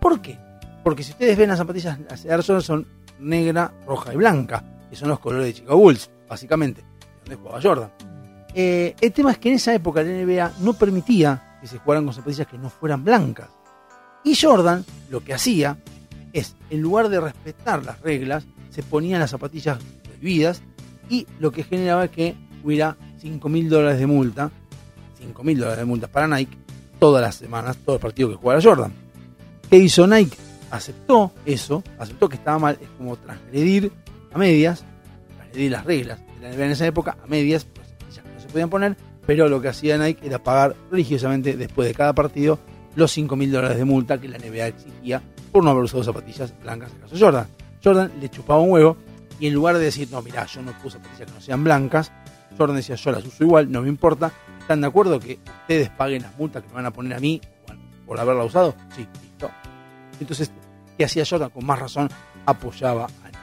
[0.02, 0.38] ¿Por qué?
[0.84, 2.86] Porque si ustedes ven las zapatillas, las Air Jordan son
[3.20, 6.84] negra, roja y blanca, que son los colores de Chicago Bulls, básicamente,
[7.24, 7.90] donde jugaba Jordan.
[8.60, 12.04] Eh, el tema es que en esa época la NBA no permitía que se jugaran
[12.04, 13.50] con zapatillas que no fueran blancas.
[14.24, 15.78] Y Jordan lo que hacía
[16.32, 20.60] es, en lugar de respetar las reglas, se ponían las zapatillas prohibidas
[21.08, 24.50] y lo que generaba que hubiera 5 mil dólares de multa,
[25.20, 26.58] 5 mil dólares de multa para Nike,
[26.98, 28.92] todas las semanas, todo el partido que jugara Jordan.
[29.70, 30.36] ¿Qué hizo Nike?
[30.72, 33.92] Aceptó eso, aceptó que estaba mal, es como transgredir
[34.32, 34.82] a medias,
[35.36, 37.68] transgredir las reglas de la NBA en esa época, a medias,
[38.48, 38.96] podían poner,
[39.26, 42.58] pero lo que hacía Nike era pagar religiosamente después de cada partido
[42.96, 45.22] los 5 mil dólares de multa que la NBA exigía
[45.52, 47.46] por no haber usado zapatillas blancas en el caso de Jordan.
[47.82, 48.96] Jordan le chupaba un huevo
[49.38, 52.10] y en lugar de decir, no, mirá, yo no puse zapatillas que no sean blancas,
[52.56, 54.32] Jordan decía, yo las uso igual, no me importa.
[54.58, 57.40] ¿Están de acuerdo que ustedes paguen las multas que me van a poner a mí
[58.04, 58.74] por haberla usado?
[58.94, 59.50] Sí, listo.
[60.20, 60.50] Entonces,
[60.96, 61.50] ¿qué hacía Jordan?
[61.50, 62.08] Con más razón,
[62.44, 63.38] apoyaba a Nike.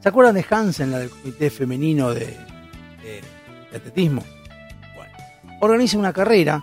[0.00, 2.36] ¿Se acuerdan de Hansen, la del comité femenino de,
[3.70, 4.24] de atletismo?
[4.94, 5.12] Bueno,
[5.60, 6.62] organiza una carrera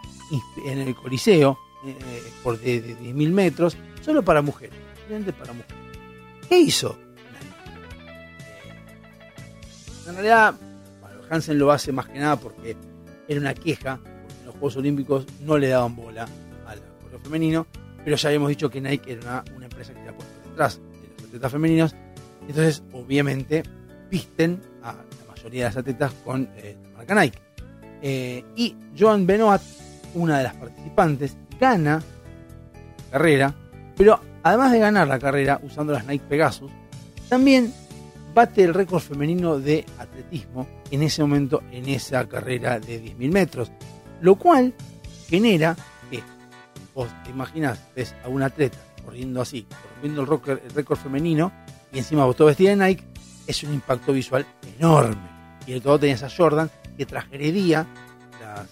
[0.65, 1.95] en el Coliseo eh,
[2.43, 4.75] por de, de 10.000 metros, solo para mujeres,
[5.39, 5.77] para mujeres.
[6.49, 6.97] ¿Qué hizo?
[10.07, 10.55] En realidad,
[11.01, 12.77] bueno, Hansen lo hace más que nada porque
[13.27, 16.25] era una queja, porque en los Juegos Olímpicos no le daban bola
[16.65, 17.67] al juego femenino,
[18.03, 21.27] pero ya habíamos dicho que Nike era una, empresa que estaba puesta detrás de los
[21.27, 21.95] atletas femeninos,
[22.47, 23.63] entonces obviamente
[24.09, 27.39] visten a la mayoría de las atletas con eh, marca Nike.
[28.01, 29.61] Eh, y Joan Benoit,
[30.13, 33.55] una de las participantes, gana la carrera,
[33.95, 36.71] pero además de ganar la carrera usando las Nike Pegasus,
[37.29, 37.73] también
[38.33, 43.71] bate el récord femenino de atletismo en ese momento en esa carrera de 10.000 metros,
[44.21, 44.73] lo cual
[45.27, 45.75] genera
[46.11, 46.21] que
[46.93, 49.65] vos te imaginás, ves a un atleta corriendo así,
[49.95, 51.51] corriendo el récord, el récord femenino
[51.91, 53.03] y encima vos todo vestida de Nike,
[53.47, 54.45] es un impacto visual
[54.77, 55.37] enorme.
[55.65, 57.85] Y de todo tenías a Jordan que transgredía
[58.41, 58.67] las,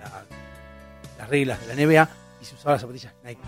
[0.00, 2.08] las, las reglas de la NBA
[2.40, 3.40] y se usaba las zapatillas Nike.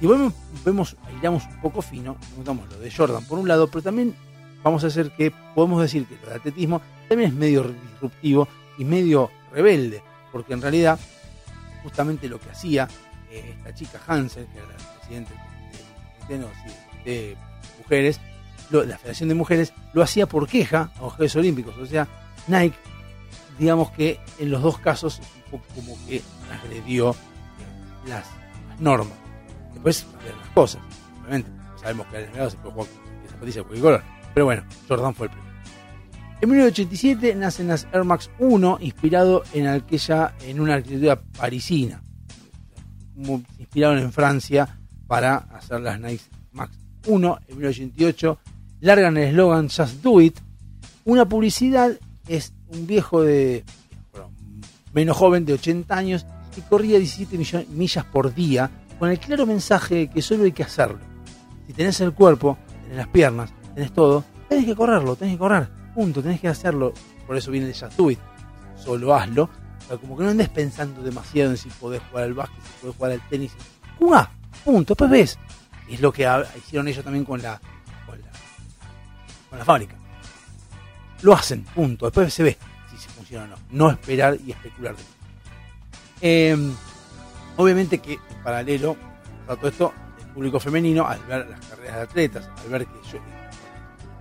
[0.00, 0.32] Y vemos,
[0.64, 4.14] vemos, iramos un poco fino, notamos lo de Jordan por un lado, pero también
[4.62, 9.30] vamos a hacer que podemos decir que de atletismo también es medio disruptivo y medio
[9.52, 10.98] rebelde, porque en realidad
[11.82, 12.88] justamente lo que hacía
[13.30, 15.32] eh, esta chica Hansen, que era la presidenta
[16.28, 16.36] de,
[17.04, 17.36] de,
[17.78, 18.20] mujeres,
[18.70, 22.06] la Federación de Mujeres, lo hacía por queja a los Juegos Olímpicos, o sea,
[22.46, 22.76] Nike,
[23.58, 25.20] digamos que en los dos casos
[25.50, 27.14] como que transgredió eh,
[28.08, 28.26] las,
[28.78, 29.16] normas.
[29.72, 30.06] Después
[30.40, 30.80] las cosas,
[31.20, 31.50] obviamente.
[31.80, 34.02] Sabemos que al NBA se puede jugar con zapatillas de cualquier color.
[34.34, 35.48] Pero bueno, Jordan fue el primero.
[36.40, 42.02] En 1987 nacen las Air Max 1, inspirado en aquella, en una arquitectura parisina.
[43.58, 44.78] Inspiraron en Francia
[45.08, 46.22] para hacer las Nike
[46.52, 47.38] Max 1.
[47.48, 48.38] En 1988
[48.80, 50.38] largan el eslogan Just Do It.
[51.04, 51.98] Una publicidad
[52.28, 53.64] es un viejo de
[54.12, 54.30] bueno,
[54.92, 59.94] menos joven de 80 años que corría 17 millas por día con el claro mensaje
[59.94, 60.98] de que solo hay que hacerlo.
[61.66, 65.68] Si tenés el cuerpo, tenés las piernas, tenés todo, tenés que correrlo, tenés que correr,
[65.94, 66.92] punto, tenés que hacerlo.
[67.26, 68.18] Por eso viene el Just Do It,
[68.76, 69.48] solo hazlo.
[69.86, 72.96] Pero como que no andes pensando demasiado en si podés jugar al básquet, si podés
[72.96, 73.52] jugar al tenis.
[73.98, 74.30] Jugá,
[74.64, 75.38] punto, después ves.
[75.88, 76.28] Es lo que
[76.58, 77.58] hicieron ellos también con la,
[78.06, 78.30] con la,
[79.48, 79.97] con la fábrica.
[81.22, 82.56] Lo hacen, punto, después se ve
[82.90, 83.56] si se funciona o no.
[83.70, 85.02] No esperar y especular de
[86.20, 86.56] eh,
[87.56, 88.96] obviamente que en paralelo
[89.46, 93.08] a todo esto, el público femenino, al ver las carreras de atletas, al ver que
[93.10, 93.18] yo,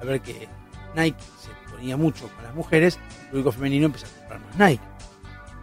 [0.01, 0.47] al ver que
[0.95, 4.83] Nike se ponía mucho con las mujeres, el público femenino empieza a comprar más Nike.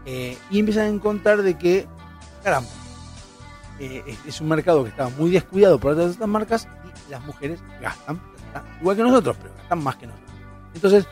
[0.07, 1.87] Eh, y empiezan a encontrar de que,
[2.43, 2.69] caramba,
[3.79, 6.69] eh, es, un mercado que estaba muy descuidado por otras marcas
[7.09, 8.21] y las mujeres gastan,
[8.53, 10.31] gastan, igual que nosotros, pero gastan más que nosotros.
[10.75, 11.07] Entonces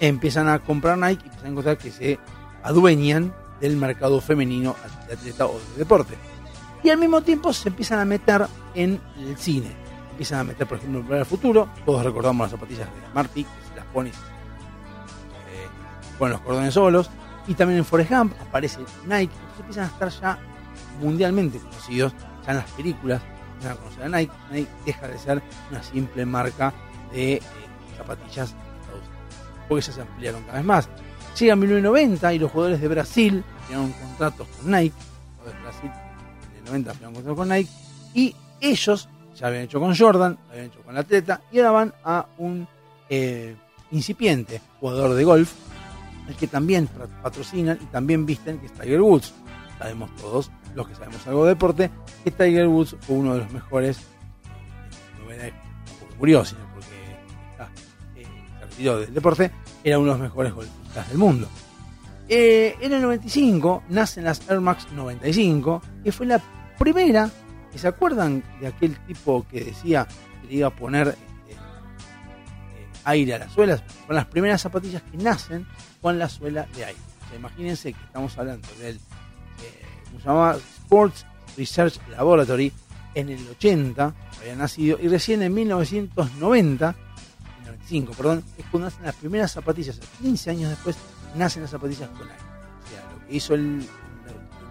[0.00, 2.18] empiezan a comprar Nike y empiezan a encontrar que se
[2.62, 4.76] adueñan del mercado femenino
[5.06, 6.16] de atleta o de deporte.
[6.82, 9.74] Y al mismo tiempo se empiezan a meter en el cine.
[10.10, 11.68] Empiezan a meter, por ejemplo, en al Futuro.
[11.84, 15.66] Todos recordamos las zapatillas de Marty, las pones eh,
[16.18, 17.10] con los cordones solos.
[17.46, 19.32] Y también en Forrest Gump aparece Nike.
[19.32, 20.38] Entonces empiezan a estar ya
[21.00, 22.12] mundialmente conocidos,
[22.44, 23.22] ya en las películas,
[23.54, 24.32] empiezan a conocer a Nike.
[24.50, 26.72] Nike deja de ser una simple marca
[27.12, 27.42] de eh,
[27.96, 28.54] zapatillas
[29.68, 30.88] porque ya se ampliaron cada vez más.
[31.38, 34.94] Llega 1990 y los jugadores de Brasil firmaron contratos con Nike.
[35.44, 35.90] Los de Brasil
[36.52, 37.70] en el 90 firmaron contratos con Nike.
[38.14, 41.94] Y ellos ya habían hecho con Jordan, habían hecho con la atleta y ahora van
[42.04, 42.66] a un
[43.08, 43.56] eh,
[43.90, 45.52] incipiente jugador de golf,
[46.28, 46.88] el que también
[47.22, 49.32] patrocinan y también visten, que es Tiger Woods.
[49.78, 51.90] Sabemos todos, los que sabemos algo de deporte,
[52.22, 53.98] que Tiger Woods fue uno de los mejores,
[55.24, 55.52] no era
[55.98, 56.60] porque murió, sino
[58.76, 59.50] del deporte,
[59.82, 61.48] era uno de los mejores golfistas del mundo.
[62.28, 66.40] Eh, en el 95 nacen las Air Max 95, que fue la
[66.78, 67.30] primera,
[67.78, 70.06] se acuerdan de aquel tipo que decía
[70.42, 75.02] que le iba a poner este, eh, aire a las suelas, son las primeras zapatillas
[75.02, 75.66] que nacen
[76.00, 77.00] con la suela de aire.
[77.36, 80.60] Imagínense que estamos hablando del, eh.
[80.82, 81.26] Sports
[81.56, 82.72] Research Laboratory,
[83.14, 86.94] en el 80 había nacido, y recién en 1990,
[87.84, 90.96] 95, perdón, es cuando nacen las primeras zapatillas, 15 años después
[91.36, 92.34] nacen las zapatillas con aire.
[92.34, 93.86] O sea, lo que hizo el,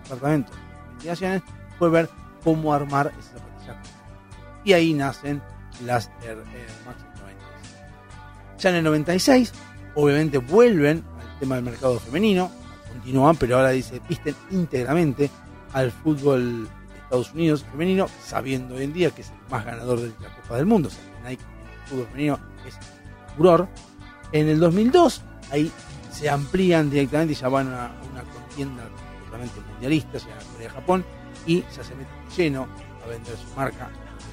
[0.03, 0.57] departamento de
[0.91, 1.43] investigaciones
[1.77, 2.09] fue ver
[2.43, 3.77] cómo armar esas zapatillas.
[4.63, 5.41] Y ahí nacen
[5.85, 8.59] las Air, Air Max 96.
[8.59, 9.53] Ya en el 96,
[9.95, 12.51] obviamente vuelven al tema del mercado femenino,
[12.89, 15.29] continúan, pero ahora dice, visten íntegramente
[15.73, 19.99] al fútbol de Estados Unidos femenino, sabiendo hoy en día que es el más ganador
[19.99, 22.77] de la Copa del Mundo, o sea, Nike el fútbol femenino es
[24.31, 25.71] En el 2002, ahí
[26.11, 28.83] se amplían directamente y ya van a una contienda
[29.25, 31.05] totalmente mundialista, se llama Corea-Japón,
[31.45, 32.67] y ya se meten de lleno
[33.03, 33.89] a vender su marca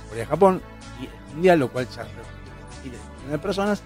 [0.08, 0.62] Corea-Japón
[1.00, 2.06] y el mundial, lo cual ya
[3.30, 3.82] de personas.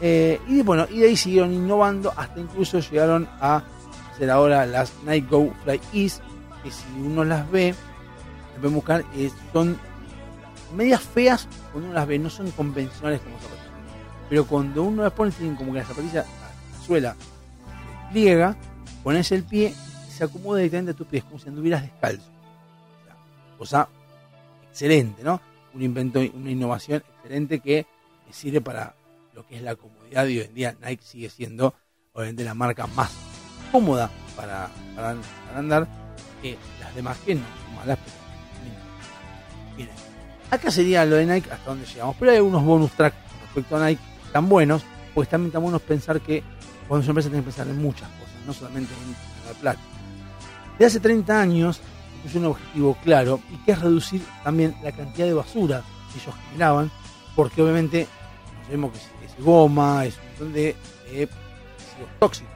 [0.00, 3.62] Eh, y bueno, y de ahí siguieron innovando hasta incluso llegaron a
[4.12, 6.20] hacer ahora las Nike Go Fly Ease,
[6.62, 7.74] que si uno las ve,
[8.50, 9.78] las pueden buscar, eh, son
[10.74, 13.61] medias feas cuando uno las ve, no son convencionales como zapatillas.
[14.32, 17.16] Pero cuando uno las pone, tienen como que la zapatilla, la, la suela,
[18.10, 18.56] pliega,
[19.04, 19.74] pones el pie
[20.08, 22.30] y se acomoda directamente a tus pies, como si anduvieras descalzo.
[22.30, 23.16] O sea,
[23.58, 23.88] cosa
[24.70, 25.38] excelente, ¿no?
[25.74, 27.84] Un invento, una innovación excelente que
[28.30, 28.94] sirve para
[29.34, 31.74] lo que es la comodidad y hoy en día Nike sigue siendo
[32.14, 33.12] obviamente la marca más
[33.70, 35.14] cómoda para, para,
[35.54, 35.86] andar
[36.40, 39.94] que las demás que no son malas pero Miren,
[40.50, 43.86] acá sería lo de Nike hasta donde llegamos, pero hay algunos bonus tracks respecto a
[43.86, 44.82] Nike tan buenos,
[45.14, 46.42] pues también tan buenos pensar que
[46.88, 49.80] cuando son empresa tienen que pensar en muchas cosas, no solamente en la plata.
[50.78, 51.80] De hace 30 años
[52.24, 55.82] es un objetivo claro y que es reducir también la cantidad de basura
[56.12, 56.90] que ellos generaban,
[57.36, 58.06] porque obviamente
[58.60, 60.76] nos vemos que es, es goma, es un montón de
[61.06, 61.28] eh,
[62.18, 62.52] tóxicos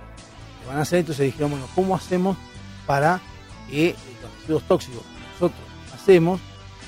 [0.61, 2.37] que van a hacer, entonces dijeron, bueno, ¿cómo hacemos
[2.87, 3.21] para
[3.69, 5.61] que los residuos tóxicos que nosotros
[5.95, 6.41] hacemos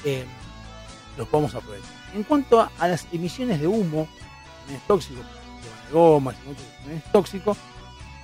[0.04, 0.24] eh,
[1.16, 1.90] los podamos aprovechar?
[2.14, 4.08] En cuanto a las emisiones de humo,
[4.68, 7.56] emisiones tóxicos, de goma, muchos emisiones tóxicos,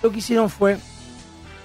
[0.03, 0.79] lo que hicieron fue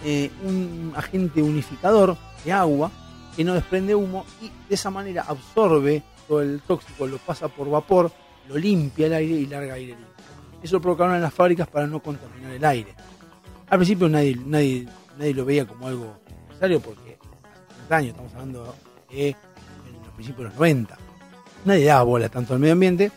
[0.03, 2.15] eh, un agente unificador
[2.45, 2.91] de agua
[3.35, 7.69] que no desprende humo y de esa manera absorbe todo el tóxico, lo pasa por
[7.69, 8.11] vapor,
[8.47, 10.07] lo limpia el aire y larga aire limpio.
[10.61, 12.93] Eso lo provocaron en las fábricas para no contaminar el aire.
[13.69, 14.87] Al principio nadie, nadie,
[15.17, 18.75] nadie lo veía como algo necesario porque hace 30 años, estamos hablando
[19.09, 19.35] de
[20.03, 20.97] los principios de los 90.
[21.65, 23.11] Nadie daba bola tanto al medio ambiente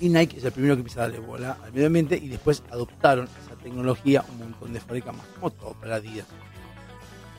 [0.00, 2.62] y Nike es el primero que empieza a darle bola al medio ambiente y después
[2.70, 6.26] adoptaron esa tecnología un montón de fábricas más, como todo para Adidas.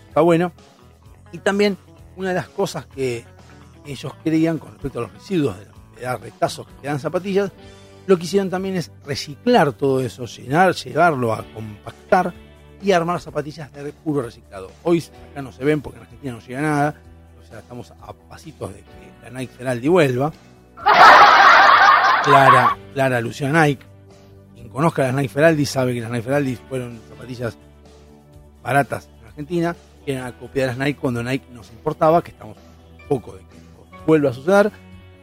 [0.07, 0.51] Está bueno.
[1.31, 1.77] Y también
[2.15, 3.25] una de las cosas que
[3.85, 7.51] ellos creían con respecto a los residuos de, dar retazos que quedan zapatillas,
[8.07, 12.33] lo que hicieron también es reciclar todo eso, llenar, llevarlo a compactar
[12.81, 14.71] y armar zapatillas de puro reciclado.
[14.83, 16.95] Hoy acá no se ven porque en Argentina no llega nada,
[17.41, 20.31] o sea, estamos a pasitos de que la Nike Feraldi vuelva.
[22.25, 23.85] Clara, clara alusión a Nike.
[24.55, 27.55] Quien conozca las Nike Feraldi sabe que las Nike Feraldi fueron zapatillas
[28.63, 32.31] baratas en Argentina, que eran a copia de las Nike cuando Nike nos importaba, que
[32.31, 32.57] estamos
[32.99, 33.57] un poco de que
[34.07, 34.71] vuelva a suceder.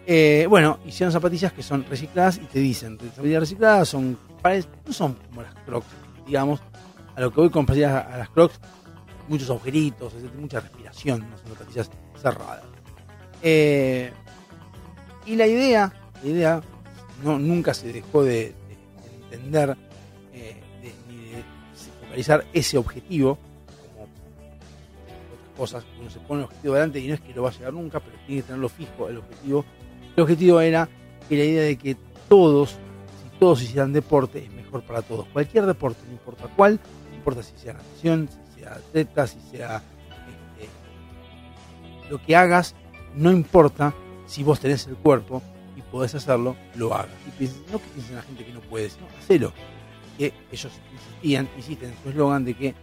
[0.06, 4.16] Eh, bueno, hicieron zapatillas que son recicladas y te dicen, zapatillas recicladas son,
[4.86, 5.86] no son como las Crocs,
[6.24, 6.60] digamos,
[7.16, 8.60] a lo que voy con zapatillas a, las Crocs,
[9.26, 12.62] muchos agujeritos, mucha respiración, no son zapatillas cerradas.
[13.42, 14.12] Eh,
[15.26, 15.92] y la idea,
[16.22, 16.62] la idea
[17.22, 18.52] no, nunca se dejó de, de-
[19.30, 19.76] de entender
[20.32, 20.56] eh,
[21.08, 21.42] ni de
[22.04, 23.38] focalizar ese objetivo
[23.94, 24.06] como
[25.56, 27.72] cosas, uno se pone el objetivo delante y no es que lo va a llegar
[27.72, 29.64] nunca, pero tiene que tenerlo fijo el objetivo.
[30.16, 30.88] El objetivo era
[31.28, 31.96] que la idea de que
[32.28, 35.26] todos, si todos hicieran deporte, es mejor para todos.
[35.28, 36.80] Cualquier deporte, no importa cuál,
[37.10, 39.82] no importa si sea natación, si sea atleta, si sea
[40.56, 42.74] este, lo que hagas,
[43.14, 43.94] no importa
[44.26, 45.42] si vos tenés el cuerpo
[45.92, 47.10] podés hacerlo, lo hagas.
[47.38, 49.52] Y no que piensen la gente que no puede, sino hacelo.
[50.18, 52.74] Que ellos insistían, insisten en su eslogan de que,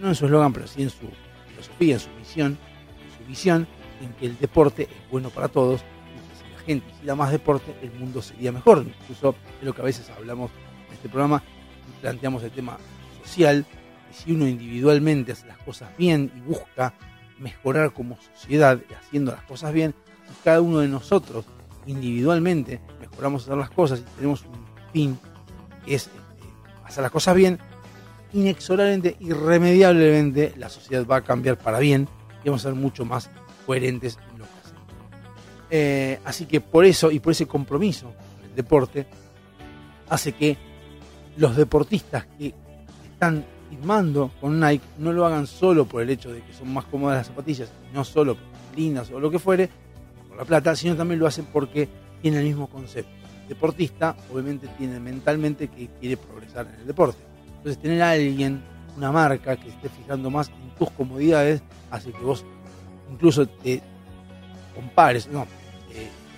[0.00, 1.08] no en su eslogan, pero sí en su
[1.48, 2.58] filosofía, en su misión,
[3.04, 3.68] en su visión,
[4.02, 7.30] en que el deporte es bueno para todos y que si la gente hiciera más
[7.30, 8.84] deporte, el mundo sería mejor.
[9.00, 10.50] Incluso es lo que a veces hablamos
[10.88, 11.42] en este programa
[12.00, 12.78] planteamos el tema
[13.24, 16.94] social, que si uno individualmente hace las cosas bien y busca
[17.38, 19.94] mejorar como sociedad haciendo las cosas bien,
[20.44, 21.44] cada uno de nosotros
[21.86, 25.18] individualmente mejoramos hacer las cosas y tenemos un fin
[25.84, 26.18] que es este,
[26.84, 27.58] hacer las cosas bien,
[28.32, 32.08] inexorablemente, irremediablemente la sociedad va a cambiar para bien
[32.44, 33.30] y vamos a ser mucho más
[33.64, 34.82] coherentes en lo que hacemos.
[35.70, 39.06] Eh, así que por eso y por ese compromiso con el deporte
[40.08, 40.56] hace que
[41.36, 42.54] los deportistas que
[43.12, 46.84] están firmando con Nike no lo hagan solo por el hecho de que son más
[46.84, 49.68] cómodas las zapatillas, no solo son lindas o lo que fuere,
[50.36, 51.88] la plata, sino también lo hacen porque
[52.20, 53.10] tienen el mismo concepto.
[53.42, 57.22] El deportista obviamente tiene mentalmente que quiere progresar en el deporte.
[57.56, 58.62] Entonces tener a alguien,
[58.96, 62.44] una marca que esté fijando más en tus comodidades, hace que vos
[63.10, 63.82] incluso te
[64.74, 65.46] compares, no,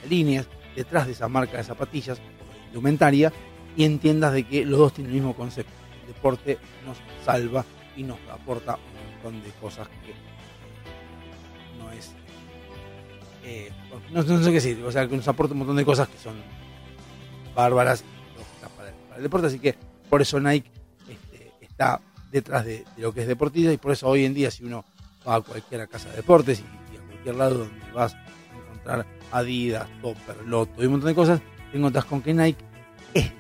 [0.09, 0.45] te
[0.77, 3.33] detrás de esa marca de zapatillas o indumentaria
[3.77, 5.73] y entiendas de que los dos tienen el mismo concepto.
[6.03, 7.65] El deporte nos salva
[7.97, 10.15] y nos aporta un montón de cosas que
[11.79, 12.13] no es
[13.45, 13.71] eh,
[14.13, 16.19] no, no sé qué decir, o sea, que nos aporta un montón de cosas que
[16.19, 16.35] son
[17.55, 18.05] bárbaras
[18.77, 19.75] para, el- para el deporte, así que
[20.09, 20.71] por eso Nike
[21.09, 22.01] este, está
[22.31, 24.85] detrás de, de lo que es deportista y por eso hoy en día si uno
[25.27, 28.19] va a cualquier casa de deportes y, y a cualquier lado donde vas a
[28.65, 31.41] encontrar Adidas, Topper, Lotto y un montón de cosas,
[31.71, 32.65] te encontrás con que Nike
[33.15, 33.31] es.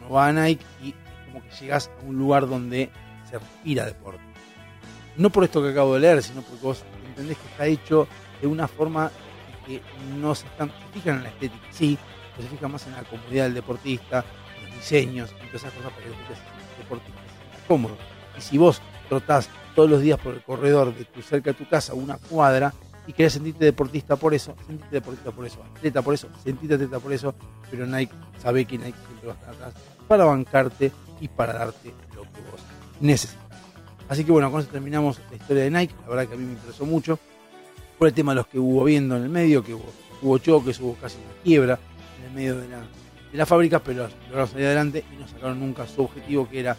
[0.00, 0.94] Uno va a Nike y
[1.26, 2.90] como que llegas a un lugar donde
[3.30, 4.20] se respira deporte.
[5.16, 8.08] No por esto que acabo de leer, sino porque vos entendés que está hecho
[8.40, 9.10] de una forma
[9.66, 9.80] que
[10.18, 11.98] no se, están, fijan en la estética, sí,
[12.36, 14.24] pero se fijan más en la comodidad del deportista,
[14.56, 17.20] en los diseños, en todas esas cosas para que el deportista
[17.68, 17.96] cómodo.
[18.36, 21.68] Y si vos trotás todos los días por el corredor de tu cerca de tu
[21.68, 22.72] casa una cuadra
[23.06, 26.98] y querés sentirte deportista por eso, sentite deportista por eso, atleta por eso, sentite atleta
[26.98, 27.34] por eso,
[27.70, 28.12] pero Nike
[28.42, 29.74] sabe que Nike siempre va a estar atrás
[30.08, 32.60] para bancarte y para darte lo que vos
[33.00, 33.44] necesitas.
[34.08, 36.44] Así que bueno, con eso terminamos la historia de Nike, la verdad que a mí
[36.44, 37.18] me interesó mucho
[38.00, 39.84] por el tema de los que hubo viendo en el medio, que hubo,
[40.22, 41.78] hubo choques, hubo casi una quiebra
[42.18, 45.60] en el medio de la, de la fábrica, pero lograron salir adelante y no sacaron
[45.60, 46.74] nunca su objetivo que era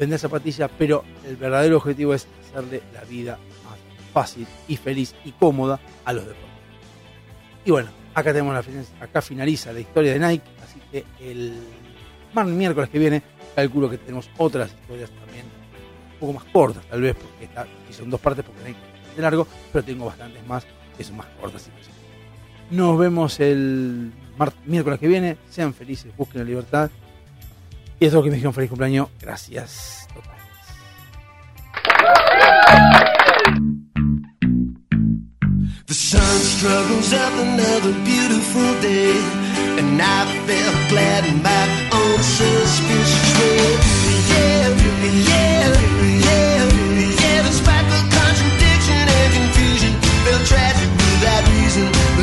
[0.00, 3.78] vender zapatillas, pero el verdadero objetivo es hacerle la vida más
[4.12, 6.50] fácil y feliz y cómoda a los deportes.
[7.64, 11.54] Y bueno, acá tenemos la acá finaliza la historia de Nike, así que el
[12.46, 13.22] miércoles que viene
[13.54, 15.44] calculo que tenemos otras historias también
[16.14, 18.87] un poco más cortas, tal vez, porque esta y son dos partes porque Nike
[19.18, 20.64] de largo, pero tengo bastantes más
[20.96, 21.68] que son más cosas.
[22.70, 24.12] Nos vemos el
[24.66, 25.36] miércoles que viene.
[25.50, 26.90] Sean felices, busquen la libertad.
[28.00, 29.08] Y eso es lo que me dijeron feliz cumpleaños.
[29.20, 30.06] Gracias.
[35.86, 39.16] The sun struggles up another beautiful day,
[39.78, 43.78] and I felt glad in my own suspicious way.
[44.28, 46.17] Yeah, yeah, yeah.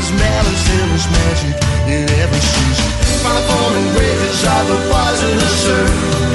[0.06, 1.56] There's malice and there's magic
[1.88, 2.92] in every season.
[3.24, 6.35] Find a and grave is all the poison.